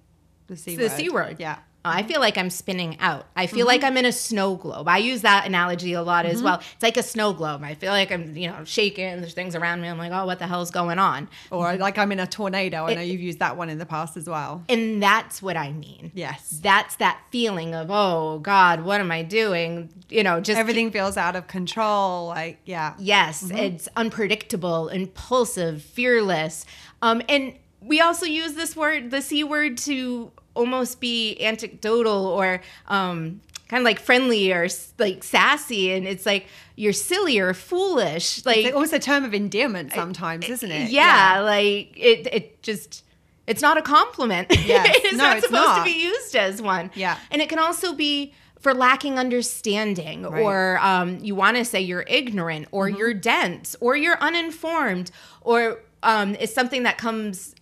the 0.48 0.58
C. 0.58 0.76
The 0.76 0.90
C 0.90 1.10
word. 1.10 1.38
Yeah. 1.40 1.58
I 1.88 2.02
feel 2.02 2.20
like 2.20 2.36
I'm 2.36 2.50
spinning 2.50 3.00
out. 3.00 3.28
I 3.36 3.46
feel 3.46 3.60
mm-hmm. 3.60 3.68
like 3.68 3.84
I'm 3.84 3.96
in 3.96 4.06
a 4.06 4.12
snow 4.12 4.56
globe. 4.56 4.88
I 4.88 4.98
use 4.98 5.22
that 5.22 5.46
analogy 5.46 5.94
a 5.94 6.02
lot 6.02 6.26
mm-hmm. 6.26 6.34
as 6.34 6.42
well. 6.42 6.56
It's 6.74 6.82
like 6.82 6.98
a 6.98 7.04
snow 7.04 7.32
globe. 7.32 7.64
I 7.64 7.76
feel 7.76 7.92
like 7.92 8.12
I'm, 8.12 8.36
you 8.36 8.50
know, 8.50 8.64
shaking. 8.64 9.22
There's 9.22 9.36
things 9.36 9.56
around 9.56 9.82
me. 9.82 9.88
I'm 9.88 10.00
like, 10.00 10.12
oh, 10.12 10.26
what 10.26 10.40
the 10.40 10.48
hell 10.48 10.64
is 10.64 10.72
going 10.72 10.98
on? 10.98 11.30
Or 11.52 11.76
like 11.76 12.00
I'm 12.00 12.12
in 12.12 12.20
a 12.20 12.26
tornado. 12.26 12.86
I 12.86 12.96
know 12.96 13.02
you've 13.02 13.22
used 13.22 13.38
that 13.38 13.56
one 13.56 13.70
in 13.70 13.78
the 13.78 13.86
past 13.86 14.18
as 14.18 14.28
well. 14.28 14.64
And 14.68 15.02
that's 15.02 15.44
what 15.44 15.58
I 15.58 15.74
mean. 15.74 16.12
Yes. 16.16 16.60
That's 16.64 16.96
that 16.96 17.20
feeling 17.30 17.76
of, 17.76 17.92
oh 17.92 18.40
God, 18.40 18.82
what 18.82 19.00
am 19.00 19.12
I 19.12 19.22
doing? 19.22 19.90
You 20.10 20.24
know, 20.24 20.42
just 20.42 20.58
everything 20.58 20.90
feels 20.90 21.18
out 21.18 21.36
of 21.36 21.46
control. 21.46 22.28
Like, 22.28 22.62
yeah. 22.66 22.96
Yes, 22.98 23.44
mm-hmm. 23.44 23.58
it's 23.58 23.88
unpredictable, 23.96 24.88
impulsive, 24.88 25.84
fearless. 25.84 26.66
Um, 27.04 27.22
and 27.30 27.54
we 27.86 28.02
also 28.02 28.26
use 28.26 28.54
this 28.54 28.76
word, 28.76 29.12
the 29.12 29.22
C 29.22 29.44
word, 29.44 29.78
to 29.80 30.32
almost 30.56 31.00
be 31.00 31.38
anecdotal 31.40 32.26
or 32.26 32.62
um, 32.88 33.42
kind 33.68 33.82
of 33.82 33.86
like 33.86 34.00
friendly 34.00 34.52
or 34.52 34.68
like 34.98 35.24
sassy. 35.24 35.94
And 35.94 36.08
it's 36.08 36.26
like 36.26 36.48
you're 36.76 36.94
silly 36.94 37.40
or 37.40 37.54
foolish. 37.54 38.46
Like, 38.46 38.66
it's 38.66 38.74
almost 38.74 38.94
a 38.94 39.00
term 39.00 39.24
of 39.24 39.34
endearment 39.34 39.94
sometimes, 39.94 40.50
isn't 40.50 40.72
it? 40.72 40.90
Yeah, 40.90 41.36
yeah, 41.36 41.42
like 41.42 41.94
it, 41.96 42.28
it 42.32 42.64
just. 42.64 43.04
It's 43.48 43.62
not 43.62 43.78
a 43.78 43.84
compliment. 43.84 44.48
Yes. 44.50 44.88
it's 45.04 45.18
no, 45.18 45.24
not 45.24 45.38
it's 45.38 45.46
supposed 45.46 45.68
not. 45.68 45.78
to 45.78 45.84
be 45.84 46.02
used 46.02 46.36
as 46.36 46.64
one. 46.64 46.90
Yeah. 46.96 47.16
And 47.30 47.44
it 47.44 47.48
can 47.48 47.60
also 47.60 47.94
be 47.94 48.34
for 48.60 48.74
lacking 48.74 49.20
understanding, 49.20 50.24
right. 50.24 50.42
or 50.42 50.80
um, 50.82 51.20
you 51.20 51.36
want 51.36 51.56
to 51.56 51.64
say 51.64 51.80
you're 51.80 52.06
ignorant, 52.08 52.68
or 52.72 52.88
mm-hmm. 52.88 52.98
you're 52.98 53.14
dense, 53.14 53.76
or 53.80 53.96
you're 53.96 54.18
uninformed, 54.20 55.12
or 55.42 55.82
um, 56.02 56.36
it's 56.40 56.56
something 56.56 56.82
that 56.82 56.98
comes 56.98 57.54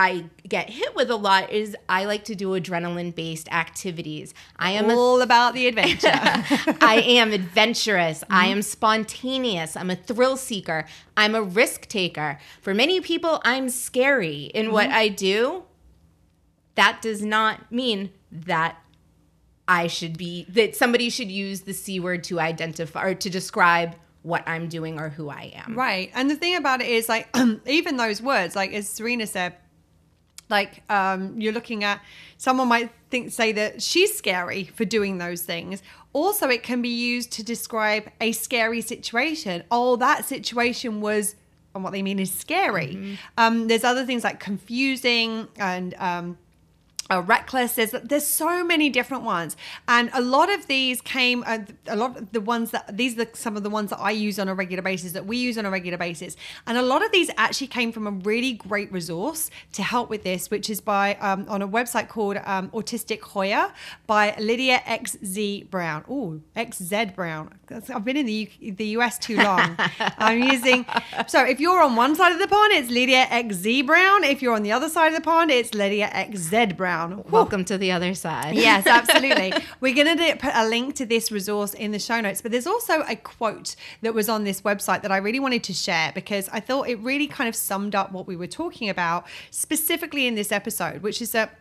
I 0.00 0.24
get 0.48 0.70
hit 0.70 0.96
with 0.96 1.10
a 1.10 1.16
lot 1.16 1.50
is 1.50 1.76
I 1.86 2.06
like 2.06 2.24
to 2.24 2.34
do 2.34 2.58
adrenaline 2.58 3.14
based 3.14 3.52
activities. 3.52 4.32
I 4.56 4.70
am 4.70 4.90
all 4.90 5.20
a, 5.20 5.24
about 5.24 5.52
the 5.52 5.66
adventure. 5.66 6.08
I 6.80 7.04
am 7.06 7.32
adventurous. 7.34 8.20
Mm-hmm. 8.20 8.34
I 8.34 8.46
am 8.46 8.62
spontaneous. 8.62 9.76
I'm 9.76 9.90
a 9.90 9.96
thrill 9.96 10.38
seeker. 10.38 10.86
I'm 11.18 11.34
a 11.34 11.42
risk 11.42 11.86
taker. 11.86 12.38
For 12.62 12.72
many 12.72 13.02
people, 13.02 13.42
I'm 13.44 13.68
scary 13.68 14.44
in 14.44 14.66
mm-hmm. 14.66 14.72
what 14.72 14.88
I 14.88 15.08
do. 15.08 15.64
That 16.76 17.02
does 17.02 17.20
not 17.20 17.70
mean 17.70 18.10
that 18.32 18.82
I 19.68 19.86
should 19.86 20.16
be 20.16 20.46
that 20.48 20.76
somebody 20.76 21.10
should 21.10 21.30
use 21.30 21.60
the 21.60 21.74
C 21.74 22.00
word 22.00 22.24
to 22.24 22.40
identify 22.40 23.04
or 23.04 23.14
to 23.16 23.28
describe 23.28 23.96
what 24.22 24.44
I'm 24.46 24.68
doing 24.68 24.98
or 24.98 25.10
who 25.10 25.28
I 25.28 25.52
am. 25.54 25.74
Right. 25.74 26.10
And 26.14 26.30
the 26.30 26.36
thing 26.36 26.56
about 26.56 26.80
it 26.80 26.88
is 26.88 27.06
like 27.06 27.28
even 27.66 27.98
those 27.98 28.22
words, 28.22 28.56
like 28.56 28.72
as 28.72 28.88
Serena 28.88 29.26
said, 29.26 29.56
like 30.50 30.82
um, 30.90 31.40
you're 31.40 31.52
looking 31.52 31.84
at 31.84 32.00
someone 32.36 32.68
might 32.68 32.90
think 33.10 33.30
say 33.30 33.52
that 33.52 33.82
she's 33.82 34.16
scary 34.16 34.64
for 34.64 34.84
doing 34.84 35.18
those 35.18 35.42
things. 35.42 35.82
Also 36.12 36.48
it 36.48 36.62
can 36.62 36.82
be 36.82 36.88
used 36.88 37.32
to 37.32 37.42
describe 37.42 38.10
a 38.20 38.32
scary 38.32 38.80
situation. 38.80 39.62
Oh 39.70 39.96
that 39.96 40.24
situation 40.24 41.00
was 41.00 41.36
and 41.74 41.84
what 41.84 41.92
they 41.92 42.02
mean 42.02 42.18
is 42.18 42.32
scary. 42.32 42.96
Mm-hmm. 42.96 43.14
um, 43.38 43.68
there's 43.68 43.84
other 43.84 44.04
things 44.04 44.24
like 44.24 44.40
confusing 44.40 45.48
and 45.56 45.94
um, 45.98 46.38
uh, 47.10 47.22
reckless 47.22 47.74
there's 47.74 47.90
there's 48.04 48.26
so 48.26 48.64
many 48.64 48.88
different 48.88 49.24
ones. 49.24 49.56
And 49.88 50.10
a 50.12 50.20
lot 50.20 50.50
of 50.50 50.66
these 50.66 51.00
came 51.00 51.42
uh, 51.46 51.58
a 51.86 51.96
lot 51.96 52.16
of 52.16 52.32
the 52.32 52.40
ones 52.40 52.70
that 52.70 52.96
these 52.96 53.18
are 53.18 53.26
some 53.34 53.56
of 53.56 53.62
the 53.62 53.70
ones 53.70 53.90
that 53.90 54.00
i 54.00 54.10
use 54.10 54.38
on 54.38 54.48
a 54.48 54.54
regular 54.54 54.82
basis 54.82 55.12
that 55.12 55.26
we 55.26 55.36
use 55.36 55.58
on 55.58 55.66
a 55.66 55.70
regular 55.70 55.98
basis. 55.98 56.36
And 56.66 56.78
a 56.78 56.82
lot 56.82 57.04
of 57.04 57.10
these 57.12 57.30
actually 57.36 57.66
came 57.66 57.92
from 57.92 58.06
a 58.06 58.10
really 58.10 58.52
great 58.52 58.92
resource 58.92 59.50
to 59.72 59.82
help 59.82 60.08
with 60.08 60.22
this 60.22 60.50
which 60.50 60.70
is 60.70 60.80
by 60.80 61.16
um, 61.16 61.46
on 61.48 61.62
a 61.62 61.68
website 61.68 62.08
called 62.08 62.38
um, 62.44 62.70
autistic 62.70 63.20
hoya 63.20 63.72
by 64.06 64.34
lydia 64.38 64.78
xz 64.86 65.68
brown. 65.70 66.04
Oh 66.08 66.40
xz 66.56 67.14
brown. 67.14 67.58
I've 67.70 68.04
been 68.04 68.16
in 68.16 68.26
the, 68.26 68.50
U- 68.60 68.72
the 68.72 68.86
us 68.96 69.18
too 69.18 69.36
long. 69.36 69.76
I'm 70.18 70.42
using 70.42 70.86
so 71.26 71.44
if 71.44 71.58
you're 71.60 71.82
on 71.82 71.96
one 71.96 72.14
side 72.14 72.32
of 72.32 72.38
the 72.38 72.48
pond 72.48 72.72
it's 72.72 72.90
lydia 72.90 73.26
xz 73.26 73.86
brown. 73.86 74.24
If 74.24 74.42
you're 74.42 74.54
on 74.54 74.62
the 74.62 74.72
other 74.72 74.88
side 74.88 75.08
of 75.08 75.14
the 75.14 75.20
pond 75.20 75.50
it's 75.50 75.74
lydia 75.74 76.08
xz 76.08 76.76
brown 76.76 76.99
down. 77.08 77.24
Welcome 77.30 77.64
to 77.66 77.78
the 77.78 77.92
other 77.92 78.14
side. 78.14 78.54
Yes, 78.54 78.86
absolutely. 78.98 79.52
We're 79.80 79.94
going 79.94 80.16
to 80.16 80.36
put 80.36 80.52
a 80.54 80.68
link 80.68 80.94
to 80.96 81.06
this 81.06 81.32
resource 81.32 81.74
in 81.74 81.92
the 81.92 81.98
show 81.98 82.20
notes, 82.20 82.40
but 82.40 82.52
there's 82.52 82.66
also 82.66 83.02
a 83.08 83.16
quote 83.16 83.76
that 84.02 84.14
was 84.14 84.28
on 84.28 84.44
this 84.44 84.62
website 84.62 85.02
that 85.02 85.12
I 85.12 85.18
really 85.18 85.40
wanted 85.40 85.64
to 85.64 85.72
share 85.72 86.12
because 86.14 86.48
I 86.50 86.60
thought 86.60 86.88
it 86.88 86.98
really 87.00 87.26
kind 87.26 87.48
of 87.48 87.56
summed 87.56 87.94
up 87.94 88.12
what 88.12 88.26
we 88.26 88.36
were 88.36 88.46
talking 88.46 88.88
about 88.88 89.26
specifically 89.50 90.26
in 90.26 90.34
this 90.34 90.52
episode, 90.52 91.02
which 91.02 91.22
is 91.22 91.32
that 91.32 91.56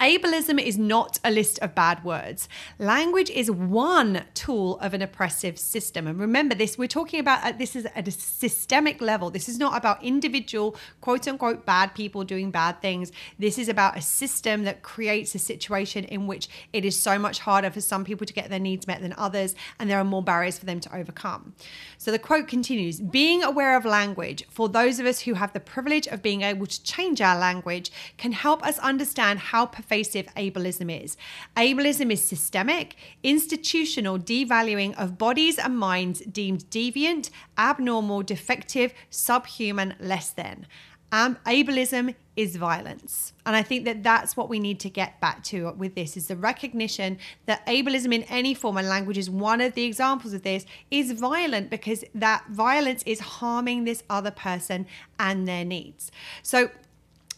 Ableism 0.00 0.60
is 0.60 0.76
not 0.76 1.18
a 1.24 1.30
list 1.30 1.58
of 1.60 1.74
bad 1.74 2.04
words. 2.04 2.48
Language 2.78 3.30
is 3.30 3.50
one 3.50 4.24
tool 4.34 4.78
of 4.80 4.92
an 4.92 5.02
oppressive 5.02 5.58
system. 5.58 6.06
And 6.06 6.18
remember 6.18 6.54
this, 6.54 6.76
we're 6.76 6.88
talking 6.88 7.20
about 7.20 7.44
uh, 7.44 7.52
this 7.52 7.76
is 7.76 7.86
at 7.94 8.08
a 8.08 8.10
systemic 8.10 9.00
level. 9.00 9.30
This 9.30 9.48
is 9.48 9.58
not 9.58 9.76
about 9.76 10.02
individual, 10.02 10.76
quote 11.00 11.28
unquote, 11.28 11.64
bad 11.64 11.94
people 11.94 12.24
doing 12.24 12.50
bad 12.50 12.82
things. 12.82 13.12
This 13.38 13.56
is 13.56 13.68
about 13.68 13.96
a 13.96 14.02
system 14.02 14.64
that 14.64 14.82
creates 14.82 15.34
a 15.34 15.38
situation 15.38 16.04
in 16.04 16.26
which 16.26 16.48
it 16.72 16.84
is 16.84 16.98
so 16.98 17.18
much 17.18 17.38
harder 17.38 17.70
for 17.70 17.80
some 17.80 18.04
people 18.04 18.26
to 18.26 18.32
get 18.32 18.50
their 18.50 18.58
needs 18.58 18.86
met 18.86 19.00
than 19.00 19.14
others, 19.16 19.54
and 19.78 19.88
there 19.88 19.98
are 19.98 20.04
more 20.04 20.22
barriers 20.22 20.58
for 20.58 20.66
them 20.66 20.80
to 20.80 20.94
overcome. 20.96 21.54
So 21.98 22.10
the 22.10 22.18
quote 22.18 22.48
continues 22.48 23.00
Being 23.00 23.42
aware 23.42 23.76
of 23.76 23.84
language, 23.84 24.44
for 24.50 24.68
those 24.68 24.98
of 24.98 25.06
us 25.06 25.20
who 25.20 25.34
have 25.34 25.52
the 25.52 25.60
privilege 25.60 26.08
of 26.08 26.20
being 26.20 26.42
able 26.42 26.66
to 26.66 26.82
change 26.82 27.20
our 27.20 27.38
language, 27.38 27.92
can 28.18 28.32
help 28.32 28.66
us 28.66 28.78
understand 28.80 29.38
how 29.38 29.66
pervasive 29.74 30.26
ableism 30.36 31.04
is. 31.04 31.16
Ableism 31.56 32.10
is 32.10 32.24
systemic, 32.24 32.96
institutional 33.22 34.18
devaluing 34.18 34.96
of 34.96 35.18
bodies 35.18 35.58
and 35.58 35.76
minds 35.78 36.20
deemed 36.20 36.64
deviant, 36.70 37.30
abnormal, 37.58 38.22
defective, 38.22 38.94
subhuman, 39.10 39.94
less 40.00 40.30
than. 40.30 40.66
Um, 41.12 41.38
ableism 41.46 42.16
is 42.34 42.56
violence. 42.56 43.34
And 43.46 43.54
I 43.54 43.62
think 43.62 43.84
that 43.84 44.02
that's 44.02 44.36
what 44.36 44.48
we 44.48 44.58
need 44.58 44.80
to 44.80 44.90
get 44.90 45.20
back 45.20 45.44
to 45.44 45.70
with 45.76 45.94
this 45.94 46.16
is 46.16 46.26
the 46.26 46.34
recognition 46.34 47.18
that 47.46 47.64
ableism 47.66 48.12
in 48.12 48.24
any 48.24 48.52
form 48.52 48.76
and 48.78 48.88
language 48.88 49.18
is 49.18 49.30
one 49.30 49.60
of 49.60 49.74
the 49.74 49.84
examples 49.84 50.32
of 50.32 50.42
this 50.42 50.66
is 50.90 51.12
violent 51.12 51.70
because 51.70 52.04
that 52.16 52.44
violence 52.50 53.04
is 53.06 53.20
harming 53.20 53.84
this 53.84 54.02
other 54.10 54.32
person 54.32 54.86
and 55.20 55.46
their 55.46 55.64
needs. 55.64 56.10
So 56.42 56.70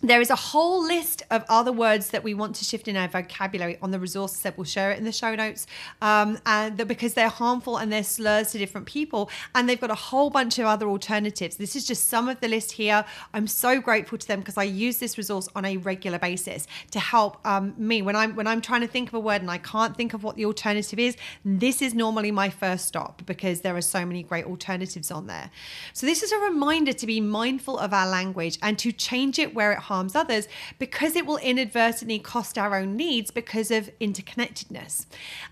there 0.03 0.21
is 0.21 0.31
a 0.31 0.37
whole 0.37 0.85
list 0.85 1.23
of 1.31 1.45
other 1.49 1.73
words 1.73 2.11
that 2.11 2.23
we 2.23 2.35
want 2.35 2.55
to 2.57 2.65
shift 2.65 2.89
in 2.89 2.97
our 2.97 3.09
vocabulary 3.09 3.79
on 3.81 3.91
the 3.91 3.99
resources 3.99 4.41
that 4.43 4.57
we'll 4.57 4.65
share 4.65 4.91
it 4.91 4.99
in 4.99 5.05
the 5.05 5.13
show 5.13 5.35
notes 5.35 5.67
um, 6.03 6.39
and 6.47 6.77
that 6.77 6.87
because 6.87 7.15
they're 7.15 7.29
harmful 7.29 7.79
and 7.79 7.93
they're 7.93 8.05
slurs 8.05 8.53
to 8.53 8.59
different 8.59 8.87
people 8.87 9.31
and 9.55 9.69
they've 9.69 9.81
got 9.81 9.91
a 9.91 9.95
whole 9.95 10.31
bunch 10.31 10.59
of 10.59 10.67
other 10.67 10.87
alternatives. 10.87 11.57
This 11.57 11.75
is 11.75 11.87
just 11.87 12.09
some 12.09 12.29
of 12.29 12.41
the 12.41 12.49
list 12.49 12.73
here. 12.73 13.05
I'm 13.33 13.47
so 13.47 13.81
grateful 13.81 14.19
to 14.19 14.27
them 14.29 14.41
because 14.41 14.59
i 14.59 14.63
use 14.63 14.99
this 14.99 15.17
resource 15.17 15.49
on 15.57 15.65
a 15.65 15.77
regular 15.79 16.19
basis 16.19 16.67
to 16.91 17.01
help 17.01 17.45
um, 17.47 17.75
me. 17.79 18.03
When 18.03 18.17
i'm 18.17 18.37
when 18.37 18.47
i'm 18.47 18.61
trying 18.61 18.83
to 18.83 18.87
think 18.87 19.09
of 19.09 19.15
a 19.15 19.21
word 19.21 19.41
and 19.41 19.51
i 19.51 19.59
can't 19.59 19.97
think 19.97 20.15
of 20.15 20.23
what 20.23 20.37
the 20.37 20.45
alternative 20.45 20.99
is 20.99 21.17
this 21.45 21.81
is 21.81 21.95
normally 21.95 22.31
my 22.31 22.51
first 22.51 22.87
stop 22.87 23.23
because 23.27 23.61
there 23.63 23.77
are 23.77 23.81
so 23.81 24.05
many 24.05 24.23
great 24.23 24.45
alternatives 24.45 25.11
on 25.11 25.27
there. 25.27 25.51
So 25.93 26.07
this 26.07 26.23
is 26.23 26.33
a 26.33 26.39
reminder 26.39 26.93
to 26.93 27.07
be 27.07 27.21
mindful 27.21 27.79
of 27.79 27.93
our 27.93 28.07
language 28.07 28.59
and 28.63 28.79
to 28.79 28.93
change 28.93 29.39
it 29.39 29.55
where 29.55 29.73
it 29.73 29.79
harms 29.79 29.96
others 30.15 30.49
because 30.79 31.17
it 31.17 31.27
will 31.27 31.39
inadvertently 31.39 32.19
cost 32.19 32.59
our 32.59 32.77
own 32.77 32.97
needs 32.97 33.31
because 33.31 33.71
of 33.71 33.91
interconnectedness. 34.01 35.07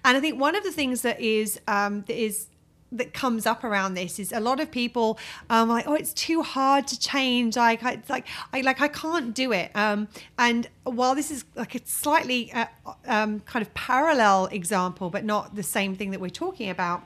And 0.04 0.16
I 0.16 0.20
think 0.20 0.38
one 0.40 0.54
of 0.54 0.64
the 0.64 0.72
things 0.72 1.02
that 1.02 1.20
is 1.20 1.60
um, 1.66 2.02
that 2.02 2.20
is 2.20 2.48
that 2.92 3.12
comes 3.12 3.44
up 3.44 3.64
around 3.64 3.94
this 3.94 4.18
is 4.18 4.32
a 4.32 4.38
lot 4.38 4.60
of 4.60 4.70
people 4.70 5.18
um 5.50 5.68
like 5.68 5.86
oh 5.88 5.94
it's 5.94 6.12
too 6.12 6.42
hard 6.42 6.86
to 6.86 6.98
change 6.98 7.56
like 7.56 7.82
I, 7.82 7.92
it's 7.92 8.08
like 8.08 8.26
I 8.52 8.60
like 8.60 8.80
I 8.80 8.88
can't 8.88 9.34
do 9.34 9.52
it 9.52 9.74
um 9.74 10.06
and 10.38 10.68
while 10.84 11.14
this 11.14 11.30
is 11.30 11.44
like 11.56 11.74
a 11.74 11.80
slightly 11.84 12.52
uh, 12.52 12.66
um, 13.06 13.40
kind 13.40 13.66
of 13.66 13.74
parallel 13.74 14.46
example 14.46 15.10
but 15.10 15.24
not 15.24 15.56
the 15.56 15.62
same 15.62 15.96
thing 15.96 16.12
that 16.12 16.20
we're 16.20 16.30
talking 16.30 16.70
about 16.70 17.02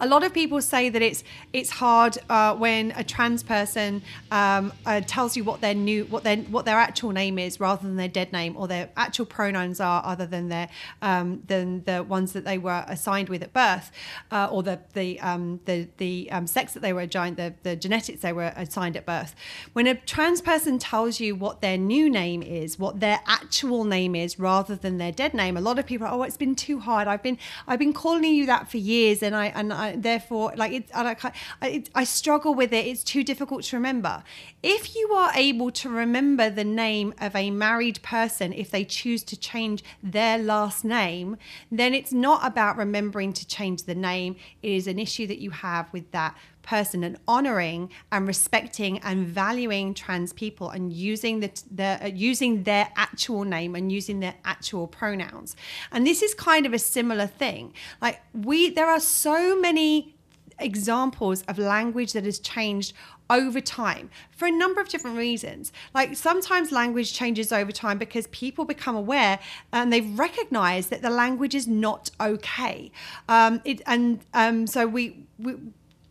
a 0.00 0.06
lot 0.06 0.24
of 0.24 0.32
people 0.32 0.60
say 0.60 0.88
that 0.88 1.02
it's 1.02 1.24
it's 1.52 1.70
hard 1.70 2.18
uh, 2.28 2.54
when 2.54 2.92
a 2.96 3.04
trans 3.04 3.42
person 3.42 4.02
um, 4.30 4.72
uh, 4.86 5.00
tells 5.06 5.36
you 5.36 5.44
what 5.44 5.60
their 5.60 5.74
new 5.74 6.04
what 6.04 6.24
their 6.24 6.36
what 6.36 6.64
their 6.64 6.76
actual 6.76 7.10
name 7.10 7.38
is 7.38 7.60
rather 7.60 7.86
than 7.86 7.96
their 7.96 8.08
dead 8.08 8.32
name 8.32 8.56
or 8.56 8.68
their 8.68 8.90
actual 8.96 9.26
pronouns 9.26 9.80
are 9.80 10.02
other 10.04 10.26
than 10.26 10.48
their 10.48 10.68
um, 11.02 11.42
than 11.46 11.82
the 11.84 12.02
ones 12.02 12.32
that 12.32 12.44
they 12.44 12.58
were 12.58 12.84
assigned 12.88 13.28
with 13.28 13.42
at 13.42 13.52
birth 13.52 13.90
uh, 14.30 14.48
or 14.50 14.62
the 14.62 14.78
the 14.94 15.18
um, 15.20 15.60
the 15.64 15.88
the 15.98 16.30
um, 16.30 16.46
sex 16.46 16.72
that 16.74 16.80
they 16.80 16.92
were 16.92 17.02
assigned 17.02 17.36
the 17.36 17.54
the 17.62 17.76
genetics 17.76 18.20
they 18.20 18.32
were 18.32 18.52
assigned 18.56 18.96
at 18.96 19.06
birth. 19.06 19.34
When 19.72 19.86
a 19.86 19.94
trans 19.94 20.40
person 20.40 20.78
tells 20.78 21.20
you 21.20 21.34
what 21.34 21.60
their 21.60 21.76
new 21.76 22.10
name 22.10 22.42
is, 22.42 22.78
what 22.78 23.00
their 23.00 23.20
actual 23.26 23.84
name 23.84 24.14
is 24.14 24.38
rather 24.38 24.76
than 24.76 24.98
their 24.98 25.12
dead 25.12 25.34
name, 25.34 25.56
a 25.56 25.60
lot 25.60 25.78
of 25.78 25.86
people 25.86 26.06
are, 26.06 26.12
oh 26.12 26.22
it's 26.22 26.36
been 26.36 26.54
too 26.54 26.80
hard. 26.80 27.08
I've 27.08 27.22
been 27.22 27.38
I've 27.66 27.78
been 27.78 27.92
calling 27.92 28.24
you 28.24 28.46
that 28.46 28.70
for 28.70 28.78
years 28.78 29.22
and 29.22 29.34
I 29.34 29.46
and 29.46 29.67
and 29.70 29.80
I, 29.80 29.96
therefore, 29.96 30.52
like 30.56 30.72
it, 30.72 30.90
I, 30.94 31.32
I, 31.60 31.84
I 31.94 32.04
struggle 32.04 32.54
with 32.54 32.72
it. 32.72 32.86
It's 32.86 33.04
too 33.04 33.22
difficult 33.22 33.64
to 33.64 33.76
remember. 33.76 34.22
If 34.62 34.96
you 34.96 35.12
are 35.12 35.30
able 35.34 35.70
to 35.72 35.88
remember 35.88 36.50
the 36.50 36.64
name 36.64 37.14
of 37.20 37.36
a 37.36 37.50
married 37.50 38.02
person, 38.02 38.52
if 38.52 38.70
they 38.70 38.84
choose 38.84 39.22
to 39.24 39.36
change 39.36 39.84
their 40.02 40.38
last 40.38 40.84
name, 40.84 41.36
then 41.70 41.94
it's 41.94 42.12
not 42.12 42.46
about 42.46 42.76
remembering 42.76 43.32
to 43.34 43.46
change 43.46 43.84
the 43.84 43.94
name. 43.94 44.36
It 44.62 44.72
is 44.72 44.86
an 44.86 44.98
issue 44.98 45.26
that 45.26 45.38
you 45.38 45.50
have 45.50 45.92
with 45.92 46.10
that 46.12 46.34
person 46.68 47.02
and 47.02 47.16
honoring 47.26 47.90
and 48.12 48.26
respecting 48.26 48.98
and 48.98 49.26
valuing 49.26 49.94
trans 49.94 50.34
people 50.34 50.68
and 50.68 50.92
using 50.92 51.40
the, 51.40 51.50
the 51.74 51.98
uh, 52.02 52.06
using 52.06 52.62
their 52.64 52.90
actual 52.94 53.42
name 53.44 53.74
and 53.74 53.90
using 53.90 54.20
their 54.20 54.34
actual 54.44 54.86
pronouns 54.86 55.56
and 55.92 56.06
this 56.06 56.20
is 56.20 56.34
kind 56.34 56.66
of 56.66 56.74
a 56.74 56.78
similar 56.78 57.26
thing 57.26 57.72
like 58.02 58.20
we 58.34 58.68
there 58.68 58.86
are 58.86 59.00
so 59.00 59.57
many 59.60 60.14
examples 60.60 61.42
of 61.42 61.58
language 61.58 62.12
that 62.12 62.24
has 62.24 62.38
changed 62.38 62.92
over 63.30 63.60
time 63.60 64.10
for 64.30 64.46
a 64.46 64.50
number 64.50 64.80
of 64.80 64.88
different 64.88 65.16
reasons. 65.16 65.72
Like 65.94 66.16
sometimes 66.16 66.72
language 66.72 67.12
changes 67.12 67.52
over 67.52 67.72
time 67.72 67.98
because 67.98 68.26
people 68.28 68.64
become 68.64 68.96
aware 68.96 69.38
and 69.72 69.92
they've 69.92 70.18
recognized 70.18 70.90
that 70.90 71.02
the 71.02 71.10
language 71.10 71.54
is 71.54 71.66
not 71.66 72.10
okay. 72.20 72.90
Um, 73.28 73.60
it, 73.64 73.82
and 73.86 74.20
um, 74.34 74.66
so 74.66 74.86
we, 74.86 75.24
we 75.38 75.56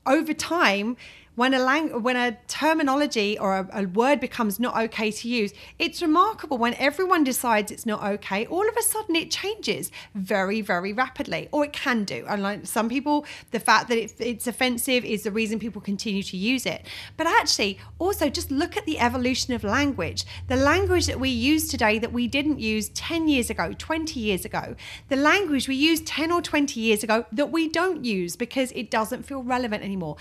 over 0.05 0.33
time 0.33 0.95
when 1.37 1.53
a 1.53 1.59
lang- 1.59 2.01
when 2.01 2.15
a 2.15 2.35
terminology 2.47 3.37
or 3.37 3.59
a, 3.59 3.69
a, 3.71 3.85
word 3.85 4.19
becomes 4.19 4.59
not 4.59 4.75
okay 4.75 5.11
to 5.11 5.29
use, 5.29 5.53
it's 5.77 6.01
remarkable 6.01 6.57
when 6.57 6.73
everyone 6.73 7.23
decides 7.23 7.71
it's 7.71 7.85
not 7.85 8.03
okay. 8.03 8.47
All 8.47 8.67
of 8.67 8.75
a 8.75 8.81
sudden, 8.81 9.15
it 9.15 9.29
changes 9.29 9.91
very, 10.15 10.61
very 10.61 10.93
rapidly, 10.93 11.47
or 11.51 11.63
it 11.63 11.73
can 11.73 12.05
do. 12.05 12.25
And 12.27 12.41
like 12.41 12.65
some 12.65 12.89
people, 12.89 13.23
the 13.51 13.59
fact 13.59 13.87
that 13.89 13.99
it, 13.99 14.15
it's 14.17 14.47
offensive 14.47 15.05
is 15.05 15.21
the 15.21 15.31
reason 15.31 15.59
people 15.59 15.79
continue 15.79 16.23
to 16.23 16.35
use 16.35 16.65
it. 16.65 16.87
But 17.17 17.27
actually, 17.27 17.77
also 17.99 18.29
just 18.29 18.49
look 18.49 18.75
at 18.75 18.87
the 18.87 18.97
evolution 18.97 19.53
of 19.53 19.63
language. 19.63 20.25
The 20.47 20.55
language 20.55 21.05
that 21.05 21.19
we 21.19 21.29
use 21.29 21.67
today 21.67 21.99
that 21.99 22.11
we 22.11 22.27
didn't 22.27 22.59
use 22.59 22.89
10 22.89 23.27
years 23.27 23.51
ago, 23.51 23.75
20 23.77 24.19
years 24.19 24.43
ago, 24.43 24.75
the 25.09 25.15
language 25.15 25.67
we 25.67 25.75
used 25.75 26.07
10 26.07 26.31
or 26.31 26.41
20 26.41 26.79
years 26.79 27.03
ago 27.03 27.25
that 27.31 27.51
we 27.51 27.69
don't 27.69 28.03
use 28.03 28.35
because 28.35 28.71
it 28.71 28.89
doesn't 28.89 29.21
feel 29.21 29.43
relevant 29.43 29.83
anymore 29.83 30.17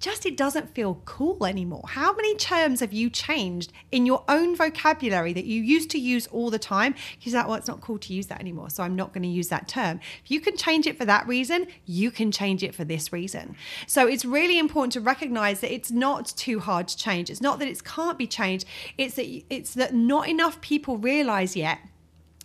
just 0.00 0.26
it 0.26 0.36
doesn't 0.36 0.74
feel 0.74 1.00
cool 1.04 1.46
anymore. 1.46 1.84
How 1.86 2.12
many 2.14 2.34
terms 2.36 2.80
have 2.80 2.92
you 2.92 3.10
changed 3.10 3.72
in 3.92 4.06
your 4.06 4.24
own 4.28 4.56
vocabulary 4.56 5.32
that 5.34 5.44
you 5.44 5.62
used 5.62 5.90
to 5.90 5.98
use 5.98 6.26
all 6.28 6.50
the 6.50 6.58
time? 6.58 6.94
Because 7.18 7.34
that, 7.34 7.46
well, 7.46 7.56
it's 7.56 7.68
not 7.68 7.80
cool 7.80 7.98
to 7.98 8.12
use 8.12 8.26
that 8.28 8.40
anymore, 8.40 8.70
so 8.70 8.82
I'm 8.82 8.96
not 8.96 9.12
going 9.12 9.22
to 9.22 9.28
use 9.28 9.48
that 9.48 9.68
term. 9.68 10.00
If 10.24 10.30
you 10.30 10.40
can 10.40 10.56
change 10.56 10.86
it 10.86 10.96
for 10.96 11.04
that 11.04 11.28
reason, 11.28 11.66
you 11.84 12.10
can 12.10 12.32
change 12.32 12.62
it 12.62 12.74
for 12.74 12.84
this 12.84 13.12
reason. 13.12 13.54
So 13.86 14.06
it's 14.06 14.24
really 14.24 14.58
important 14.58 14.94
to 14.94 15.00
recognize 15.00 15.60
that 15.60 15.72
it's 15.72 15.90
not 15.90 16.26
too 16.36 16.60
hard 16.60 16.88
to 16.88 16.96
change. 16.96 17.28
It's 17.28 17.42
not 17.42 17.58
that 17.58 17.68
it 17.68 17.84
can't 17.84 18.18
be 18.18 18.26
changed. 18.26 18.66
It's 18.96 19.14
that 19.14 19.26
it's 19.50 19.74
that 19.74 19.94
not 19.94 20.28
enough 20.28 20.60
people 20.60 20.96
realize 20.96 21.54
yet 21.54 21.78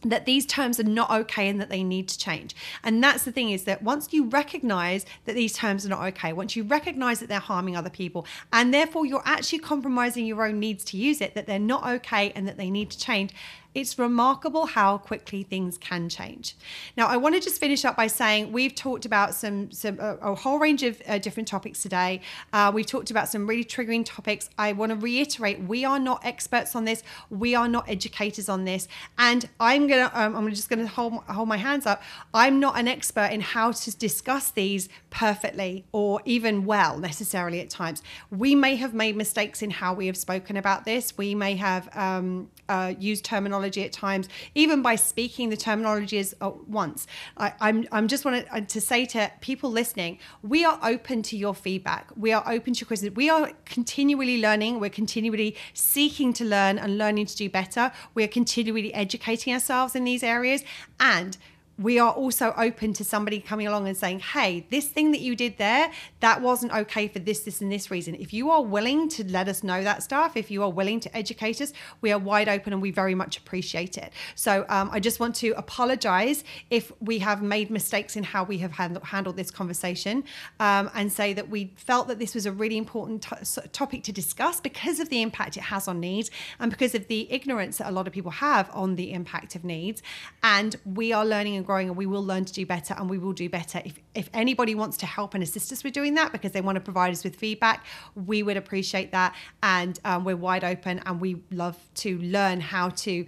that 0.06 0.26
these 0.26 0.46
terms 0.46 0.80
are 0.80 0.84
not 0.84 1.10
okay 1.12 1.50
and 1.50 1.60
that 1.60 1.70
they 1.70 1.84
need 1.84 2.08
to 2.08 2.18
change. 2.18 2.56
And 2.84 3.04
that's 3.04 3.24
the 3.24 3.32
thing 3.32 3.50
is 3.50 3.64
that 3.64 3.82
once 3.82 4.14
you 4.14 4.26
recognize 4.26 5.06
that 5.26 5.34
these 5.34 5.54
terms 5.54 5.86
are 5.86 5.90
not 5.90 6.04
okay, 6.10 6.32
once 6.32 6.56
you 6.56 6.64
recognize 6.64 7.20
that 7.20 7.28
they're 7.28 7.40
harming 7.40 7.76
other 7.76 7.90
people, 7.90 8.26
and 8.54 8.74
therefore 8.74 9.06
you're 9.06 9.24
actually 9.26 9.60
compromising 9.60 10.26
your 10.26 10.46
own 10.46 10.60
needs 10.60 10.84
to 10.86 10.98
use 10.98 11.22
it, 11.22 11.34
that 11.34 11.48
they're 11.48 11.60
not 11.60 11.86
okay 11.88 12.32
and 12.36 12.48
that 12.48 12.58
they 12.58 12.70
need 12.70 12.92
to 12.92 12.98
change, 12.98 13.32
it's 13.76 14.00
remarkable 14.00 14.66
how 14.66 14.98
quickly 14.98 15.44
things 15.44 15.78
can 15.78 16.08
change. 16.08 16.56
Now, 16.96 17.08
I 17.08 17.18
want 17.18 17.36
to 17.36 17.42
just 17.42 17.60
finish 17.60 17.84
up 17.84 17.98
by 17.98 18.08
saying 18.08 18.54
we've 18.54 18.74
talked 18.74 19.06
about 19.06 19.36
some, 19.36 19.70
some 19.72 20.00
a, 20.00 20.16
a 20.16 20.36
whole 20.36 20.60
range 20.60 20.82
of 20.82 21.02
uh, 21.06 21.18
different 21.18 21.50
topics 21.50 21.82
today. 21.82 22.22
Uh, 22.54 22.72
we've 22.74 22.86
talked 22.86 23.12
about 23.12 23.28
some 23.28 23.46
really 23.46 23.66
triggering 23.66 24.06
topics. 24.06 24.50
I 24.58 24.72
want 24.72 24.92
to 24.92 24.96
reiterate: 24.96 25.62
we 25.64 25.84
are 25.84 26.00
not 26.00 26.26
experts 26.26 26.74
on 26.74 26.86
this. 26.86 27.04
We 27.30 27.54
are 27.54 27.68
not 27.68 27.90
educators 27.90 28.48
on 28.48 28.64
this. 28.64 28.88
And 29.18 29.50
I'm 29.60 29.88
gonna, 29.88 30.10
um, 30.14 30.36
I'm 30.38 30.50
just 30.52 30.70
gonna 30.70 30.88
hold 30.88 31.16
hold 31.26 31.50
my 31.50 31.58
hands 31.58 31.86
up. 31.86 32.02
I'm 32.34 32.62
not 32.62 32.80
an 32.80 32.88
expert 32.88 33.32
in 33.32 33.42
how 33.42 33.74
to 33.74 33.98
discuss 33.98 34.52
these 34.52 34.88
perfectly 35.10 35.86
or 35.92 36.22
even 36.24 36.66
well 36.66 36.98
necessarily 36.98 37.60
at 37.60 37.70
times. 37.70 38.02
We 38.32 38.56
may 38.56 38.78
have 38.78 38.94
made 38.94 39.18
mistakes 39.18 39.62
in 39.62 39.70
how 39.70 39.94
we 39.94 40.08
have 40.08 40.18
spoken 40.18 40.56
about 40.56 40.86
this. 40.86 41.18
We 41.18 41.36
may 41.36 41.56
have 41.56 41.90
um, 41.96 42.50
uh, 42.70 42.94
used 42.98 43.26
terminology 43.26 43.65
terminology 43.66 43.84
at 43.84 43.92
times, 43.92 44.30
even 44.54 44.82
by 44.82 44.96
speaking 44.96 45.50
the 45.50 45.58
terminologies 45.58 46.34
at 46.42 46.68
once. 46.68 47.08
I, 47.38 47.54
I'm, 47.60 47.88
I'm 47.92 48.08
just 48.08 48.26
wanted 48.26 48.48
uh, 48.52 48.62
to 48.62 48.82
say 48.82 49.06
to 49.06 49.32
people 49.42 49.72
listening, 49.72 50.20
we 50.42 50.66
are 50.66 50.80
open 50.84 51.24
to 51.24 51.38
your 51.38 51.56
feedback. 51.56 52.12
We 52.16 52.32
are 52.34 52.44
open 52.48 52.74
to 52.74 52.80
your 52.82 52.88
questions. 52.88 53.16
We 53.16 53.30
are 53.30 53.52
continually 53.66 54.42
learning. 54.42 54.80
We're 54.80 54.90
continually 54.90 55.56
seeking 55.74 56.34
to 56.34 56.46
learn 56.46 56.78
and 56.78 56.98
learning 56.98 57.28
to 57.28 57.36
do 57.36 57.50
better. 57.50 57.92
We 58.14 58.24
are 58.24 58.28
continually 58.28 58.94
educating 58.94 59.54
ourselves 59.54 59.96
in 59.96 60.04
these 60.04 60.24
areas. 60.24 60.64
And 61.00 61.38
we 61.78 62.00
are 62.00 62.12
also 62.12 62.54
open 62.58 62.94
to 62.94 63.04
somebody 63.04 63.40
coming 63.40 63.68
along 63.68 63.88
and 63.88 63.98
saying, 63.98 64.20
hey, 64.20 64.66
this 64.70 64.88
thing 64.88 65.12
that 65.12 65.20
you 65.20 65.36
did 65.36 65.58
there, 65.58 65.92
that 66.22 66.42
wasn't 66.42 66.72
okay 66.72 67.08
for 67.08 67.20
this, 67.20 67.42
this, 67.42 67.60
and 67.60 67.72
this 67.72 67.92
reason. 67.92 68.16
If 68.16 68.34
you 68.34 68.50
are 68.50 68.64
willing 68.64 69.10
to 69.10 69.26
let 69.26 69.50
us 69.50 69.64
know 69.64 69.84
that 69.84 70.02
stuff, 70.02 70.38
if 70.38 70.50
you 70.50 70.64
are 70.64 70.70
willing 70.70 71.00
to 71.02 71.16
educate 71.16 71.60
us, 71.60 71.74
we 72.02 72.12
are 72.12 72.20
wide 72.20 72.48
open 72.48 72.72
and 72.72 72.82
we 72.82 72.92
very 72.92 73.14
much 73.14 73.38
appreciate 73.38 73.98
it. 73.98 74.14
So 74.36 74.66
um, 74.70 74.90
I 74.92 75.00
just 75.02 75.20
want 75.20 75.36
to 75.36 75.52
apologize 75.58 76.44
if 76.70 76.92
we 77.02 77.20
have 77.20 77.42
made 77.42 77.70
mistakes 77.70 78.16
in 78.16 78.24
how 78.24 78.46
we 78.46 78.60
have 78.60 78.72
hand- 78.72 79.00
handled 79.04 79.36
this 79.36 79.52
conversation 79.52 80.24
um, 80.62 80.90
and 80.96 81.12
say 81.12 81.34
that 81.34 81.50
we 81.50 81.74
felt 81.76 82.08
that 82.08 82.20
this 82.20 82.34
was 82.34 82.46
a 82.46 82.52
really 82.52 82.78
important 82.78 83.24
to- 83.24 83.68
topic 83.70 84.04
to 84.04 84.14
discuss 84.14 84.62
because 84.62 85.02
of 85.02 85.10
the 85.10 85.22
impact 85.22 85.58
it 85.58 85.64
has 85.64 85.88
on 85.90 86.00
needs 86.00 86.32
and 86.60 86.72
because 86.72 86.96
of 86.96 87.08
the 87.08 87.30
ignorance 87.32 87.80
that 87.80 87.90
a 87.90 87.92
lot 87.92 88.08
of 88.08 88.14
people 88.14 88.32
have 88.32 88.70
on 88.74 88.96
the 88.96 89.12
impact 89.12 89.56
of 89.56 89.66
needs. 89.66 90.02
And 90.42 90.78
we 90.86 91.12
are 91.12 91.26
learning 91.26 91.58
and 91.58 91.65
growing 91.66 91.90
and 91.90 91.98
we 91.98 92.06
will 92.06 92.24
learn 92.24 92.46
to 92.46 92.54
do 92.54 92.66
better 92.66 92.94
and 92.98 93.10
we 93.10 93.18
will 93.18 93.34
do 93.34 93.50
better. 93.50 93.82
If, 93.84 94.00
if 94.14 94.30
anybody 94.34 94.76
wants 94.76 94.98
to 94.98 95.06
help 95.06 95.34
and 95.34 95.44
assist 95.44 95.72
us 95.72 95.84
with 95.84 95.94
doing 95.94 96.14
that 96.16 96.32
because 96.32 96.52
they 96.52 96.62
want 96.62 96.76
to 96.78 96.82
provide 96.82 97.12
us 97.12 97.24
with 97.24 97.36
feedback, 97.36 97.86
we 98.16 98.44
would 98.44 98.58
appreciate 98.58 99.12
that. 99.12 99.36
And 99.64 100.00
um, 100.06 100.24
we're 100.24 100.38
wide 100.38 100.64
open 100.64 101.02
and 101.06 101.20
we 101.20 101.42
love 101.52 101.78
to 101.96 102.18
learn 102.20 102.62
how 102.62 102.90
to 102.90 103.26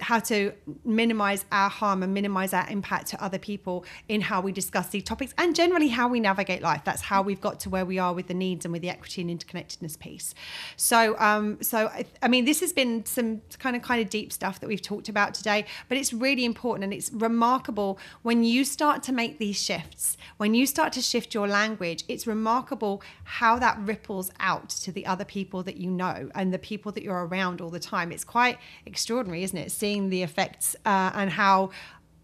how 0.00 0.18
to 0.18 0.52
minimize 0.84 1.46
our 1.50 1.70
harm 1.70 2.02
and 2.02 2.12
minimize 2.12 2.52
our 2.52 2.68
impact 2.68 3.06
to 3.06 3.24
other 3.24 3.38
people 3.38 3.86
in 4.06 4.20
how 4.20 4.40
we 4.42 4.52
discuss 4.52 4.88
these 4.88 5.02
topics 5.02 5.32
and 5.38 5.56
generally 5.56 5.88
how 5.88 6.08
we 6.08 6.20
navigate 6.20 6.60
life. 6.60 6.82
That's 6.84 7.00
how 7.00 7.22
we've 7.22 7.40
got 7.40 7.58
to 7.60 7.70
where 7.70 7.86
we 7.86 7.98
are 7.98 8.12
with 8.12 8.26
the 8.26 8.34
needs 8.34 8.66
and 8.66 8.72
with 8.72 8.82
the 8.82 8.90
equity 8.90 9.22
and 9.22 9.30
interconnectedness 9.30 9.98
piece. 9.98 10.34
So, 10.76 11.18
um, 11.18 11.56
so 11.62 11.86
I, 11.86 12.04
I 12.22 12.28
mean, 12.28 12.44
this 12.44 12.60
has 12.60 12.74
been 12.74 13.06
some 13.06 13.40
kind 13.58 13.74
of 13.74 13.80
kind 13.80 14.02
of 14.02 14.10
deep 14.10 14.30
stuff 14.30 14.60
that 14.60 14.68
we've 14.68 14.82
talked 14.82 15.08
about 15.08 15.32
today, 15.32 15.64
but 15.88 15.96
it's 15.96 16.12
really 16.12 16.44
important 16.44 16.84
and 16.84 16.92
it's 16.92 17.10
remarkable 17.12 17.98
when 18.22 18.44
you 18.44 18.62
start 18.62 19.02
to 19.04 19.12
make 19.12 19.38
these 19.38 19.60
shifts. 19.60 20.18
When 20.36 20.52
you 20.52 20.66
start 20.66 20.92
to 20.94 21.00
shift 21.00 21.32
your 21.32 21.48
language, 21.48 22.04
it's 22.08 22.26
remarkable 22.26 23.02
how 23.24 23.58
that 23.58 23.78
ripples 23.80 24.30
out 24.38 24.68
to 24.68 24.92
the 24.92 25.06
other 25.06 25.24
people 25.24 25.62
that 25.62 25.78
you 25.78 25.90
know 25.90 26.28
and 26.34 26.52
the 26.52 26.58
people 26.58 26.92
that 26.92 27.02
you're 27.02 27.26
around 27.26 27.62
all 27.62 27.70
the 27.70 27.80
time. 27.80 28.12
It's 28.12 28.24
quite 28.24 28.58
extraordinary 28.84 29.45
isn't 29.46 29.58
it? 29.58 29.70
Seeing 29.72 30.10
the 30.10 30.22
effects 30.22 30.76
uh, 30.84 31.10
and 31.14 31.30
how 31.30 31.70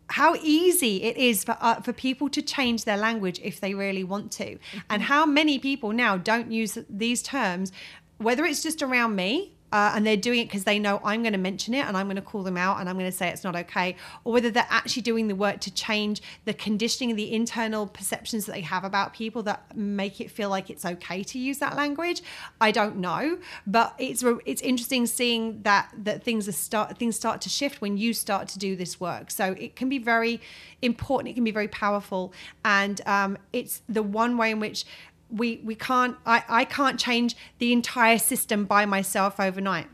how 0.09 0.35
easy 0.43 0.95
it 1.03 1.17
is 1.17 1.43
for 1.45 1.57
uh, 1.61 1.81
for 1.81 1.93
people 1.93 2.29
to 2.37 2.43
change 2.43 2.85
their 2.85 2.99
language 3.09 3.41
if 3.43 3.61
they 3.61 3.73
really 3.75 4.05
want 4.05 4.31
to, 4.41 4.49
mm-hmm. 4.57 4.79
and 4.91 5.03
how 5.03 5.25
many 5.25 5.59
people 5.59 5.91
now 6.05 6.17
don't 6.17 6.51
use 6.51 6.73
these 7.05 7.23
terms, 7.23 7.73
whether 8.19 8.45
it's 8.45 8.63
just 8.63 8.83
around 8.83 9.17
me 9.17 9.55
uh, 9.73 9.93
and 9.95 10.07
they're 10.07 10.17
doing 10.17 10.41
it 10.41 10.45
because 10.45 10.65
they 10.65 10.79
know 10.79 11.01
I'm 11.03 11.23
going 11.23 11.33
to 11.33 11.39
mention 11.39 11.75
it 11.75 11.87
and 11.87 11.97
I'm 11.97 12.07
going 12.07 12.17
to 12.17 12.23
call 12.23 12.43
them 12.43 12.57
out 12.57 12.79
and 12.79 12.89
I'm 12.89 12.97
going 12.97 13.11
to 13.11 13.17
say 13.17 13.29
it's 13.29 13.43
not 13.43 13.57
okay, 13.57 13.97
or 14.25 14.33
whether 14.35 14.51
they're 14.51 14.67
actually 14.69 15.03
doing 15.03 15.29
the 15.29 15.35
work 15.35 15.61
to 15.61 15.73
change 15.73 16.23
the 16.45 16.55
conditioning 16.55 17.17
the 17.17 17.33
internal 17.33 17.87
perceptions 17.87 18.47
that 18.47 18.53
they 18.53 18.61
have 18.61 18.85
about 18.85 19.15
people 19.15 19.43
that 19.45 19.77
make 19.77 20.21
it 20.21 20.31
feel 20.31 20.49
like 20.49 20.71
it's 20.71 20.85
okay 20.85 21.23
to 21.25 21.39
use 21.39 21.59
that 21.59 21.77
language. 21.77 22.23
I 22.61 22.71
don't 22.71 22.97
know, 22.97 23.39
but 23.67 23.95
it's 23.99 24.23
it's 24.47 24.63
interesting 24.63 25.07
seeing 25.07 25.63
that 25.63 25.91
that 25.97 26.23
things 26.23 26.49
are 26.49 26.53
start 26.53 26.99
things 26.99 27.17
start 27.17 27.41
to 27.43 27.49
shift 27.49 27.81
when 27.81 27.97
you 27.97 28.13
start 28.13 28.49
to 28.49 28.59
do 28.59 28.77
this 28.77 29.01
work. 29.01 29.31
So 29.31 29.55
it 29.59 29.75
can 29.77 29.89
be 29.89 29.99
very 29.99 30.41
important. 30.83 31.31
It 31.31 31.35
can 31.35 31.45
be 31.45 31.51
very 31.51 31.69
powerful, 31.69 32.33
and 32.65 33.01
um, 33.07 33.39
it's 33.53 33.83
the 33.89 34.03
one 34.03 34.37
way 34.37 34.51
in 34.51 34.61
which 34.61 34.85
we 35.33 35.61
we 35.65 35.75
can't 35.75 36.17
I, 36.27 36.45
I 36.49 36.65
can't 36.65 36.99
change 36.99 37.37
the 37.59 37.73
entire 37.73 38.19
system 38.19 38.65
by 38.65 38.87
myself 38.87 39.41
overnight 39.41 39.89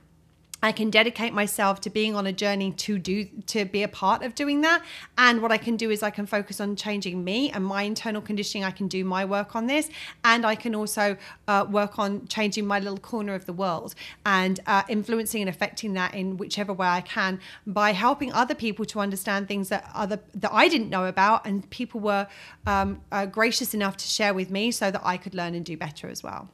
I 0.61 0.73
can 0.73 0.91
dedicate 0.91 1.33
myself 1.33 1.81
to 1.83 1.91
being 1.91 2.17
on 2.17 2.27
a 2.27 2.33
journey 2.33 2.73
to 2.73 2.99
do 2.99 3.27
to 3.47 3.65
be 3.65 3.83
a 3.85 3.89
part 3.89 4.25
of 4.25 4.35
doing 4.35 4.61
that. 4.63 4.83
And 5.17 5.41
what 5.41 5.53
I 5.53 5.57
can 5.57 5.77
do 5.77 5.91
is 5.91 6.03
I 6.03 6.11
can 6.11 6.27
focus 6.27 6.61
on 6.61 6.75
changing 6.75 7.23
me 7.23 7.51
and 7.51 7.65
my 7.65 7.83
internal 7.83 8.21
conditioning. 8.21 8.65
I 8.65 8.73
can 8.73 8.89
do 8.89 9.05
my 9.05 9.25
work 9.25 9.55
on 9.55 9.67
this, 9.67 9.89
and 10.25 10.45
I 10.45 10.57
can 10.57 10.75
also 10.75 11.17
uh, 11.47 11.65
work 11.71 11.99
on 11.99 12.27
changing 12.27 12.67
my 12.67 12.81
little 12.81 12.99
corner 12.99 13.35
of 13.35 13.47
the 13.47 13.53
world 13.53 13.95
and 14.27 14.59
uh, 14.67 14.83
influencing 14.89 15.43
and 15.43 15.49
affecting 15.49 15.93
that 15.95 16.15
in 16.15 16.37
whichever 16.39 16.73
way 16.73 16.89
I 16.89 17.03
can 17.03 17.41
by 17.67 17.93
helping 17.93 18.33
other 18.33 18.55
people 18.55 18.85
to 18.87 19.01
understand 19.01 19.47
things 19.47 19.69
that 19.69 19.89
other 19.95 20.19
that 20.35 20.53
I 20.53 20.69
didn't 20.69 20.91
know 20.91 21.05
about, 21.05 21.47
and 21.47 21.69
people 21.71 22.01
were 22.01 22.27
um, 22.67 23.01
uh, 23.13 23.27
gracious 23.27 23.75
enough 23.75 23.97
to 23.99 24.07
share 24.07 24.35
with 24.35 24.51
me 24.51 24.73
so 24.73 24.91
that 24.91 25.03
I 25.05 25.17
could 25.19 25.35
learn 25.35 25.55
and 25.55 25.65
do 25.65 25.77
better 25.77 26.09
as 26.09 26.23
well. 26.25 26.49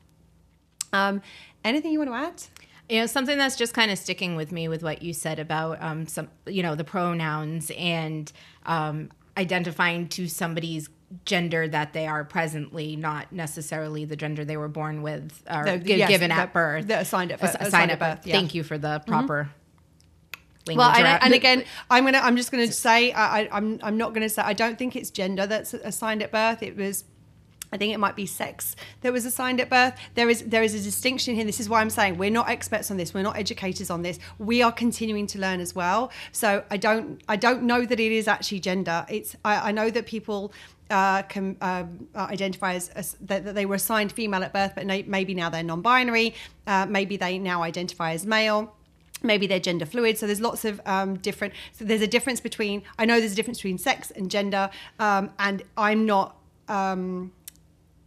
Um, 0.92 1.22
anything 1.64 1.90
you 1.92 1.98
want 1.98 2.10
to 2.10 2.16
add? 2.16 2.42
You 2.88 3.00
know, 3.00 3.06
something 3.06 3.38
that's 3.38 3.56
just 3.56 3.72
kind 3.72 3.90
of 3.90 3.98
sticking 3.98 4.36
with 4.36 4.52
me 4.52 4.68
with 4.68 4.82
what 4.82 5.02
you 5.02 5.12
said 5.12 5.38
about 5.38 5.82
um, 5.82 6.06
some, 6.06 6.28
you 6.46 6.62
know, 6.62 6.74
the 6.74 6.84
pronouns 6.84 7.70
and 7.76 8.30
um, 8.66 9.10
identifying 9.36 10.08
to 10.10 10.28
somebody's 10.28 10.90
gender 11.24 11.68
that 11.68 11.92
they 11.92 12.06
are 12.06 12.24
presently, 12.24 12.96
not 12.96 13.32
necessarily 13.32 14.04
the 14.04 14.16
gender 14.16 14.44
they 14.44 14.56
were 14.56 14.68
born 14.68 15.02
with 15.02 15.42
or 15.50 15.64
the, 15.64 15.78
g- 15.78 15.96
yes, 15.96 16.08
given 16.08 16.30
the, 16.30 16.36
at 16.36 16.52
birth. 16.52 16.88
The 16.88 16.98
assigned 17.00 17.32
at 17.32 17.40
birth. 17.40 17.56
Assigned 17.58 17.90
at 17.90 17.98
birth. 17.98 18.26
Yeah. 18.26 18.34
Thank 18.34 18.54
you 18.54 18.62
for 18.62 18.78
the 18.78 18.98
mm-hmm. 19.00 19.10
proper. 19.10 19.44
Mm-hmm. 19.44 19.54
Well, 20.66 20.90
and, 20.90 21.22
and, 21.22 21.34
again, 21.34 21.64
I'm 21.90 22.06
gonna. 22.06 22.18
I'm 22.18 22.38
just 22.38 22.50
gonna 22.50 22.72
say. 22.72 23.12
I, 23.12 23.46
I'm. 23.52 23.78
I'm 23.82 23.98
not 23.98 24.14
gonna 24.14 24.30
say. 24.30 24.40
I 24.40 24.54
don't 24.54 24.78
think 24.78 24.96
it's 24.96 25.10
gender 25.10 25.46
that's 25.46 25.74
assigned 25.74 26.22
at 26.22 26.32
birth. 26.32 26.62
It 26.62 26.74
was 26.74 27.04
I 27.74 27.76
think 27.76 27.92
it 27.92 27.98
might 27.98 28.14
be 28.14 28.24
sex 28.24 28.76
that 29.00 29.12
was 29.12 29.24
assigned 29.24 29.60
at 29.60 29.68
birth. 29.68 29.94
There 30.14 30.30
is 30.30 30.44
there 30.44 30.62
is 30.62 30.74
a 30.74 30.80
distinction 30.80 31.34
here. 31.34 31.44
This 31.44 31.58
is 31.58 31.68
why 31.68 31.80
I'm 31.80 31.90
saying 31.90 32.16
we're 32.16 32.30
not 32.30 32.48
experts 32.48 32.88
on 32.90 32.96
this. 32.96 33.12
We're 33.12 33.22
not 33.22 33.36
educators 33.36 33.90
on 33.90 34.02
this. 34.02 34.20
We 34.38 34.62
are 34.62 34.70
continuing 34.70 35.26
to 35.28 35.40
learn 35.40 35.60
as 35.60 35.74
well. 35.74 36.12
So 36.30 36.62
I 36.70 36.76
don't 36.76 37.20
I 37.28 37.34
don't 37.34 37.64
know 37.64 37.84
that 37.84 37.98
it 37.98 38.12
is 38.12 38.28
actually 38.28 38.60
gender. 38.60 39.04
It's 39.08 39.34
I, 39.44 39.68
I 39.68 39.72
know 39.72 39.90
that 39.90 40.06
people 40.06 40.52
uh, 40.88 41.22
can 41.22 41.56
um, 41.60 42.06
uh, 42.14 42.26
identify 42.30 42.74
as, 42.74 42.90
as 42.90 43.16
that, 43.22 43.44
that, 43.44 43.54
they 43.54 43.66
were 43.66 43.74
assigned 43.74 44.12
female 44.12 44.44
at 44.44 44.52
birth, 44.52 44.72
but 44.76 44.86
maybe 44.86 45.34
now 45.34 45.48
they're 45.48 45.62
non-binary. 45.62 46.34
Uh, 46.66 46.86
maybe 46.86 47.16
they 47.16 47.38
now 47.38 47.62
identify 47.62 48.12
as 48.12 48.24
male 48.24 48.72
maybe 49.22 49.46
they're 49.46 49.58
gender 49.58 49.86
fluid 49.86 50.18
so 50.18 50.26
there's 50.26 50.40
lots 50.40 50.66
of 50.66 50.82
um, 50.84 51.16
different 51.16 51.54
so 51.72 51.82
there's 51.82 52.02
a 52.02 52.06
difference 52.06 52.40
between 52.40 52.82
i 52.98 53.06
know 53.06 53.20
there's 53.20 53.32
a 53.32 53.34
difference 53.34 53.56
between 53.56 53.78
sex 53.78 54.10
and 54.10 54.30
gender 54.30 54.68
um, 54.98 55.30
and 55.38 55.62
i'm 55.78 56.04
not 56.04 56.36
um, 56.68 57.32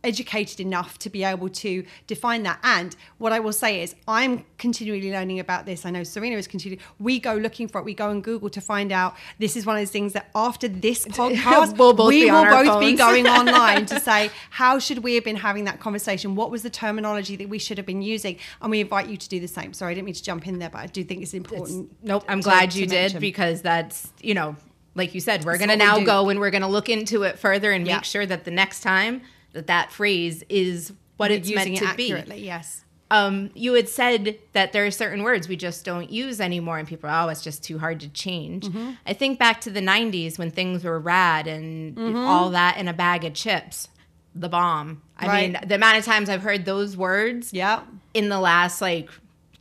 educated 0.07 0.59
enough 0.59 0.97
to 0.99 1.09
be 1.09 1.23
able 1.23 1.49
to 1.49 1.83
define 2.07 2.43
that. 2.43 2.59
And 2.63 2.95
what 3.17 3.33
I 3.33 3.39
will 3.39 3.53
say 3.53 3.83
is, 3.83 3.93
I'm 4.07 4.45
continually 4.57 5.11
learning 5.11 5.39
about 5.39 5.65
this. 5.65 5.85
I 5.85 5.91
know 5.91 6.03
Serena 6.03 6.37
is 6.37 6.47
continuing. 6.47 6.81
We 6.99 7.19
go 7.19 7.35
looking 7.35 7.67
for 7.67 7.79
it. 7.79 7.83
We 7.83 7.93
go 7.93 8.09
on 8.09 8.21
Google 8.21 8.49
to 8.49 8.61
find 8.61 8.91
out. 8.91 9.15
This 9.37 9.57
is 9.57 9.65
one 9.65 9.75
of 9.75 9.81
those 9.81 9.91
things 9.91 10.13
that 10.13 10.29
after 10.33 10.67
this 10.67 11.05
podcast, 11.19 11.77
we'll 11.77 11.93
both 11.93 12.07
we 12.07 12.31
will 12.31 12.45
both 12.45 12.79
be 12.79 12.93
going 12.93 13.27
online 13.39 13.85
to 13.87 13.99
say, 13.99 14.31
how 14.49 14.79
should 14.79 14.99
we 14.99 15.15
have 15.15 15.25
been 15.25 15.35
having 15.35 15.65
that 15.65 15.79
conversation? 15.79 16.35
What 16.35 16.49
was 16.49 16.63
the 16.63 16.69
terminology 16.69 17.35
that 17.35 17.49
we 17.49 17.59
should 17.59 17.77
have 17.77 17.85
been 17.85 18.01
using? 18.01 18.37
And 18.61 18.71
we 18.71 18.79
invite 18.79 19.09
you 19.09 19.17
to 19.17 19.29
do 19.29 19.39
the 19.39 19.47
same. 19.47 19.73
Sorry, 19.73 19.91
I 19.91 19.95
didn't 19.95 20.05
mean 20.05 20.15
to 20.15 20.23
jump 20.23 20.47
in 20.47 20.59
there, 20.59 20.69
but 20.69 20.79
I 20.79 20.87
do 20.87 21.03
think 21.03 21.21
it's 21.21 21.33
important. 21.33 21.91
It's, 21.91 22.03
nope, 22.03 22.23
I'm 22.29 22.39
to, 22.39 22.43
glad 22.45 22.73
you 22.73 22.87
did 22.87 22.95
mention. 22.95 23.19
because 23.19 23.61
that's, 23.61 24.11
you 24.21 24.33
know, 24.33 24.55
like 24.95 25.13
you 25.13 25.21
said, 25.21 25.45
we're 25.45 25.57
going 25.57 25.69
to 25.69 25.75
now 25.75 25.99
go 25.99 26.29
and 26.29 26.39
we're 26.39 26.49
going 26.49 26.63
to 26.63 26.67
look 26.67 26.89
into 26.89 27.23
it 27.23 27.37
further 27.37 27.71
and 27.71 27.85
yeah. 27.85 27.97
make 27.97 28.03
sure 28.03 28.25
that 28.25 28.45
the 28.45 28.51
next 28.51 28.81
time 28.81 29.21
that 29.53 29.67
that 29.67 29.91
phrase 29.91 30.43
is 30.49 30.93
what 31.17 31.31
it's 31.31 31.49
meant 31.51 31.77
to 31.77 31.93
be. 31.95 32.13
Yes. 32.35 32.83
Um, 33.09 33.51
you 33.53 33.73
had 33.73 33.87
said 33.87 34.37
that 34.51 34.73
there 34.73 34.85
are 34.85 34.91
certain 34.91 35.23
words 35.23 35.47
we 35.47 35.55
just 35.55 35.85
don't 35.85 36.09
use 36.09 36.41
anymore, 36.41 36.77
and 36.77 36.87
people 36.87 37.09
are, 37.09 37.25
oh, 37.25 37.29
it's 37.29 37.41
just 37.41 37.63
too 37.63 37.79
hard 37.79 38.01
to 38.01 38.09
change. 38.09 38.65
Mm-hmm. 38.65 38.91
I 39.05 39.13
think 39.13 39.39
back 39.39 39.61
to 39.61 39.71
the 39.71 39.79
90s 39.79 40.37
when 40.37 40.51
things 40.51 40.83
were 40.83 40.99
rad 40.99 41.47
and 41.47 41.95
mm-hmm. 41.95 42.17
all 42.17 42.49
that 42.49 42.77
in 42.77 42.87
a 42.89 42.93
bag 42.93 43.23
of 43.23 43.33
chips, 43.33 43.87
the 44.35 44.49
bomb. 44.49 45.01
I 45.17 45.27
right. 45.27 45.51
mean, 45.53 45.61
the 45.67 45.75
amount 45.75 45.99
of 45.99 46.05
times 46.05 46.29
I've 46.29 46.43
heard 46.43 46.65
those 46.65 46.97
words 46.97 47.53
yeah. 47.53 47.83
in 48.13 48.27
the 48.27 48.39
last 48.39 48.81
like 48.81 49.09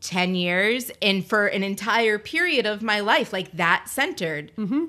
10 0.01 0.35
years 0.35 0.91
and 1.01 1.25
for 1.25 1.47
an 1.47 1.63
entire 1.63 2.19
period 2.19 2.67
of 2.67 2.83
my 2.83 2.99
life, 2.99 3.33
like 3.33 3.53
that 3.53 3.89
centered. 3.89 4.51
Mm-hmm 4.57 4.87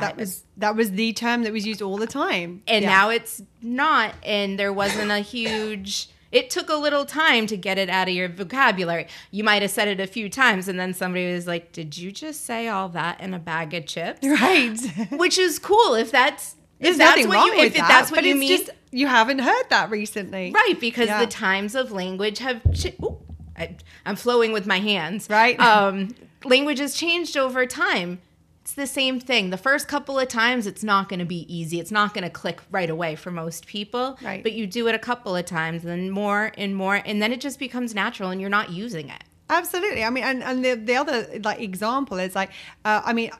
that 0.00 0.16
was 0.16 0.44
that 0.56 0.76
was 0.76 0.92
the 0.92 1.12
term 1.12 1.42
that 1.42 1.52
was 1.52 1.66
used 1.66 1.82
all 1.82 1.96
the 1.96 2.06
time. 2.06 2.62
And 2.66 2.82
yeah. 2.82 2.90
now 2.90 3.10
it's 3.10 3.42
not 3.62 4.14
and 4.22 4.58
there 4.58 4.72
wasn't 4.72 5.10
a 5.10 5.20
huge 5.20 6.08
it 6.32 6.50
took 6.50 6.68
a 6.68 6.74
little 6.74 7.04
time 7.04 7.46
to 7.46 7.56
get 7.56 7.78
it 7.78 7.88
out 7.88 8.08
of 8.08 8.14
your 8.14 8.28
vocabulary. 8.28 9.06
You 9.30 9.44
might 9.44 9.62
have 9.62 9.70
said 9.70 9.88
it 9.88 10.00
a 10.00 10.06
few 10.06 10.28
times 10.28 10.68
and 10.68 10.78
then 10.78 10.94
somebody 10.94 11.32
was 11.32 11.46
like 11.46 11.72
did 11.72 11.96
you 11.96 12.12
just 12.12 12.44
say 12.44 12.68
all 12.68 12.88
that 12.90 13.20
in 13.20 13.34
a 13.34 13.38
bag 13.38 13.74
of 13.74 13.86
chips? 13.86 14.26
Right. 14.26 14.78
Which 15.12 15.38
is 15.38 15.58
cool 15.58 15.94
if 15.94 16.10
that's 16.10 16.56
there's 16.78 16.98
that's 16.98 17.16
nothing 17.16 17.30
wrong 17.30 17.46
you, 17.46 17.56
with 17.56 17.72
if 17.72 17.76
that, 17.76 17.88
that's 17.88 18.10
what 18.10 18.24
you 18.24 18.34
mean. 18.34 18.58
just, 18.58 18.70
you 18.90 19.06
haven't 19.06 19.38
heard 19.38 19.64
that 19.70 19.90
recently. 19.90 20.52
Right 20.52 20.78
because 20.78 21.06
yeah. 21.06 21.20
the 21.20 21.26
times 21.26 21.74
of 21.74 21.90
language 21.90 22.38
have 22.40 22.60
ch- 22.74 22.94
Ooh, 23.02 23.18
I, 23.56 23.76
i'm 24.04 24.16
flowing 24.16 24.52
with 24.52 24.66
my 24.66 24.78
hands. 24.78 25.28
Right. 25.30 25.58
Um 25.58 26.14
language 26.44 26.78
has 26.78 26.94
changed 26.94 27.36
over 27.36 27.66
time 27.66 28.20
it's 28.66 28.74
the 28.74 28.84
same 28.84 29.20
thing. 29.20 29.50
The 29.50 29.56
first 29.56 29.86
couple 29.86 30.18
of 30.18 30.26
times, 30.26 30.66
it's 30.66 30.82
not 30.82 31.08
going 31.08 31.20
to 31.20 31.24
be 31.24 31.46
easy. 31.46 31.78
It's 31.78 31.92
not 31.92 32.12
going 32.12 32.24
to 32.24 32.30
click 32.30 32.60
right 32.72 32.90
away 32.90 33.14
for 33.14 33.30
most 33.30 33.68
people. 33.68 34.18
Right. 34.20 34.42
But 34.42 34.54
you 34.54 34.66
do 34.66 34.88
it 34.88 34.94
a 34.96 34.98
couple 34.98 35.36
of 35.36 35.44
times, 35.44 35.84
and 35.84 35.92
then 35.92 36.10
more 36.10 36.50
and 36.58 36.74
more, 36.74 36.96
and 37.06 37.22
then 37.22 37.32
it 37.32 37.40
just 37.40 37.60
becomes 37.60 37.94
natural, 37.94 38.30
and 38.30 38.40
you're 38.40 38.50
not 38.50 38.70
using 38.70 39.08
it. 39.08 39.22
Absolutely. 39.48 40.02
I 40.02 40.10
mean, 40.10 40.24
and, 40.24 40.42
and 40.42 40.64
the, 40.64 40.74
the 40.74 40.96
other 40.96 41.28
like 41.44 41.60
example 41.60 42.18
is 42.18 42.34
like, 42.34 42.50
uh, 42.84 43.02
I 43.04 43.12
mean, 43.12 43.30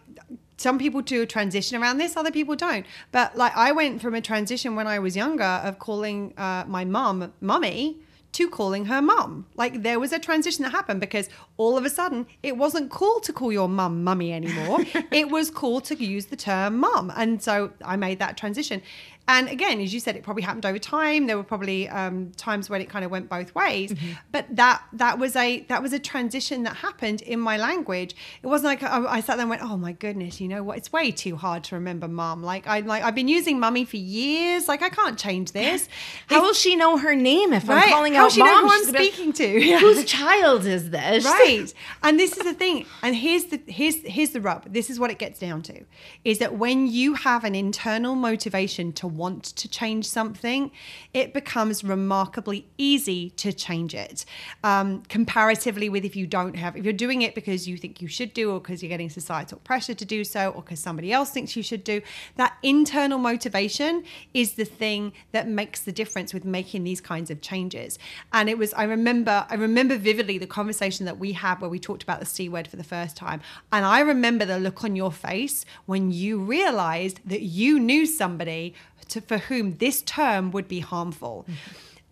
some 0.59 0.79
people 0.79 1.01
do 1.01 1.23
a 1.23 1.27
transition 1.27 1.83
around 1.83 1.99
this, 1.99 2.17
other 2.17 2.31
people 2.31 2.55
don't. 2.55 2.87
But 3.11 3.37
like 3.37 3.57
I 3.57 3.73
went 3.73 4.01
from 4.01 4.15
a 4.15 4.21
transition 4.21 4.77
when 4.77 4.87
I 4.87 5.01
was 5.01 5.17
younger 5.17 5.43
of 5.43 5.81
calling 5.81 6.35
uh, 6.37 6.63
my 6.69 6.85
mom 6.85 7.33
mummy 7.41 7.99
to 8.37 8.51
calling 8.51 8.85
her 8.85 9.01
mum. 9.01 9.47
Like 9.57 9.83
there 9.83 9.99
was 9.99 10.13
a 10.13 10.19
transition 10.19 10.63
that 10.65 10.71
happened 10.71 11.01
because 11.01 11.31
all 11.57 11.79
of 11.79 11.87
a 11.87 11.91
sudden 11.91 12.27
it 12.43 12.59
wasn't 12.59 12.91
cool 12.91 13.19
to 13.21 13.33
call 13.33 13.51
your 13.51 13.69
mum 13.69 14.05
mummy 14.05 14.31
anymore. 14.33 14.81
it 15.11 15.31
was 15.31 15.51
cool 15.51 15.81
to 15.83 15.95
use 15.95 16.27
the 16.27 16.37
term 16.37 16.77
mum. 16.79 17.11
And 17.17 17.43
so 17.43 17.71
I 17.83 17.97
made 17.97 18.19
that 18.19 18.37
transition. 18.37 18.83
And 19.29 19.49
again, 19.49 19.81
as 19.81 19.93
you 19.93 19.99
said, 19.99 20.15
it 20.15 20.23
probably 20.23 20.43
happened 20.43 20.65
over 20.65 20.79
time. 20.79 21.27
There 21.27 21.37
were 21.37 21.43
probably 21.43 21.89
um, 21.89 22.31
times 22.37 22.71
when 22.71 22.81
it 22.81 22.89
kind 22.89 23.05
of 23.05 23.11
went 23.11 23.29
both 23.29 23.55
ways. 23.55 23.93
Mm-hmm. 23.93 24.13
But 24.31 24.47
that 24.55 24.83
that 24.93 25.19
was 25.19 25.35
a 25.35 25.61
that 25.65 25.83
was 25.83 25.93
a 25.93 25.99
transition 25.99 26.63
that 26.63 26.77
happened 26.77 27.23
in 27.23 27.41
my 27.41 27.57
language. 27.57 28.15
It 28.43 28.47
wasn't 28.47 28.67
like 28.67 28.83
I, 28.83 29.05
I 29.05 29.21
sat 29.21 29.37
there 29.37 29.41
and 29.41 29.51
went, 29.51 29.63
"Oh 29.63 29.77
my 29.77 29.93
goodness, 29.93 30.41
you 30.41 30.47
know 30.47 30.63
what? 30.63 30.79
It's 30.79 30.93
way 30.93 31.11
too 31.11 31.37
hard 31.37 31.65
to 31.65 31.75
remember 31.75 32.07
mom." 32.07 32.43
Like 32.43 32.69
I 32.69 32.81
like 32.81 33.03
I've 33.03 33.17
been 33.17 33.29
using 33.29 33.59
mummy 33.59 33.85
for 33.85 33.97
years. 33.97 34.69
Like 34.69 34.83
I 34.83 34.91
can't 34.91 35.19
change 35.19 35.53
this. 35.53 35.89
How 36.29 36.37
if, 36.37 36.43
will 36.43 36.55
she 36.55 36.77
know 36.77 36.97
her 36.97 37.17
name 37.17 37.53
if 37.53 37.69
right? 37.69 37.85
I'm 37.85 37.91
calling 37.91 38.15
How 38.15 38.27
out 38.27 38.33
she 38.33 38.41
mom? 38.41 38.49
Know 38.49 38.69
who 38.69 38.75
I'm 38.75 38.85
speaking 38.85 39.33
to. 39.33 39.61
Whose 39.81 40.05
child 40.07 40.67
is 40.67 40.91
this? 40.91 41.25
Right. 41.25 41.73
And 42.03 42.19
this 42.19 42.37
is 42.37 42.45
the 42.45 42.55
thing. 42.55 42.87
And 43.03 43.17
here's 43.17 43.47
the 43.47 43.61
here's 43.67 43.97
here's 44.03 44.31
the 44.31 44.41
rub. 44.41 44.73
This 44.73 44.89
is 44.89 45.01
what 45.01 45.11
it 45.11 45.19
gets 45.19 45.41
down 45.41 45.63
to: 45.63 45.85
is 46.25 46.39
that 46.39 46.57
when 46.57 46.87
you 46.87 47.15
have 47.15 47.43
an 47.43 47.57
internal 47.57 48.15
motivation 48.15 48.93
to 48.93 49.16
want 49.17 49.45
to 49.45 49.69
change 49.69 50.09
something, 50.09 50.71
it 51.15 51.33
becomes 51.33 51.83
remarkably 51.83 52.67
easy 52.79 53.31
to 53.31 53.53
change 53.53 53.95
it. 53.95 54.25
Um, 54.65 55.03
comparatively 55.09 55.89
with 55.89 56.05
if 56.05 56.17
you 56.17 56.27
don't 56.27 56.57
have, 56.57 56.77
if 56.77 56.85
you're 56.85 56.93
doing 56.93 57.23
it 57.23 57.35
because 57.35 57.67
you 57.69 57.77
think 57.77 58.01
you 58.01 58.09
should 58.09 58.33
do, 58.33 58.53
or 58.53 58.61
because 58.61 58.83
you're 58.83 58.89
getting 58.89 59.11
societal 59.11 59.59
pressure 59.59 59.95
to 59.95 60.05
do 60.05 60.25
so, 60.25 60.51
or 60.51 60.63
because 60.63 60.81
somebody 60.81 61.13
else 61.13 61.31
thinks 61.31 61.57
you 61.57 61.63
should 61.63 61.85
do, 61.85 62.01
that 62.37 62.57
internal 62.63 63.19
motivation 63.19 64.05
is 64.35 64.55
the 64.55 64.65
thing 64.65 65.13
that 65.33 65.49
makes 65.49 65.83
the 65.83 65.93
difference 65.93 66.33
with 66.33 66.45
making 66.45 66.85
these 66.85 67.01
kinds 67.01 67.31
of 67.31 67.41
changes. 67.41 67.99
And 68.33 68.49
it 68.49 68.59
was, 68.59 68.73
I 68.75 68.85
remember, 68.85 69.47
I 69.49 69.55
remember 69.55 69.97
vividly 69.97 70.39
the 70.39 70.47
conversation 70.47 71.07
that 71.07 71.19
we 71.19 71.33
had 71.33 71.61
where 71.61 71.71
we 71.71 71.79
talked 71.79 72.03
about 72.03 72.21
the 72.21 72.27
C 72.27 72.49
word 72.49 72.69
for 72.69 72.77
the 72.77 72.85
first 72.85 73.17
time. 73.17 73.41
And 73.73 73.85
I 73.85 74.01
remember 74.01 74.45
the 74.45 74.59
look 74.59 74.85
on 74.85 74.97
your 74.97 75.13
face 75.13 75.65
when 75.87 76.11
you 76.11 76.39
realized 76.39 77.21
that 77.25 77.43
you 77.43 77.79
knew 77.79 78.07
somebody 78.07 78.75
to, 79.09 79.21
for 79.21 79.39
whom 79.39 79.77
this 79.77 80.03
term 80.03 80.51
would 80.51 80.69
be 80.69 80.81
harmful. 80.81 81.47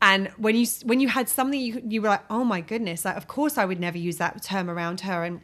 And 0.03 0.29
when 0.37 0.55
you 0.55 0.67
when 0.85 1.01
you 1.01 1.09
had 1.09 1.29
something 1.29 1.59
you 1.59 1.83
you 1.89 2.03
were 2.03 2.09
like, 2.09 2.25
oh 2.29 2.45
my 2.45 2.61
goodness, 2.61 3.05
like, 3.05 3.17
of 3.17 3.27
course 3.27 3.57
I 3.57 3.65
would 3.65 3.81
never 3.81 3.97
use 3.97 4.19
that 4.19 4.43
term 4.43 4.69
around 4.69 5.01
her 5.03 5.25
and 5.25 5.41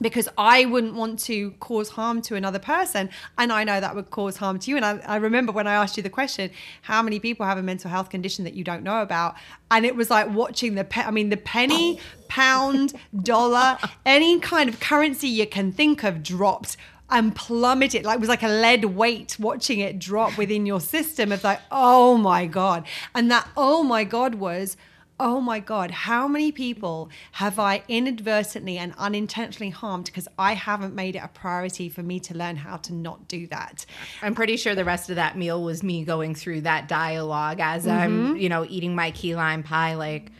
because 0.00 0.28
I 0.38 0.64
wouldn't 0.64 0.94
want 0.94 1.18
to 1.20 1.52
cause 1.52 1.90
harm 1.90 2.22
to 2.22 2.34
another 2.34 2.58
person. 2.58 3.10
And 3.36 3.52
I 3.52 3.64
know 3.64 3.80
that 3.80 3.94
would 3.94 4.10
cause 4.10 4.36
harm 4.36 4.58
to 4.60 4.70
you. 4.70 4.76
And 4.76 4.84
I, 4.84 4.98
I, 4.98 5.16
remember 5.16 5.52
when 5.52 5.66
I 5.66 5.74
asked 5.74 5.96
you 5.96 6.02
the 6.02 6.10
question, 6.10 6.50
how 6.82 7.02
many 7.02 7.18
people 7.18 7.46
have 7.46 7.58
a 7.58 7.62
mental 7.62 7.90
health 7.90 8.10
condition 8.10 8.44
that 8.44 8.54
you 8.54 8.64
don't 8.64 8.82
know 8.82 9.02
about? 9.02 9.34
And 9.70 9.84
it 9.84 9.96
was 9.96 10.10
like 10.10 10.30
watching 10.30 10.74
the, 10.74 10.84
pe- 10.84 11.02
I 11.02 11.10
mean, 11.10 11.30
the 11.30 11.36
penny, 11.36 11.98
oh. 11.98 12.02
pound, 12.28 12.94
dollar, 13.22 13.78
any 14.06 14.38
kind 14.40 14.68
of 14.68 14.80
currency 14.80 15.28
you 15.28 15.46
can 15.46 15.72
think 15.72 16.04
of 16.04 16.22
dropped 16.22 16.76
and 17.10 17.34
plummeted. 17.34 18.04
Like 18.04 18.16
it 18.16 18.20
was 18.20 18.28
like 18.28 18.42
a 18.42 18.48
lead 18.48 18.84
weight 18.84 19.36
watching 19.38 19.80
it 19.80 19.98
drop 19.98 20.36
within 20.36 20.66
your 20.66 20.80
system 20.80 21.32
of 21.32 21.42
like 21.44 21.60
oh 21.70 22.16
my 22.16 22.46
god. 22.46 22.86
And 23.14 23.30
that 23.30 23.48
oh 23.56 23.82
my 23.82 24.04
god 24.04 24.36
was 24.36 24.76
oh 25.20 25.40
my 25.40 25.58
god 25.58 25.90
how 25.90 26.28
many 26.28 26.52
people 26.52 27.10
have 27.32 27.58
i 27.58 27.82
inadvertently 27.88 28.78
and 28.78 28.94
unintentionally 28.98 29.70
harmed? 29.70 30.06
Because 30.06 30.28
i 30.38 30.54
haven't 30.54 30.94
made 30.94 31.16
it 31.16 31.20
a 31.20 31.28
priority 31.28 31.88
for 31.88 32.02
me 32.02 32.20
to 32.20 32.36
learn 32.36 32.56
how 32.56 32.76
to 32.78 32.94
not 32.94 33.26
do 33.26 33.46
that. 33.48 33.84
I'm 34.22 34.34
pretty 34.34 34.56
sure 34.56 34.74
the 34.74 34.84
rest 34.84 35.10
of 35.10 35.16
that 35.16 35.36
meal 35.36 35.62
was 35.62 35.82
me 35.82 36.04
going 36.04 36.34
through 36.34 36.62
that 36.62 36.88
dialogue 36.88 37.58
as 37.60 37.84
mm-hmm. 37.84 37.98
i'm 37.98 38.36
you 38.36 38.48
know 38.48 38.64
eating 38.68 38.94
my 38.94 39.10
key 39.10 39.34
lime 39.34 39.62
pie 39.62 39.94
like 39.94 40.30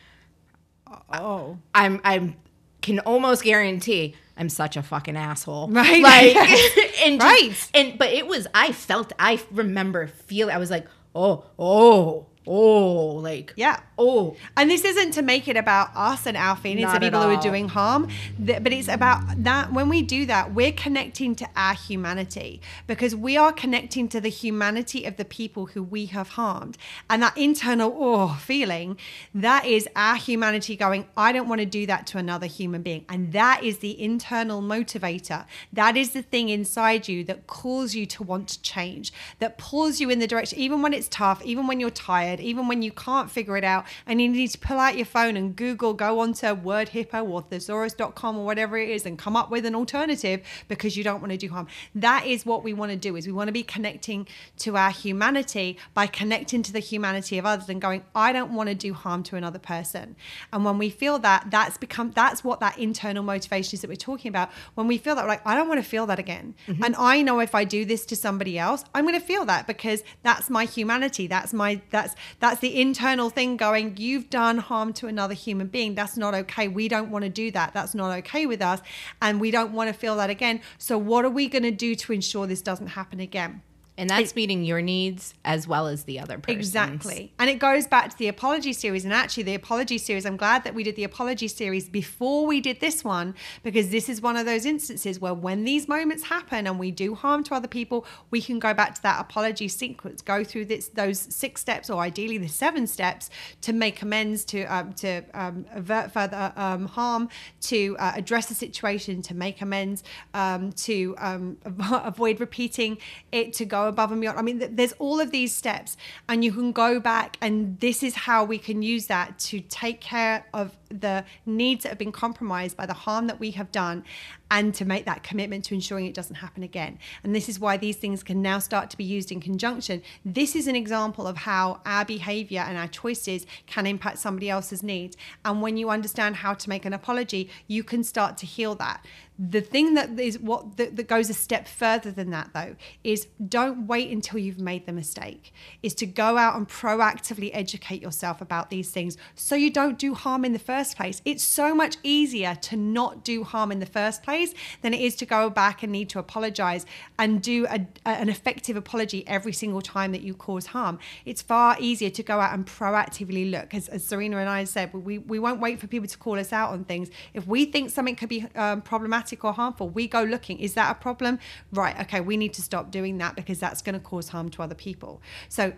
oh. 1.13 1.59
I'm 1.75 2.01
i'm 2.05 2.37
can 2.81 3.01
almost 3.01 3.43
guarantee 3.43 4.15
I'm 4.39 4.49
such 4.49 4.77
a 4.77 4.83
fucking 4.83 5.17
asshole. 5.17 5.69
Right. 5.79 6.03
Like 6.03 6.37
and 7.05 7.21
just, 7.21 7.21
right. 7.21 7.71
And 7.75 7.99
but 7.99 8.13
it 8.13 8.27
was 8.27 8.47
I 8.55 8.73
felt 8.73 9.13
I 9.19 9.41
remember 9.51 10.07
feel 10.07 10.51
I 10.51 10.59
was 10.59 10.71
like, 10.71 10.87
oh, 11.15 11.45
oh, 11.59 12.27
oh, 12.49 13.17
like 13.17 13.53
yeah, 13.57 13.81
oh. 13.99 14.37
And 14.57 14.71
this 14.71 14.85
isn't 14.85 15.13
to 15.13 15.23
make 15.23 15.47
it 15.49 15.57
about 15.57 15.91
us 15.95 16.27
and 16.27 16.37
our 16.37 16.57
feelings 16.57 16.93
of 16.93 17.01
people 17.01 17.21
who 17.21 17.35
are 17.35 17.43
doing 17.43 17.69
harm, 17.69 18.09
but 18.39 18.73
it's 18.73 18.89
about 18.89 19.21
that 19.45 19.73
when 19.73 19.89
we 19.89 20.03
do 20.03 20.27
that, 20.27 20.55
we're 20.55 20.73
connecting 20.73 21.35
to 21.37 21.49
our 21.55 21.75
humanity 21.75 22.61
because 22.87 23.15
we 23.15 23.37
are 23.37 23.53
connecting 23.53 24.09
to 24.09 24.21
the 24.21 24.29
humanity 24.29 25.05
of 25.05 25.17
the 25.17 25.25
people 25.25 25.67
who 25.67 25.83
we 25.83 26.07
have 26.07 26.31
harmed, 26.31 26.79
and 27.11 27.23
that 27.23 27.37
internal 27.37 27.95
oh 27.99 28.39
feeling, 28.41 28.97
that 29.35 29.67
is 29.67 29.89
our 29.95 30.17
humanity 30.17 30.77
going, 30.77 31.07
I 31.17 31.33
don't 31.33 31.49
want 31.49 31.61
to 31.61 31.67
do 31.67 31.87
that 31.87 32.07
to 32.09 32.19
another 32.19 32.47
human 32.47 32.83
being, 32.83 33.05
and 33.09 33.33
that 33.33 33.63
is 33.63 33.79
the 33.79 34.01
internal 34.01 34.63
motivator. 34.63 35.45
That 35.73 35.97
is 35.97 36.11
the 36.11 36.23
thing 36.23 36.49
inside 36.49 37.09
you 37.09 37.25
that 37.25 37.47
calls 37.47 37.95
you 37.95 38.07
to 38.07 38.23
want 38.23 38.49
to 38.49 38.63
change, 38.63 39.13
that 39.39 39.59
pulls 39.59 40.01
you 40.01 40.11
in 40.11 40.19
the 40.19 40.27
direction, 40.27 40.59
even 40.59 40.83
when 40.83 40.95
it's 40.95 41.09
tough, 41.09 41.43
even 41.45 41.67
when 41.67 41.81
you're 41.81 41.91
tired 41.91 42.38
even 42.41 42.69
when 42.69 42.83
you 42.83 42.93
can't 42.93 43.31
figure 43.31 43.57
it 43.57 43.65
out 43.65 43.87
and 44.07 44.21
you 44.21 44.29
need 44.29 44.49
to 44.49 44.59
pull 44.59 44.79
out 44.79 44.97
your 44.97 45.07
phone 45.07 45.37
and 45.37 45.55
Google, 45.55 45.95
go 45.95 46.21
onto 46.21 46.47
WordHippo 46.47 47.29
or 47.29 47.43
thesaurus.com 47.43 48.39
or 48.39 48.45
whatever 48.45 48.77
it 48.77 48.89
is 48.91 49.07
and 49.07 49.19
come 49.19 49.37
up 49.37 49.51
with 49.51 49.65
an 49.65 49.75
alternative 49.75 50.41
because 50.69 50.97
you 50.97 51.05
don't 51.05 51.21
want 51.21 51.33
to 51.33 51.39
do 51.39 51.49
harm. 51.49 51.67
That 51.95 52.27
is 52.27 52.45
what 52.47 52.63
we 52.63 52.75
want 52.75 52.93
to 52.93 52.97
do 52.97 53.17
is 53.17 53.27
we 53.27 53.33
want 53.33 53.49
to 53.49 53.53
be 53.53 53.63
connecting 53.63 54.27
to 54.59 54.77
our 54.77 54.91
humanity 54.91 55.79
by 55.95 56.07
connecting 56.07 56.63
to 56.63 56.73
the 56.73 56.79
humanity 56.79 57.39
of 57.39 57.47
others 57.47 57.69
and 57.69 57.81
going, 57.81 58.03
I 58.15 58.33
don't 58.33 58.53
want 58.53 58.69
to 58.69 58.75
do 58.75 58.95
harm 58.95 59.23
to 59.25 59.37
another 59.37 59.59
person. 59.59 60.17
And 60.53 60.65
when 60.65 60.79
we 60.79 60.91
feel 60.91 61.19
that, 61.21 61.51
that's 61.51 61.79
become 61.79 62.13
that's 62.15 62.43
what 62.43 62.61
that 62.61 62.79
internal 62.79 63.23
motivation 63.23 63.77
is 63.77 63.81
that 63.83 63.89
we're 63.89 63.97
talking 63.97 64.29
about. 64.29 64.51
When 64.75 64.87
we 64.87 64.99
feel 64.99 65.15
that, 65.15 65.27
like, 65.27 65.47
I 65.47 65.55
don't 65.55 65.69
want 65.69 65.83
to 65.83 65.89
feel 65.89 66.07
that 66.07 66.19
again. 66.19 66.55
Mm-hmm. 66.67 66.85
And 66.85 66.97
I 66.97 67.23
know 67.23 67.41
if 67.41 67.55
I 67.55 67.65
do 67.65 67.85
this 67.85 68.05
to 68.07 68.17
somebody 68.17 68.59
else, 68.59 68.85
I'm 68.95 69.05
going 69.05 69.19
to 69.19 69.25
feel 69.25 69.45
that 69.47 69.67
because 69.67 70.03
that's 70.23 70.51
my 70.51 70.65
humanity. 70.65 71.27
That's 71.27 71.53
my 71.53 71.81
that's 71.91 72.15
that's 72.41 72.61
the 72.61 72.81
internal 72.81 73.31
thing 73.31 73.57
going, 73.57 73.97
you've 73.97 74.31
done 74.31 74.59
harm 74.59 74.93
to 74.95 75.07
another 75.07 75.35
human 75.35 75.67
being. 75.69 75.95
That's 75.95 76.17
not 76.17 76.35
okay. 76.35 76.69
We 76.69 76.89
don't 76.89 77.11
want 77.11 77.25
to 77.25 77.29
do 77.29 77.51
that. 77.53 77.73
That's 77.75 77.95
not 77.95 78.17
okay 78.19 78.47
with 78.47 78.63
us. 78.63 78.81
And 79.21 79.41
we 79.41 79.51
don't 79.51 79.73
want 79.73 79.89
to 79.89 79.95
feel 79.95 80.17
that 80.17 80.31
again. 80.31 80.61
So, 80.79 80.99
what 80.99 81.25
are 81.25 81.31
we 81.31 81.49
going 81.49 81.63
to 81.63 81.71
do 81.71 81.95
to 81.95 82.13
ensure 82.13 82.47
this 82.47 82.63
doesn't 82.63 82.89
happen 82.89 83.21
again? 83.21 83.63
And 83.99 84.09
that's 84.09 84.31
it, 84.31 84.37
meeting 84.37 84.63
your 84.63 84.81
needs 84.81 85.35
as 85.45 85.67
well 85.67 85.89
as 85.89 86.05
the 86.05 86.21
other 86.21 86.39
person. 86.39 86.57
Exactly. 86.57 87.33
And 87.37 87.51
it 87.51 87.59
goes 87.59 87.89
back 87.89 88.11
to 88.11 88.17
the 88.17 88.29
apology 88.29 88.73
series. 88.73 89.05
And 89.05 89.13
actually, 89.13 89.43
the 89.43 89.57
apology 89.57 89.99
series, 89.99 90.25
I'm 90.25 90.37
glad 90.37 90.63
that 90.63 90.73
we 90.73 90.85
did 90.85 90.95
the 90.95 91.03
apology 91.03 91.49
series 91.49 91.89
before 91.89 92.47
we 92.47 92.61
did 92.61 92.79
this 92.79 93.03
one, 93.03 93.35
because 93.65 93.91
this 93.91 94.09
is 94.09 94.23
one 94.23 94.37
of 94.37 94.47
those 94.47 94.65
instances 94.65 95.19
where 95.21 95.35
when 95.35 95.65
these 95.65 95.89
moments 95.89 96.25
happen 96.25 96.69
and 96.69 96.79
we 96.79 96.93
do 96.93 97.17
harm 97.17 97.43
to 97.45 97.55
other 97.55 97.67
people, 97.67 98.07
we 98.31 98.41
can 98.41 98.61
go 98.61 98.73
back 98.73 98.95
to 98.95 99.03
that 99.03 99.21
apology 99.21 99.67
sequence, 99.67 100.23
go 100.23 100.45
through 100.45 100.67
this, 100.67 100.89
those 100.89 101.19
six 101.19 101.61
steps, 101.61 101.91
or 101.91 102.01
ideally 102.01 102.39
the 102.39 102.49
seven 102.49 102.87
steps, 102.87 103.31
to 103.63 103.73
make 103.73 104.01
amends, 104.01 104.45
to, 104.45 104.63
um, 104.67 104.93
to 104.93 105.23
um, 105.35 105.67
avert 105.75 106.13
further 106.13 106.53
um, 106.55 106.87
harm, 106.87 107.29
to 107.63 107.97
uh, 107.99 108.13
address 108.15 108.47
the 108.47 108.55
situation, 108.55 109.23
to 109.23 109.35
make 109.35 109.61
amends, 109.61 110.05
um, 110.35 110.71
to 110.73 111.17
um, 111.19 111.57
avoid 111.91 112.39
repeating 112.39 112.97
it, 113.33 113.53
to 113.55 113.65
go 113.65 113.88
above 113.89 114.13
and 114.13 114.21
beyond. 114.21 114.39
I 114.39 114.43
mean, 114.43 114.63
there's 114.75 114.93
all 114.95 115.21
of 115.21 115.31
these 115.31 115.55
steps, 115.55 115.97
and 116.29 116.45
you 116.45 116.53
can 116.53 116.73
go 116.73 117.01
back, 117.01 117.37
and 117.41 117.79
this 117.81 118.03
is 118.03 118.15
how 118.15 118.45
we 118.45 118.59
can 118.59 118.83
use 118.83 119.07
that 119.07 119.39
to 119.41 119.61
take 119.61 120.01
care 120.01 120.47
of 120.55 120.77
the 120.91 121.25
needs 121.45 121.83
that 121.83 121.91
have 121.91 121.99
been 121.99 122.13
compromised 122.13 122.77
by 122.77 122.87
the 122.87 122.95
harm 122.95 123.27
that 123.27 123.39
we 123.39 123.51
have 123.53 123.71
done 123.71 124.05
and 124.51 124.75
to 124.75 124.85
make 124.85 125.05
that 125.05 125.23
commitment 125.23 125.65
to 125.65 125.75
ensuring 125.75 126.07
it 126.07 126.15
doesn't 126.15 126.37
happen 126.37 126.63
again. 126.63 126.99
And 127.23 127.35
this 127.35 127.49
is 127.49 127.61
why 127.61 127.77
these 127.77 127.97
things 127.97 128.23
can 128.23 128.41
now 128.41 128.59
start 128.59 128.89
to 128.91 128.97
be 128.97 129.05
used 129.05 129.31
in 129.31 129.41
conjunction. 129.41 130.03
This 130.25 130.57
is 130.57 130.67
an 130.67 130.77
example 130.77 131.27
of 131.27 131.37
how 131.37 131.83
our 131.85 132.05
behavior 132.05 132.65
and 132.67 132.79
our 132.79 132.89
choices 132.89 133.45
can 133.67 133.87
impact 133.87 134.19
somebody 134.19 134.49
else's 134.49 134.83
needs. 134.83 135.17
And 135.45 135.61
when 135.61 135.77
you 135.77 135.91
understand 135.91 136.37
how 136.37 136.55
to 136.55 136.69
make 136.69 136.87
an 136.87 136.95
apology, 136.95 137.51
you 137.67 137.85
can 137.85 138.03
start 138.03 138.39
to 138.39 138.47
heal 138.47 138.75
that. 138.77 139.05
The 139.39 139.61
thing 139.61 139.95
that 139.95 140.19
is 140.19 140.39
what 140.39 140.77
that, 140.79 140.97
that 140.97 141.07
goes 141.07 141.31
a 141.31 141.35
step 141.35 141.69
further 141.69 142.11
than 142.11 142.31
that 142.31 142.51
though 142.55 142.75
is 143.05 143.29
don't 143.49 143.87
wait 143.87 144.11
until 144.11 144.41
you've 144.41 144.59
made 144.59 144.85
the 144.87 144.93
mistake. 144.93 145.53
Is 145.81 145.95
to 145.95 146.07
go 146.07 146.37
out 146.37 146.57
and 146.57 146.69
proactively 146.69 147.51
educate 147.53 148.03
yourself 148.03 148.41
about 148.41 148.69
these 148.71 148.91
things 148.91 149.17
so 149.37 149.55
you 149.55 149.71
don't 149.71 149.97
do 149.97 150.15
harm 150.15 150.45
in 150.45 150.53
the 150.53 150.59
first 150.59 150.97
place. 150.97 151.23
It's 151.25 151.45
so 151.45 151.73
much 151.73 151.99
easier 152.03 152.57
to 152.63 152.77
not 152.77 153.23
do 153.23 153.45
harm 153.45 153.71
in 153.71 153.79
the 153.79 153.87
first 153.87 154.25
place 154.25 154.55
than 154.83 154.93
it 154.93 155.01
is 155.01 155.15
to 155.17 155.27
go 155.27 155.51
back 155.51 155.85
and 155.85 155.93
need 155.93 156.09
to 156.11 156.19
apologize 156.19 156.85
and 157.17 157.41
do 157.41 157.67
a, 157.67 157.87
an 158.05 158.29
effective 158.29 158.77
apology 158.77 159.27
every 159.29 159.53
single 159.53 159.83
time 159.83 160.11
that 160.13 160.23
you 160.23 160.35
cause 160.35 160.67
harm. 160.67 160.99
It's 161.25 161.43
far 161.43 161.77
easier 161.79 162.11
to 162.11 162.23
go 162.25 162.41
out 162.41 162.55
and 162.55 162.67
proactively 162.67 163.49
look. 163.49 163.73
As, 163.73 163.89
as 163.89 164.05
Serena 164.05 164.39
and 164.39 164.49
I 164.49 164.65
said, 164.65 164.93
we, 164.93 165.19
we 165.19 165.39
won't 165.39 165.61
wait 165.61 165.79
for 165.79 165.87
people 165.87 166.09
to 166.09 166.19
call 166.19 166.41
us 166.41 166.53
out 166.53 166.71
on 166.71 166.85
things. 166.85 167.09
If 167.35 167.47
we 167.47 167.67
think 167.67 167.91
something 167.91 168.17
could 168.17 168.29
be 168.29 168.45
um, 168.57 168.83
problematic 168.83 169.28
or 169.37 169.53
harmful, 169.53 169.89
we 169.89 170.07
go 170.07 170.23
looking. 170.23 170.59
Is 170.59 170.75
that 170.75 170.91
a 170.91 170.95
problem? 170.95 171.39
Right. 171.73 171.99
Okay. 172.01 172.21
We 172.21 172.37
need 172.37 172.53
to 172.55 172.63
stop 172.63 172.91
doing 172.91 173.19
that 173.19 173.37
because 173.37 173.59
that's 173.59 173.83
going 173.83 173.95
to 173.95 174.01
cause 174.01 174.29
harm 174.29 174.49
to 174.51 174.63
other 174.63 174.75
people. 174.75 175.21
So 175.49 175.73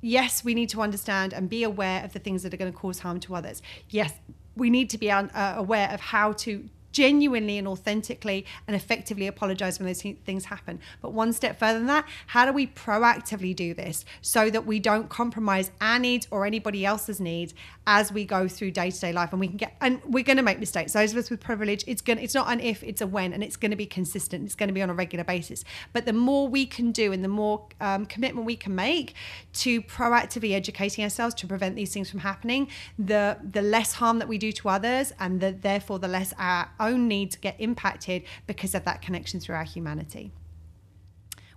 yes, 0.00 0.44
we 0.44 0.54
need 0.54 0.68
to 0.70 0.80
understand 0.80 1.32
and 1.32 1.48
be 1.48 1.62
aware 1.62 2.04
of 2.04 2.12
the 2.12 2.18
things 2.18 2.42
that 2.42 2.54
are 2.54 2.56
going 2.56 2.72
to 2.72 2.78
cause 2.78 3.00
harm 3.00 3.20
to 3.20 3.34
others. 3.34 3.62
Yes, 3.90 4.12
we 4.56 4.70
need 4.70 4.90
to 4.90 4.98
be 4.98 5.10
uh, 5.10 5.54
aware 5.56 5.90
of 5.90 6.00
how 6.00 6.32
to 6.32 6.68
genuinely 6.92 7.58
and 7.58 7.68
authentically 7.68 8.46
and 8.66 8.74
effectively 8.74 9.26
apologize 9.26 9.78
when 9.78 9.86
those 9.86 10.02
things 10.02 10.46
happen. 10.46 10.80
But 11.00 11.12
one 11.12 11.32
step 11.32 11.58
further 11.58 11.78
than 11.78 11.88
that, 11.88 12.06
how 12.28 12.46
do 12.46 12.52
we 12.52 12.66
proactively 12.66 13.54
do 13.54 13.74
this 13.74 14.04
so 14.20 14.50
that 14.50 14.66
we 14.66 14.78
don't 14.78 15.08
compromise 15.08 15.70
our 15.80 15.98
needs 15.98 16.26
or 16.30 16.46
anybody 16.46 16.84
else's 16.84 17.20
needs 17.20 17.54
as 17.86 18.12
we 18.12 18.24
go 18.24 18.46
through 18.48 18.70
day-to-day 18.70 19.12
life 19.12 19.32
and 19.32 19.40
we 19.40 19.48
can 19.48 19.56
get 19.56 19.74
and 19.80 20.00
we're 20.04 20.22
going 20.22 20.36
to 20.36 20.42
make 20.42 20.58
mistakes. 20.58 20.92
Those 20.92 21.12
of 21.12 21.18
us 21.18 21.30
with 21.30 21.40
privilege, 21.40 21.84
it's 21.86 22.02
going 22.02 22.18
it's 22.18 22.34
not 22.34 22.52
an 22.52 22.60
if, 22.60 22.82
it's 22.82 23.00
a 23.00 23.06
when 23.06 23.32
and 23.32 23.42
it's 23.42 23.56
going 23.56 23.70
to 23.70 23.76
be 23.76 23.86
consistent. 23.86 24.44
It's 24.44 24.54
going 24.54 24.68
to 24.68 24.74
be 24.74 24.82
on 24.82 24.90
a 24.90 24.94
regular 24.94 25.24
basis. 25.24 25.64
But 25.92 26.04
the 26.04 26.12
more 26.12 26.48
we 26.48 26.66
can 26.66 26.92
do 26.92 27.12
and 27.12 27.24
the 27.24 27.28
more 27.28 27.66
um, 27.80 28.04
commitment 28.04 28.46
we 28.46 28.56
can 28.56 28.74
make 28.74 29.14
to 29.54 29.80
proactively 29.82 30.52
educating 30.52 31.02
ourselves 31.02 31.34
to 31.36 31.46
prevent 31.46 31.76
these 31.76 31.92
things 31.92 32.10
from 32.10 32.20
happening, 32.20 32.68
the 32.98 33.38
the 33.50 33.62
less 33.62 33.94
harm 33.94 34.18
that 34.18 34.28
we 34.28 34.36
do 34.36 34.52
to 34.52 34.68
others 34.68 35.12
and 35.18 35.40
the, 35.40 35.52
therefore 35.52 35.98
the 35.98 36.08
less 36.08 36.34
our 36.38 36.68
own 36.80 37.08
needs 37.08 37.36
get 37.36 37.56
impacted 37.58 38.22
because 38.46 38.74
of 38.74 38.84
that 38.84 39.02
connection 39.02 39.40
through 39.40 39.56
our 39.56 39.64
humanity. 39.64 40.32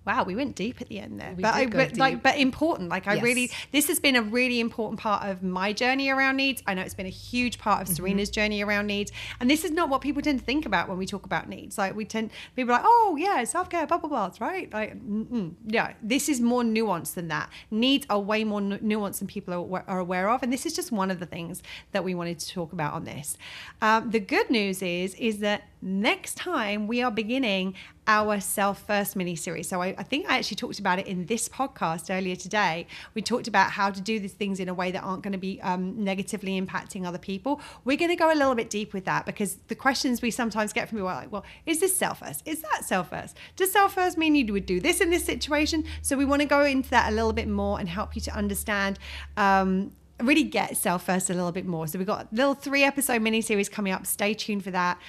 Wow, 0.04 0.24
we 0.24 0.36
went 0.36 0.56
deep 0.56 0.82
at 0.82 0.88
the 0.88 0.98
end 0.98 1.20
there, 1.20 1.34
we 1.38 1.44
but 1.44 1.54
I, 1.54 1.68
but 1.68 1.96
like, 1.96 2.24
but 2.24 2.36
important. 2.38 2.90
Like, 2.90 3.08
I 3.08 3.16
yes. 3.16 3.24
really, 3.24 3.52
this 3.72 3.88
has 3.88 4.00
been 4.00 4.16
a 4.16 4.24
really 4.24 4.60
important 4.60 5.00
part 5.00 5.30
of 5.30 5.44
my 5.44 5.74
journey 5.74 6.10
around 6.10 6.38
needs. 6.38 6.64
I 6.66 6.74
know 6.74 6.82
it's 6.82 6.96
been 6.96 7.06
a 7.06 7.10
huge 7.10 7.60
part 7.60 7.84
of 7.84 7.88
mm-hmm. 7.88 8.04
Serena's 8.04 8.32
journey 8.32 8.64
around 8.64 8.88
needs, 8.88 9.12
and 9.40 9.48
this 9.48 9.64
is 9.64 9.70
not 9.70 9.90
what 9.90 10.02
people 10.02 10.24
tend 10.24 10.40
to 10.40 10.46
think 10.46 10.66
about 10.66 10.90
when 10.90 10.98
we 10.98 11.06
talk 11.06 11.28
about 11.28 11.48
needs. 11.48 11.78
Like, 11.78 11.96
we 11.96 12.06
tend 12.06 12.32
people 12.56 12.74
are 12.74 12.78
like, 12.78 12.86
oh 12.86 13.16
yeah, 13.20 13.44
self 13.44 13.70
care, 13.70 13.86
blah 13.86 14.00
blah 14.00 14.10
blah, 14.10 14.32
right? 14.40 14.74
Like, 14.74 15.00
mm-mm. 15.00 15.54
yeah, 15.68 15.94
this 16.02 16.30
is 16.30 16.42
more 16.42 16.64
nuanced 16.64 17.14
than 17.14 17.28
that. 17.28 17.52
Needs 17.70 18.08
are 18.10 18.20
way 18.20 18.44
more 18.44 18.62
nu- 18.62 18.80
nuanced 18.80 19.20
than 19.20 19.28
people 19.28 19.54
are, 19.54 19.84
are, 19.88 20.00
aware 20.00 20.32
of, 20.32 20.42
and 20.42 20.52
this 20.52 20.66
is 20.66 20.76
just 20.76 20.92
one 20.92 21.12
of 21.12 21.20
the 21.20 21.28
things 21.28 21.62
that 21.92 22.04
we 22.04 22.16
wanted 22.16 22.40
to 22.40 22.50
talk 22.50 22.74
about 22.74 22.94
on 22.94 23.06
this. 23.06 23.38
Um, 23.84 24.10
the 24.10 24.20
good 24.20 24.50
news 24.50 24.82
is, 24.82 25.14
is 25.16 25.40
that 25.40 25.68
next 25.80 26.38
time 26.38 26.88
we 26.88 27.04
are 27.04 27.12
beginning 27.12 27.76
our 28.12 28.42
self 28.42 28.86
first 28.86 29.16
mini 29.16 29.38
series. 29.38 29.70
So 29.70 29.82
I, 29.82 29.96
I, 29.98 30.04
think 30.04 30.30
I 30.30 30.38
actually 30.38 30.58
talked 30.58 30.80
about 30.80 31.00
it 31.00 31.08
in 31.08 31.28
this 31.28 31.48
podcast 31.48 32.14
earlier 32.14 32.36
today. 32.36 32.86
We 33.14 33.22
talked 33.22 33.48
about 33.48 33.72
how 33.72 33.90
to 33.90 34.02
do 34.02 34.20
these 34.20 34.34
things 34.34 34.60
in 34.60 34.68
a 34.68 34.74
way 34.74 34.92
that 34.92 35.02
aren't 35.02 35.24
going 35.24 35.32
to 35.32 35.38
be 35.38 35.62
um, 35.62 36.04
negatively 36.04 36.60
impacting 36.60 37.06
other 37.06 37.18
people. 37.18 37.62
We're 37.86 37.96
going 37.96 38.12
to 38.12 38.18
go 38.18 38.28
a 38.28 38.36
little 38.36 38.54
bit 38.54 38.70
deep 38.70 38.94
with 38.94 39.06
that 39.06 39.26
because 39.26 39.56
the 39.70 39.76
questions 39.76 40.22
we 40.22 40.30
sometimes 40.30 40.74
get 40.74 40.90
from 40.90 40.98
people 40.98 41.08
are 41.08 41.22
like, 41.22 41.32
well, 41.32 41.46
is 41.66 41.80
this 41.80 41.96
self 41.96 42.20
first? 42.20 42.46
Is 42.46 42.62
that 42.64 42.84
self 42.84 43.12
first? 43.12 43.38
Does 43.56 43.72
self 43.72 43.94
first 43.94 44.18
mean 44.18 44.36
you 44.36 44.52
would 44.52 44.66
do 44.66 44.82
this 44.82 45.00
in 45.00 45.10
this 45.10 45.24
situation? 45.24 45.86
So 46.02 46.18
we 46.18 46.26
want 46.26 46.42
to 46.42 46.48
go 46.48 46.66
into 46.66 46.90
that 46.90 47.14
a 47.14 47.16
little 47.16 47.32
bit 47.32 47.48
more 47.48 47.80
and 47.80 47.88
help 47.88 48.14
you 48.14 48.22
to 48.24 48.36
understand 48.36 49.00
um, 49.38 49.94
really 50.20 50.44
get 50.44 50.76
self 50.76 51.06
first 51.06 51.30
a 51.30 51.34
little 51.34 51.54
bit 51.54 51.66
more. 51.66 51.88
So 51.88 51.98
we've 51.98 52.06
got 52.06 52.26
a 52.26 52.36
little 52.36 52.56
three 52.56 52.84
episode 52.84 53.22
mini 53.22 53.40
series 53.40 53.70
coming 53.70 53.94
up. 53.94 54.06
Stay 54.06 54.34
tuned 54.34 54.66
for 54.66 54.72
that. 54.72 55.00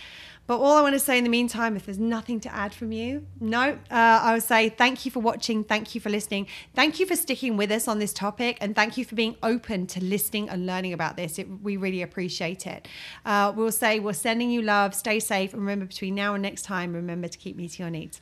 But 0.46 0.58
all 0.58 0.76
I 0.76 0.82
want 0.82 0.94
to 0.94 0.98
say 0.98 1.16
in 1.18 1.24
the 1.24 1.30
meantime, 1.30 1.76
if 1.76 1.86
there's 1.86 2.00
nothing 2.00 2.40
to 2.40 2.52
add 2.54 2.74
from 2.74 2.90
you, 2.90 3.26
no, 3.40 3.78
uh, 3.90 3.94
I 3.94 4.34
would 4.34 4.42
say 4.42 4.68
thank 4.68 5.04
you 5.04 5.10
for 5.10 5.20
watching. 5.20 5.62
Thank 5.62 5.94
you 5.94 6.00
for 6.00 6.10
listening. 6.10 6.48
Thank 6.74 6.98
you 6.98 7.06
for 7.06 7.14
sticking 7.14 7.56
with 7.56 7.70
us 7.70 7.86
on 7.86 8.00
this 8.00 8.12
topic. 8.12 8.58
And 8.60 8.74
thank 8.74 8.96
you 8.96 9.04
for 9.04 9.14
being 9.14 9.36
open 9.42 9.86
to 9.88 10.02
listening 10.02 10.48
and 10.48 10.66
learning 10.66 10.92
about 10.92 11.16
this. 11.16 11.38
It, 11.38 11.48
we 11.62 11.76
really 11.76 12.02
appreciate 12.02 12.66
it. 12.66 12.88
Uh, 13.24 13.52
we'll 13.54 13.72
say 13.72 14.00
we're 14.00 14.12
sending 14.14 14.50
you 14.50 14.62
love. 14.62 14.94
Stay 14.94 15.20
safe. 15.20 15.52
And 15.52 15.62
remember, 15.62 15.86
between 15.86 16.14
now 16.16 16.34
and 16.34 16.42
next 16.42 16.62
time, 16.62 16.92
remember 16.92 17.28
to 17.28 17.38
keep 17.38 17.56
meeting 17.56 17.84
your 17.84 17.90
needs. 17.90 18.20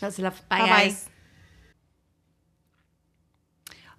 That's 0.00 0.18
love. 0.18 0.42
Bye, 0.48 0.58
Bye-bye. 0.58 0.68
guys. 0.68 1.08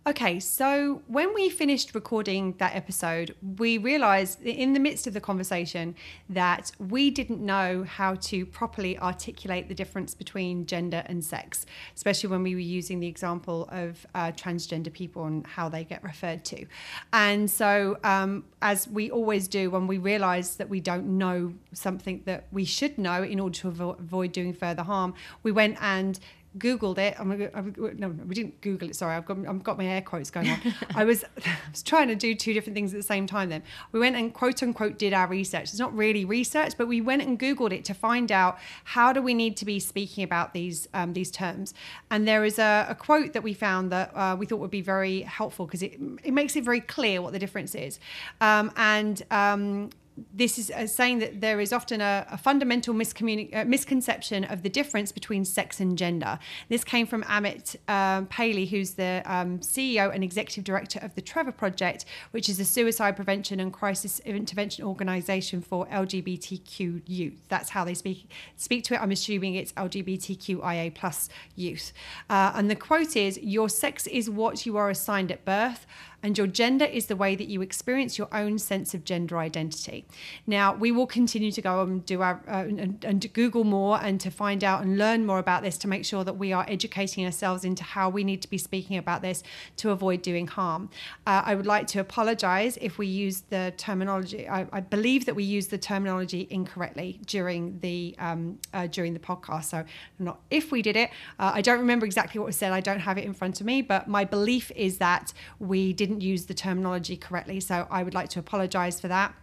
Okay, 0.08 0.39
so 0.39 1.02
when 1.08 1.34
we 1.34 1.50
finished 1.50 1.93
recording 1.93 2.56
that 2.58 2.74
episode, 2.74 3.36
we 3.58 3.78
realized 3.78 4.41
in 4.41 4.72
the 4.72 4.80
midst 4.80 5.08
of 5.08 5.14
the 5.14 5.20
conversation 5.20 5.93
that 6.30 6.72
we 6.80 7.12
didn't 7.12 7.41
know 7.41 7.84
how 7.84 8.16
to 8.16 8.45
properly 8.45 8.97
articulate 8.97 9.68
the 9.68 9.76
difference 9.76 10.16
between 10.16 10.66
gender 10.66 11.04
and 11.08 11.24
sex, 11.24 11.66
especially 11.97 12.30
when 12.30 12.43
we 12.43 12.56
were 12.56 12.62
using 12.62 13.02
the 13.02 13.08
example 13.08 13.68
of 13.74 14.08
uh, 14.16 14.32
transgender 14.32 14.91
people 14.91 15.26
and 15.26 15.45
how 15.45 15.68
they 15.68 15.84
get 15.84 16.02
referred 16.02 16.45
to. 16.45 16.66
And 17.12 17.52
so, 17.52 17.97
um, 18.06 18.45
as 18.62 18.88
we 18.88 19.12
always 19.12 19.50
do 19.50 19.70
when 19.70 19.86
we 19.86 19.97
realize 19.97 20.56
that 20.56 20.70
we 20.70 20.80
don't 20.80 21.18
know 21.18 21.54
something 21.74 22.22
that 22.24 22.47
we 22.54 22.64
should 22.64 22.97
know 22.97 23.22
in 23.22 23.38
order 23.38 23.60
to 23.60 23.68
avoid 23.68 24.32
doing 24.32 24.54
further 24.54 24.84
harm, 24.84 25.14
we 25.43 25.52
went 25.52 25.78
and 25.82 26.20
Googled 26.58 26.97
it. 26.97 27.16
I'm, 27.20 27.32
I'm, 27.54 27.76
no, 27.97 28.10
we 28.10 28.34
didn't 28.34 28.60
Google 28.62 28.89
it. 28.89 28.95
Sorry, 28.95 29.16
I've 29.16 29.26
got 29.26 29.38
I've 29.47 29.64
got 29.64 29.78
my 29.78 29.86
air 29.86 30.02
quotes 30.02 30.32
going 30.32 30.50
on. 30.50 30.60
I 30.95 31.04
was 31.04 31.24
I 31.45 31.58
was 31.72 31.84
trying 31.84 32.08
to 32.08 32.16
do 32.16 32.34
two 32.34 32.54
different 32.54 32.76
things 32.76 32.93
at 32.93 32.97
the 32.97 33.04
same 33.04 33.28
time. 33.28 33.50
Then 33.50 33.62
we 33.91 34.00
went 34.00 34.16
and 34.16 34.34
quote 34.34 34.64
unquote 34.64 34.97
did 34.97 35.14
our 35.14 35.28
research. 35.28 35.64
It's 35.64 35.80
not 35.80 35.95
really 35.95 36.26
research, 36.26 36.74
but 36.78 36.88
we 36.88 37.02
went 37.02 37.22
and 37.22 37.39
Googled 37.39 37.72
it 37.72 37.86
to 37.86 37.93
find 37.93 38.32
out 38.32 38.58
how 38.84 39.14
do 39.14 39.22
we 39.22 39.36
need 39.36 39.58
to 39.58 39.66
be 39.66 39.80
speaking 39.80 40.24
about 40.24 40.54
these 40.54 40.88
um, 40.93 41.14
these 41.14 41.30
terms. 41.30 41.74
And 42.10 42.28
there 42.28 42.43
is 42.43 42.58
a, 42.58 42.88
a 42.89 42.95
quote 42.95 43.34
that 43.34 43.43
we 43.43 43.54
found 43.54 43.91
that 43.91 44.12
uh, 44.16 44.36
we 44.38 44.47
thought 44.47 44.60
would 44.60 44.72
be 44.72 44.82
very 44.82 45.22
helpful 45.22 45.68
because 45.68 45.84
it 45.84 46.00
it 46.24 46.34
makes 46.34 46.56
it 46.56 46.64
very 46.64 46.82
clear 46.82 47.22
what 47.22 47.32
the 47.32 47.39
difference 47.39 47.76
is. 47.76 48.00
Um, 48.41 48.72
and 48.76 49.22
um, 49.30 49.91
this 50.34 50.57
is 50.57 50.72
uh, 50.72 50.88
saying 50.88 51.20
that 51.20 51.41
there 51.41 51.59
is 51.59 51.74
often 51.74 52.01
a, 52.01 52.26
a 52.32 52.38
fundamental 52.38 52.93
uh, 52.93 53.65
misconception 53.65 54.43
of 54.45 54.63
the 54.63 54.70
difference 54.70 55.11
between 55.11 55.45
sex 55.45 55.80
and 55.80 55.97
gender. 55.97 56.39
This 56.70 56.84
came 56.84 57.07
from 57.07 57.24
Amit 57.24 57.76
um, 57.88 58.28
Paley, 58.28 58.65
who's 58.65 58.93
the 58.93 59.22
um, 59.26 59.59
CEO 59.59 60.13
and 60.13 60.24
executive 60.24 60.63
director 60.63 60.99
of 61.01 61.15
the 61.15 61.22
Trevor 61.22 61.51
Project, 61.51 62.05
which 62.32 62.49
is 62.49 62.59
a 62.59 62.65
suicide 62.65 63.15
prevention 63.15 63.59
and 63.59 63.74
crisis 63.74 64.20
intervention 64.22 64.86
organization 64.86 65.61
for 65.61 65.86
LGBTQ 65.88 67.03
youth. 67.05 67.41
That's 67.49 67.70
how 67.70 67.84
they 67.84 67.93
speak 67.93 68.30
speak 68.55 68.84
to 68.86 68.95
it. 68.95 69.01
I'm 69.01 69.11
assuming 69.11 69.55
it's 69.55 69.72
LGBTQIA 69.74 70.93
plus 70.93 71.30
youth. 71.55 71.93
Uh, 72.30 72.51
and 72.55 72.70
the 72.70 72.76
quote 72.76 73.15
is, 73.15 73.38
"Your 73.39 73.70
sex 73.70 74.07
is 74.07 74.30
what 74.30 74.65
you 74.65 74.78
are 74.78 74.89
assigned 74.89 75.32
at 75.32 75.45
birth." 75.45 75.86
And 76.22 76.38
your 76.38 76.47
gender 76.47 76.86
is 76.86 77.05
the 77.05 77.15
way 77.15 77.36
that 77.36 77.47
you 77.47 77.61
experience 77.61 78.17
your 78.17 78.28
own 78.34 78.59
sense 78.59 78.93
of 78.93 79.05
gender 79.05 79.38
identity. 79.38 80.05
Now, 80.45 80.76
we 80.76 80.91
will 80.91 81.07
continue 81.07 81.51
to 81.51 81.61
go 81.61 81.82
and 81.82 82.05
do 82.05 82.22
our 82.22 82.41
uh, 82.47 82.65
and, 82.67 83.03
and 83.03 83.34
Google 83.34 83.63
more 83.63 83.99
and 84.01 84.20
to 84.22 84.30
find 84.30 84.63
out 84.63 84.82
and 84.82 84.97
learn 84.97 85.26
more 85.26 85.39
about 85.39 85.63
this 85.63 85.78
to 85.80 85.88
make 85.88 86.05
sure 86.05 86.24
that 86.24 86.34
we 86.38 86.51
are 86.51 86.65
educating 86.67 87.26
ourselves 87.26 87.63
into 87.63 87.84
how 87.84 88.09
we 88.09 88.24
need 88.24 88.41
to 88.41 88.49
be 88.49 88.57
speaking 88.57 88.97
about 88.97 89.22
this 89.22 89.43
to 89.78 89.91
avoid 89.91 90.22
doing 90.22 90.47
harm. 90.47 90.89
Uh, 91.26 91.41
I 91.45 91.55
would 91.55 91.65
like 91.65 91.88
to 91.88 91.99
apologize 91.99 92.78
if 92.82 92.97
we 92.97 93.07
use 93.07 93.41
the 93.49 93.74
terminology. 93.78 94.47
I, 94.47 94.67
I, 94.74 94.82
believe 94.82 95.26
that 95.26 95.36
we 95.36 95.43
use 95.43 95.67
the 95.67 95.78
terminology 95.78 96.47
incorrectly 96.49 97.20
during 97.26 97.80
the 97.80 98.15
um, 98.20 98.59
uh, 98.74 98.88
during 98.88 99.13
the 99.13 99.20
podcast. 99.20 99.65
So, 99.65 99.86
not 100.17 100.39
if 100.49 100.72
we 100.72 100.82
did 100.82 100.97
it. 100.97 101.11
Uh, 101.38 101.51
I 101.53 101.61
don't 101.61 101.80
remember 101.80 102.05
exactly 102.05 102.39
what 102.39 102.47
was 102.47 102.55
said. 102.55 102.72
I 102.72 102.82
don't 102.82 102.99
have 102.99 103.17
it 103.17 103.26
in 103.26 103.34
front 103.34 103.61
of 103.61 103.65
me, 103.65 103.82
but 103.82 104.07
my 104.07 104.26
belief 104.26 104.72
is 104.76 104.97
that 104.97 105.34
we 105.59 105.93
did 105.93 106.09
didn't 106.10 106.22
use 106.22 106.45
the 106.45 106.53
terminology 106.53 107.16
correctly. 107.16 107.60
So 107.60 107.88
I 107.89 108.03
would 108.03 108.14
like 108.14 108.30
to 108.30 108.39
apologize 108.39 108.99
for 108.99 109.07
that. 109.07 109.34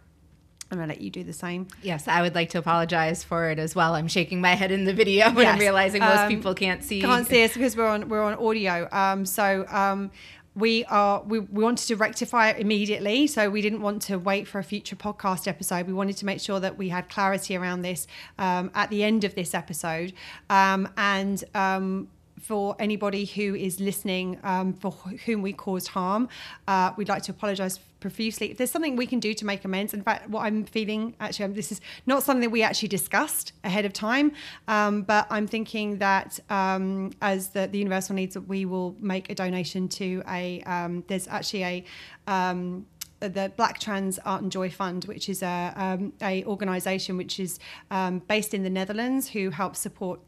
I'm 0.71 0.79
to 0.79 0.87
let 0.87 1.01
you 1.01 1.11
do 1.11 1.23
the 1.23 1.33
same. 1.33 1.69
Yes, 1.83 2.09
I 2.09 2.23
would 2.23 2.35
like 2.35 2.51
to 2.51 2.59
apologize 2.59 3.23
for 3.23 3.51
it 3.51 3.61
as 3.61 3.77
well. 3.77 3.95
I'm 3.95 4.09
shaking 4.09 4.41
my 4.41 4.55
head 4.55 4.73
in 4.73 4.85
the 4.85 4.93
video 4.93 5.27
when 5.31 5.45
yes. 5.45 5.55
I'm 5.55 5.61
realizing 5.61 6.01
most 6.01 6.19
um, 6.23 6.29
people 6.29 6.55
can't 6.55 6.83
see. 6.83 7.01
Can't 7.01 7.25
see 7.27 7.45
us 7.45 7.55
because 7.55 7.77
we're 7.77 7.87
on 7.87 8.09
we're 8.09 8.23
on 8.23 8.35
audio. 8.35 8.89
Um, 8.91 9.25
so 9.25 9.64
um, 9.69 10.11
we 10.57 10.85
are 10.87 11.23
we, 11.23 11.39
we 11.39 11.62
wanted 11.62 11.87
to 11.87 11.95
rectify 11.95 12.49
it 12.51 12.59
immediately. 12.59 13.29
So 13.29 13.49
we 13.49 13.61
didn't 13.62 13.81
want 13.81 14.03
to 14.03 14.19
wait 14.19 14.49
for 14.49 14.59
a 14.59 14.64
future 14.64 14.97
podcast 14.97 15.47
episode. 15.47 15.87
We 15.87 15.93
wanted 15.93 16.17
to 16.17 16.27
make 16.27 16.41
sure 16.41 16.59
that 16.59 16.77
we 16.77 16.89
had 16.89 17.09
clarity 17.09 17.57
around 17.57 17.83
this 17.83 18.09
um, 18.37 18.73
at 18.75 18.91
the 18.91 19.05
end 19.05 19.23
of 19.23 19.37
this 19.37 19.55
episode. 19.55 20.14
Um, 20.51 20.89
and 20.97 21.45
um, 21.55 22.09
for 22.47 22.76
anybody 22.78 23.24
who 23.24 23.57
is 23.57 23.80
listening 23.80 24.38
um, 24.44 24.72
for 24.72 24.92
whom 25.24 25.42
we 25.42 25.53
caused 25.53 25.88
harm. 25.88 26.28
Uh, 26.68 26.92
we'd 26.97 27.09
like 27.09 27.22
to 27.24 27.32
apologise 27.32 27.80
profusely. 27.99 28.53
If 28.53 28.59
there's 28.59 28.70
something 28.70 28.94
we 28.94 29.07
can 29.07 29.18
do 29.18 29.34
to 29.34 29.44
make 29.44 29.64
amends, 29.64 29.92
in 29.92 30.03
fact, 30.03 30.30
what 30.30 30.42
I'm 30.42 30.64
feeling 30.64 31.16
actually, 31.18 31.53
this 31.55 31.72
is 31.72 31.80
not 32.07 32.22
something 32.22 32.42
that 32.42 32.51
we 32.51 32.62
actually 32.62 32.88
discussed 32.88 33.53
ahead 33.64 33.84
of 33.84 33.92
time, 33.92 34.30
um, 34.68 35.03
but 35.03 35.26
I'm 35.28 35.49
thinking 35.49 35.99
that 35.99 36.38
um, 36.49 37.11
as 37.20 37.49
the, 37.49 37.66
the 37.66 37.78
Universal 37.78 38.14
needs, 38.14 38.38
we 38.38 38.64
will 38.64 38.94
make 39.01 39.28
a 39.28 39.34
donation 39.34 39.88
to 40.01 40.22
a. 40.28 40.62
Um, 40.62 41.03
there's 41.09 41.26
actually 41.26 41.64
a 41.64 41.84
um, 42.28 42.86
the 43.18 43.51
Black 43.57 43.80
Trans 43.80 44.18
Art 44.20 44.42
and 44.42 44.53
Joy 44.53 44.70
Fund, 44.70 45.07
which 45.07 45.28
is 45.28 45.42
a 45.42 45.72
um, 45.74 46.12
a 46.22 46.44
organisation 46.44 47.16
which 47.16 47.40
is 47.40 47.59
um, 47.90 48.20
based 48.28 48.55
in 48.55 48.62
the 48.62 48.70
Netherlands, 48.70 49.28
who 49.28 49.51
helps 49.51 49.80
support 49.80 50.20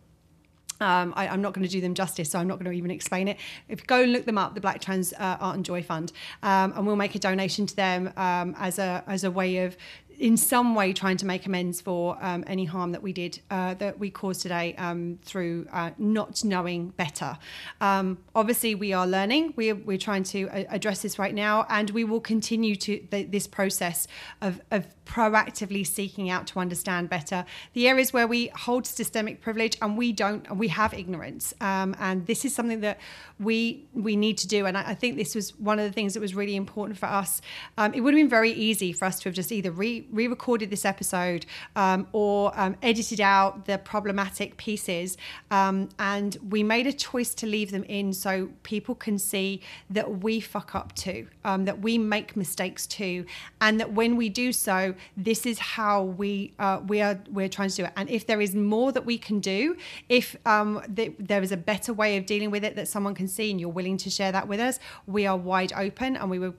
um, 0.80 1.12
I, 1.16 1.26
am 1.26 1.42
not 1.42 1.54
going 1.54 1.66
to 1.66 1.70
do 1.70 1.80
them 1.80 1.94
justice, 1.94 2.30
so 2.30 2.38
I'm 2.38 2.48
not 2.48 2.58
going 2.58 2.70
to 2.70 2.76
even 2.76 2.90
explain 2.90 3.28
it. 3.28 3.36
If 3.68 3.80
you 3.80 3.86
go 3.86 4.02
and 4.02 4.12
look 4.12 4.24
them 4.24 4.38
up, 4.38 4.54
the 4.54 4.60
Black 4.60 4.80
Trans 4.80 5.12
uh, 5.14 5.36
Art 5.40 5.56
and 5.56 5.64
Joy 5.64 5.82
Fund, 5.82 6.12
um, 6.42 6.72
and 6.76 6.86
we'll 6.86 6.96
make 6.96 7.14
a 7.14 7.18
donation 7.18 7.66
to 7.66 7.76
them 7.76 8.12
um, 8.16 8.54
as 8.58 8.78
a 8.78 9.02
as 9.06 9.24
a 9.24 9.30
way 9.30 9.58
of 9.58 9.76
in 10.18 10.36
some 10.36 10.74
way 10.74 10.92
trying 10.92 11.16
to 11.16 11.26
make 11.26 11.46
amends 11.46 11.80
for 11.80 12.18
um, 12.20 12.42
any 12.46 12.64
harm 12.64 12.92
that 12.92 13.02
we 13.02 13.12
did 13.12 13.40
uh, 13.50 13.74
that 13.74 13.98
we 13.98 14.10
caused 14.10 14.42
today 14.42 14.74
um, 14.76 15.18
through 15.22 15.66
uh, 15.72 15.90
not 15.98 16.44
knowing 16.44 16.88
better. 16.90 17.38
Um, 17.80 18.18
obviously, 18.34 18.74
we 18.74 18.92
are 18.92 19.06
learning. 19.06 19.54
We're, 19.56 19.76
we're 19.76 19.98
trying 19.98 20.24
to 20.24 20.48
uh, 20.48 20.64
address 20.70 21.02
this 21.02 21.18
right 21.18 21.34
now, 21.34 21.66
and 21.68 21.90
we 21.90 22.04
will 22.04 22.20
continue 22.20 22.74
to 22.76 22.98
th- 22.98 23.30
this 23.30 23.46
process 23.46 24.08
of, 24.42 24.60
of 24.70 24.86
proactively 25.08 25.86
seeking 25.86 26.28
out 26.28 26.46
to 26.46 26.58
understand 26.60 27.08
better 27.08 27.44
the 27.72 27.88
areas 27.88 28.12
where 28.12 28.26
we 28.26 28.48
hold 28.48 28.86
systemic 28.86 29.40
privilege 29.40 29.76
and 29.80 29.96
we 29.96 30.12
don't 30.12 30.54
we 30.54 30.68
have 30.68 30.92
ignorance 30.92 31.54
um, 31.62 31.96
and 31.98 32.26
this 32.26 32.44
is 32.44 32.54
something 32.54 32.80
that 32.80 32.98
we 33.40 33.86
we 33.94 34.16
need 34.16 34.36
to 34.36 34.46
do 34.46 34.66
and 34.66 34.76
I, 34.76 34.90
I, 34.90 34.94
think 34.94 35.16
this 35.16 35.34
was 35.34 35.58
one 35.58 35.78
of 35.78 35.86
the 35.86 35.92
things 35.92 36.12
that 36.12 36.20
was 36.20 36.34
really 36.34 36.56
important 36.56 36.98
for 36.98 37.06
us 37.06 37.40
um, 37.78 37.94
it 37.94 38.02
would 38.02 38.12
have 38.12 38.20
been 38.20 38.28
very 38.28 38.52
easy 38.52 38.92
for 38.92 39.06
us 39.06 39.18
to 39.20 39.30
have 39.30 39.34
just 39.34 39.50
either 39.50 39.70
re 39.70 40.06
recorded 40.12 40.70
this 40.70 40.84
episode 40.84 41.46
um, 41.76 42.06
or 42.12 42.52
um, 42.58 42.76
edited 42.82 43.20
out 43.20 43.66
the 43.66 43.78
problematic 43.78 44.56
pieces 44.56 45.16
um, 45.50 45.88
and 45.98 46.36
we 46.48 46.62
made 46.62 46.86
a 46.86 46.92
choice 46.92 47.34
to 47.34 47.46
leave 47.46 47.70
them 47.70 47.84
in 47.84 48.12
so 48.12 48.48
people 48.62 48.94
can 48.94 49.18
see 49.18 49.60
that 49.90 50.20
we 50.20 50.40
fuck 50.40 50.74
up 50.74 50.94
too 50.94 51.26
um, 51.44 51.64
that 51.64 51.80
we 51.80 51.98
make 51.98 52.36
mistakes 52.36 52.86
too 52.86 53.24
and 53.60 53.80
that 53.80 53.92
when 53.92 54.16
we 54.16 54.28
do 54.28 54.52
so 54.52 54.94
this 55.16 55.46
is 55.46 55.58
how 55.58 56.02
we 56.02 56.52
uh, 56.58 56.80
we 56.86 57.00
are 57.00 57.18
we're 57.30 57.48
trying 57.48 57.68
to 57.68 57.76
do 57.76 57.84
it. 57.84 57.92
And 57.96 58.08
if 58.08 58.26
there 58.26 58.40
is 58.40 58.54
more 58.54 58.92
that 58.92 59.04
we 59.04 59.18
can 59.18 59.40
do, 59.40 59.76
if 60.08 60.36
um, 60.46 60.82
th- 60.94 61.14
there 61.18 61.42
is 61.42 61.52
a 61.52 61.56
better 61.56 61.92
way 61.92 62.16
of 62.16 62.26
dealing 62.26 62.50
with 62.50 62.64
it 62.64 62.76
that 62.76 62.88
someone 62.88 63.14
can 63.14 63.28
see, 63.28 63.50
and 63.50 63.60
you're 63.60 63.68
willing 63.68 63.96
to 63.98 64.10
share 64.10 64.32
that 64.32 64.48
with 64.48 64.60
us, 64.60 64.78
we 65.06 65.26
are 65.26 65.36
wide 65.36 65.72
open, 65.76 66.16
and 66.16 66.30
we 66.30 66.38
would 66.38 66.54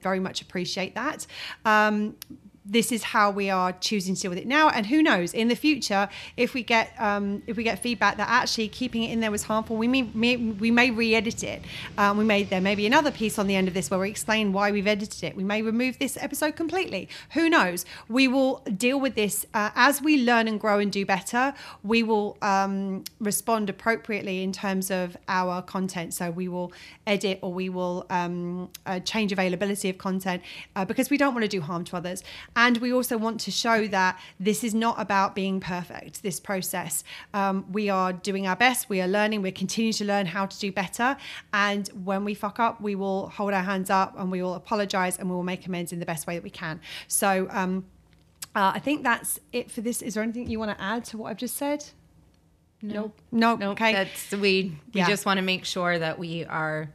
very 0.00 0.20
much 0.20 0.40
appreciate 0.40 0.94
that. 0.94 1.26
Um, 1.64 2.16
this 2.68 2.92
is 2.92 3.02
how 3.02 3.30
we 3.30 3.48
are 3.50 3.72
choosing 3.72 4.14
to 4.14 4.22
deal 4.22 4.30
with 4.30 4.38
it 4.38 4.46
now 4.46 4.68
and 4.68 4.86
who 4.86 5.02
knows 5.02 5.32
in 5.32 5.48
the 5.48 5.54
future 5.54 6.08
if 6.36 6.54
we 6.54 6.62
get 6.62 6.92
um, 6.98 7.42
if 7.46 7.56
we 7.56 7.62
get 7.62 7.78
feedback 7.78 8.16
that 8.16 8.28
actually 8.28 8.68
keeping 8.68 9.02
it 9.04 9.10
in 9.10 9.20
there 9.20 9.30
was 9.30 9.44
harmful 9.44 9.76
we 9.76 9.88
may, 9.88 10.02
may 10.14 10.36
we 10.36 10.70
may 10.70 10.90
re-edit 10.90 11.42
it. 11.42 11.62
Um, 11.98 12.16
we 12.16 12.24
may 12.24 12.42
there 12.42 12.60
may 12.60 12.74
be 12.74 12.86
another 12.86 13.10
piece 13.10 13.38
on 13.38 13.46
the 13.46 13.56
end 13.56 13.68
of 13.68 13.74
this 13.74 13.90
where 13.90 14.00
we 14.00 14.10
explain 14.10 14.52
why 14.52 14.70
we've 14.70 14.86
edited 14.86 15.24
it. 15.24 15.36
We 15.36 15.44
may 15.44 15.62
remove 15.62 15.98
this 15.98 16.16
episode 16.20 16.56
completely. 16.56 17.08
Who 17.32 17.48
knows? 17.48 17.84
We 18.08 18.28
will 18.28 18.62
deal 18.76 18.98
with 19.00 19.14
this 19.14 19.46
uh, 19.54 19.70
as 19.74 20.02
we 20.02 20.22
learn 20.22 20.48
and 20.48 20.58
grow 20.60 20.78
and 20.78 20.90
do 20.90 21.04
better 21.04 21.54
we 21.82 22.02
will 22.02 22.36
um, 22.42 23.04
respond 23.20 23.70
appropriately 23.70 24.42
in 24.42 24.52
terms 24.52 24.90
of 24.90 25.16
our 25.28 25.62
content. 25.62 26.14
So 26.14 26.30
we 26.30 26.48
will 26.48 26.72
edit 27.06 27.38
or 27.42 27.52
we 27.52 27.68
will 27.68 28.06
um, 28.10 28.70
uh, 28.84 29.00
change 29.00 29.32
availability 29.32 29.88
of 29.88 29.98
content 29.98 30.42
uh, 30.74 30.84
because 30.84 31.10
we 31.10 31.16
don't 31.16 31.34
want 31.34 31.44
to 31.44 31.48
do 31.48 31.60
harm 31.60 31.84
to 31.84 31.96
others 31.96 32.22
and 32.56 32.78
we 32.78 32.92
also 32.92 33.16
want 33.18 33.38
to 33.40 33.50
show 33.50 33.86
that 33.88 34.18
this 34.40 34.64
is 34.64 34.74
not 34.74 34.98
about 34.98 35.34
being 35.34 35.60
perfect, 35.60 36.22
this 36.22 36.40
process. 36.40 37.04
Um, 37.34 37.66
we 37.70 37.90
are 37.90 38.12
doing 38.12 38.46
our 38.46 38.56
best, 38.56 38.88
we 38.88 39.00
are 39.02 39.06
learning, 39.06 39.42
we're 39.42 39.52
continuing 39.52 39.92
to 39.94 40.04
learn 40.04 40.26
how 40.26 40.46
to 40.46 40.58
do 40.58 40.72
better. 40.72 41.16
And 41.52 41.88
when 42.04 42.24
we 42.24 42.34
fuck 42.34 42.58
up, 42.58 42.80
we 42.80 42.94
will 42.94 43.28
hold 43.28 43.52
our 43.52 43.62
hands 43.62 43.90
up 43.90 44.18
and 44.18 44.30
we 44.30 44.42
will 44.42 44.54
apologize 44.54 45.18
and 45.18 45.28
we 45.28 45.36
will 45.36 45.42
make 45.44 45.66
amends 45.66 45.92
in 45.92 46.00
the 46.00 46.06
best 46.06 46.26
way 46.26 46.34
that 46.34 46.42
we 46.42 46.50
can. 46.50 46.80
So, 47.06 47.46
um, 47.50 47.84
uh, 48.54 48.72
I 48.74 48.78
think 48.78 49.02
that's 49.02 49.38
it 49.52 49.70
for 49.70 49.82
this. 49.82 50.00
Is 50.00 50.14
there 50.14 50.22
anything 50.22 50.48
you 50.48 50.58
want 50.58 50.76
to 50.76 50.82
add 50.82 51.04
to 51.06 51.18
what 51.18 51.30
I've 51.30 51.36
just 51.36 51.56
said? 51.58 51.84
No. 52.80 52.94
Nope. 52.94 53.20
Nope. 53.32 53.60
nope. 53.60 53.72
Okay. 53.72 53.92
That's 53.92 54.30
we. 54.32 54.38
We 54.38 55.00
Yeah. 55.00 55.06
just 55.08 55.26
want 55.26 55.36
to 55.38 55.42
make 55.42 55.66
sure 55.66 55.98
that 55.98 56.18
we 56.18 56.44
are. 56.46 56.88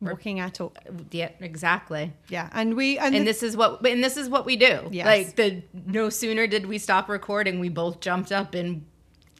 Walking 0.00 0.38
at 0.38 0.60
all. 0.60 0.72
Yeah, 1.10 1.30
exactly. 1.40 2.12
Yeah. 2.28 2.48
And 2.52 2.76
we, 2.76 2.98
and, 2.98 3.14
And 3.14 3.26
the- 3.26 3.30
this 3.30 3.42
is 3.42 3.56
what. 3.56 3.84
And 3.84 4.02
this 4.02 4.16
is 4.16 4.28
what 4.28 4.46
we 4.46 4.54
do. 4.56 4.88
Yes. 4.92 5.06
Like 5.06 5.36
the 5.36 5.62
no 5.86 6.08
sooner 6.08 6.46
did 6.46 6.66
we 6.66 6.78
stop 6.78 7.08
recording, 7.08 7.58
we 7.58 7.68
both 7.68 8.00
jumped 8.00 8.30
up 8.30 8.54
and 8.54 8.84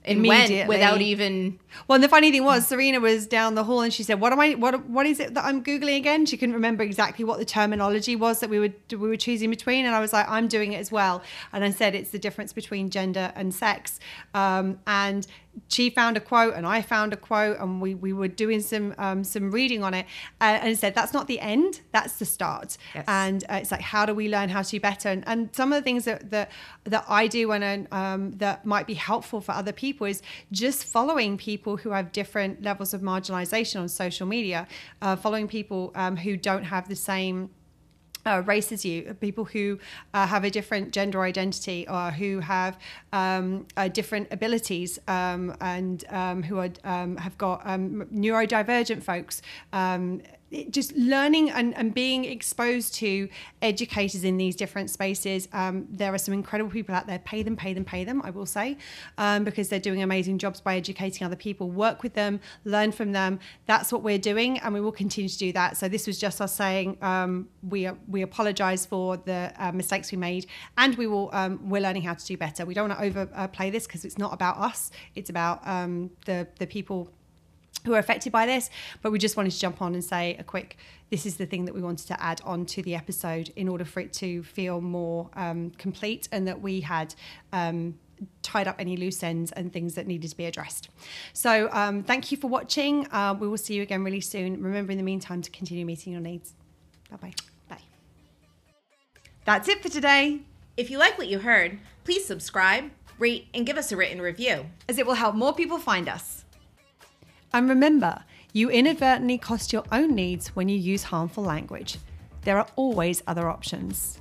and 0.04 0.26
went 0.26 0.46
Immediately. 0.50 0.68
without 0.74 1.00
even. 1.00 1.60
Well, 1.86 1.94
and 1.94 2.04
the 2.04 2.08
funny 2.08 2.30
thing 2.30 2.44
was, 2.44 2.66
Serena 2.66 3.00
was 3.00 3.26
down 3.26 3.54
the 3.54 3.64
hall 3.64 3.80
and 3.80 3.92
she 3.92 4.02
said, 4.02 4.20
"What 4.20 4.32
am 4.32 4.40
I? 4.40 4.52
What 4.54 4.88
what 4.88 5.06
is 5.06 5.20
it 5.20 5.34
that 5.34 5.44
I'm 5.44 5.62
googling 5.62 5.96
again?" 5.96 6.26
She 6.26 6.36
couldn't 6.36 6.54
remember 6.54 6.82
exactly 6.82 7.24
what 7.24 7.38
the 7.38 7.44
terminology 7.44 8.16
was 8.16 8.40
that 8.40 8.50
we 8.50 8.58
were 8.58 8.72
we 8.90 8.96
were 8.96 9.16
choosing 9.16 9.50
between, 9.50 9.84
and 9.84 9.94
I 9.94 10.00
was 10.00 10.12
like, 10.12 10.28
"I'm 10.28 10.48
doing 10.48 10.72
it 10.72 10.78
as 10.78 10.90
well." 10.92 11.22
And 11.52 11.64
I 11.64 11.70
said, 11.70 11.94
"It's 11.94 12.10
the 12.10 12.18
difference 12.18 12.52
between 12.52 12.90
gender 12.90 13.32
and 13.34 13.54
sex." 13.54 14.00
Um, 14.34 14.78
and 14.86 15.26
she 15.66 15.90
found 15.90 16.16
a 16.16 16.20
quote, 16.20 16.54
and 16.54 16.66
I 16.66 16.82
found 16.82 17.12
a 17.12 17.16
quote, 17.16 17.58
and 17.58 17.80
we 17.80 17.94
we 17.94 18.12
were 18.12 18.28
doing 18.28 18.60
some 18.60 18.94
um, 18.98 19.24
some 19.24 19.50
reading 19.50 19.82
on 19.82 19.94
it, 19.94 20.06
uh, 20.40 20.58
and 20.62 20.78
said, 20.78 20.94
"That's 20.94 21.12
not 21.12 21.26
the 21.26 21.40
end. 21.40 21.80
That's 21.92 22.14
the 22.18 22.24
start." 22.24 22.78
Yes. 22.94 23.04
And 23.08 23.44
uh, 23.48 23.54
it's 23.54 23.70
like, 23.70 23.80
how 23.80 24.06
do 24.06 24.14
we 24.14 24.28
learn 24.28 24.48
how 24.48 24.62
to 24.62 24.70
do 24.70 24.80
better? 24.80 25.08
And, 25.08 25.26
and 25.26 25.54
some 25.54 25.72
of 25.72 25.76
the 25.76 25.82
things 25.82 26.04
that 26.04 26.30
that, 26.30 26.50
that 26.84 27.04
I 27.08 27.26
do 27.26 27.52
and 27.52 27.88
um, 27.92 28.32
that 28.38 28.64
might 28.64 28.86
be 28.86 28.94
helpful 28.94 29.40
for 29.40 29.52
other 29.52 29.72
people 29.72 30.06
is 30.06 30.22
just 30.52 30.84
following 30.84 31.36
people 31.36 31.57
who 31.66 31.90
have 31.90 32.12
different 32.12 32.62
levels 32.62 32.94
of 32.94 33.00
marginalization 33.00 33.80
on 33.80 33.88
social 33.88 34.26
media, 34.26 34.66
uh, 35.02 35.16
following 35.16 35.48
people 35.48 35.92
um, 35.94 36.16
who 36.16 36.36
don't 36.36 36.64
have 36.64 36.88
the 36.88 36.96
same 36.96 37.50
uh, 38.26 38.42
race 38.46 38.72
as 38.72 38.84
you, 38.84 39.14
people 39.20 39.44
who 39.44 39.78
uh, 40.14 40.26
have 40.26 40.44
a 40.44 40.50
different 40.50 40.92
gender 40.92 41.22
identity 41.22 41.86
or 41.88 42.10
who 42.10 42.40
have 42.40 42.78
um, 43.12 43.66
uh, 43.76 43.88
different 43.88 44.28
abilities 44.30 44.98
um, 45.08 45.56
and 45.60 46.04
um, 46.10 46.42
who 46.42 46.58
are, 46.58 46.70
um, 46.84 47.16
have 47.16 47.36
got 47.38 47.60
um, 47.64 48.06
neurodivergent 48.12 49.02
folks. 49.02 49.42
Just 50.70 50.96
learning 50.96 51.50
and, 51.50 51.76
and 51.76 51.92
being 51.92 52.24
exposed 52.24 52.94
to 52.94 53.28
educators 53.60 54.24
in 54.24 54.38
these 54.38 54.56
different 54.56 54.88
spaces. 54.88 55.46
Um, 55.52 55.86
there 55.90 56.14
are 56.14 56.18
some 56.18 56.32
incredible 56.32 56.70
people 56.70 56.94
out 56.94 57.06
there. 57.06 57.18
Pay 57.18 57.42
them, 57.42 57.54
pay 57.54 57.74
them, 57.74 57.84
pay 57.84 58.04
them, 58.04 58.22
I 58.24 58.30
will 58.30 58.46
say, 58.46 58.78
um, 59.18 59.44
because 59.44 59.68
they're 59.68 59.78
doing 59.78 60.02
amazing 60.02 60.38
jobs 60.38 60.60
by 60.60 60.76
educating 60.76 61.26
other 61.26 61.36
people. 61.36 61.70
Work 61.70 62.02
with 62.02 62.14
them, 62.14 62.40
learn 62.64 62.92
from 62.92 63.12
them. 63.12 63.40
That's 63.66 63.92
what 63.92 64.02
we're 64.02 64.18
doing, 64.18 64.58
and 64.60 64.72
we 64.72 64.80
will 64.80 64.92
continue 64.92 65.28
to 65.28 65.38
do 65.38 65.52
that. 65.52 65.76
So 65.76 65.86
this 65.86 66.06
was 66.06 66.18
just 66.18 66.40
us 66.40 66.54
saying 66.54 66.96
um, 67.02 67.48
we 67.62 67.90
we 68.08 68.22
apologise 68.22 68.86
for 68.86 69.18
the 69.18 69.52
uh, 69.58 69.72
mistakes 69.72 70.10
we 70.10 70.16
made, 70.18 70.46
and 70.78 70.96
we 70.96 71.06
will 71.06 71.28
um, 71.32 71.68
we're 71.68 71.82
learning 71.82 72.02
how 72.02 72.14
to 72.14 72.24
do 72.24 72.36
better. 72.38 72.64
We 72.64 72.72
don't 72.72 72.88
want 72.88 72.98
to 72.98 73.04
overplay 73.04 73.68
this 73.70 73.86
because 73.86 74.04
it's 74.04 74.18
not 74.18 74.32
about 74.32 74.56
us. 74.56 74.90
It's 75.14 75.28
about 75.28 75.66
um, 75.66 76.10
the 76.24 76.48
the 76.58 76.66
people 76.66 77.10
who 77.84 77.94
are 77.94 77.98
affected 77.98 78.32
by 78.32 78.46
this, 78.46 78.70
but 79.02 79.12
we 79.12 79.18
just 79.18 79.36
wanted 79.36 79.52
to 79.52 79.58
jump 79.58 79.80
on 79.80 79.94
and 79.94 80.04
say 80.04 80.36
a 80.38 80.44
quick 80.44 80.76
this 81.10 81.24
is 81.24 81.36
the 81.36 81.46
thing 81.46 81.64
that 81.64 81.74
we 81.74 81.80
wanted 81.80 82.06
to 82.06 82.22
add 82.22 82.40
on 82.44 82.66
to 82.66 82.82
the 82.82 82.94
episode 82.94 83.50
in 83.56 83.66
order 83.66 83.84
for 83.84 84.00
it 84.00 84.12
to 84.12 84.42
feel 84.42 84.80
more 84.80 85.30
um, 85.34 85.70
complete 85.78 86.28
and 86.32 86.46
that 86.46 86.60
we 86.60 86.80
had 86.82 87.14
um, 87.52 87.98
tied 88.42 88.68
up 88.68 88.76
any 88.78 88.96
loose 88.96 89.22
ends 89.22 89.52
and 89.52 89.72
things 89.72 89.94
that 89.94 90.06
needed 90.06 90.28
to 90.28 90.36
be 90.36 90.44
addressed. 90.44 90.90
So, 91.32 91.70
um, 91.72 92.02
thank 92.02 92.30
you 92.30 92.36
for 92.36 92.48
watching. 92.48 93.06
Uh, 93.10 93.34
we 93.38 93.48
will 93.48 93.56
see 93.56 93.74
you 93.74 93.82
again 93.82 94.04
really 94.04 94.20
soon. 94.20 94.62
Remember, 94.62 94.92
in 94.92 94.98
the 94.98 95.04
meantime, 95.04 95.40
to 95.42 95.50
continue 95.50 95.86
meeting 95.86 96.12
your 96.12 96.22
needs. 96.22 96.54
Bye 97.10 97.16
bye. 97.16 97.32
Bye. 97.68 97.82
That's 99.44 99.68
it 99.68 99.82
for 99.82 99.88
today, 99.88 100.40
If 100.76 100.90
you 100.90 100.98
like 100.98 101.16
what 101.16 101.28
you 101.28 101.38
heard, 101.38 101.78
please 102.04 102.24
subscribe, 102.24 102.90
rate, 103.18 103.46
and 103.54 103.66
give 103.66 103.78
us 103.78 103.90
a 103.92 103.96
written 103.96 104.20
review. 104.20 104.66
as 104.88 104.98
it 104.98 105.06
will 105.06 105.14
help 105.14 105.34
more 105.34 105.54
people 105.54 105.78
find 105.78 106.08
us. 106.08 106.37
And 107.52 107.68
remember, 107.68 108.24
you 108.52 108.70
inadvertently 108.70 109.38
cost 109.38 109.72
your 109.72 109.84
own 109.92 110.14
needs 110.14 110.48
when 110.48 110.68
you 110.68 110.76
use 110.76 111.04
harmful 111.04 111.44
language. 111.44 111.98
There 112.42 112.58
are 112.58 112.66
always 112.76 113.22
other 113.26 113.48
options. 113.48 114.18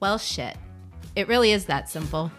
Well, 0.00 0.18
shit. 0.18 0.56
It 1.16 1.28
really 1.28 1.52
is 1.52 1.66
that 1.66 1.88
simple. 1.88 2.30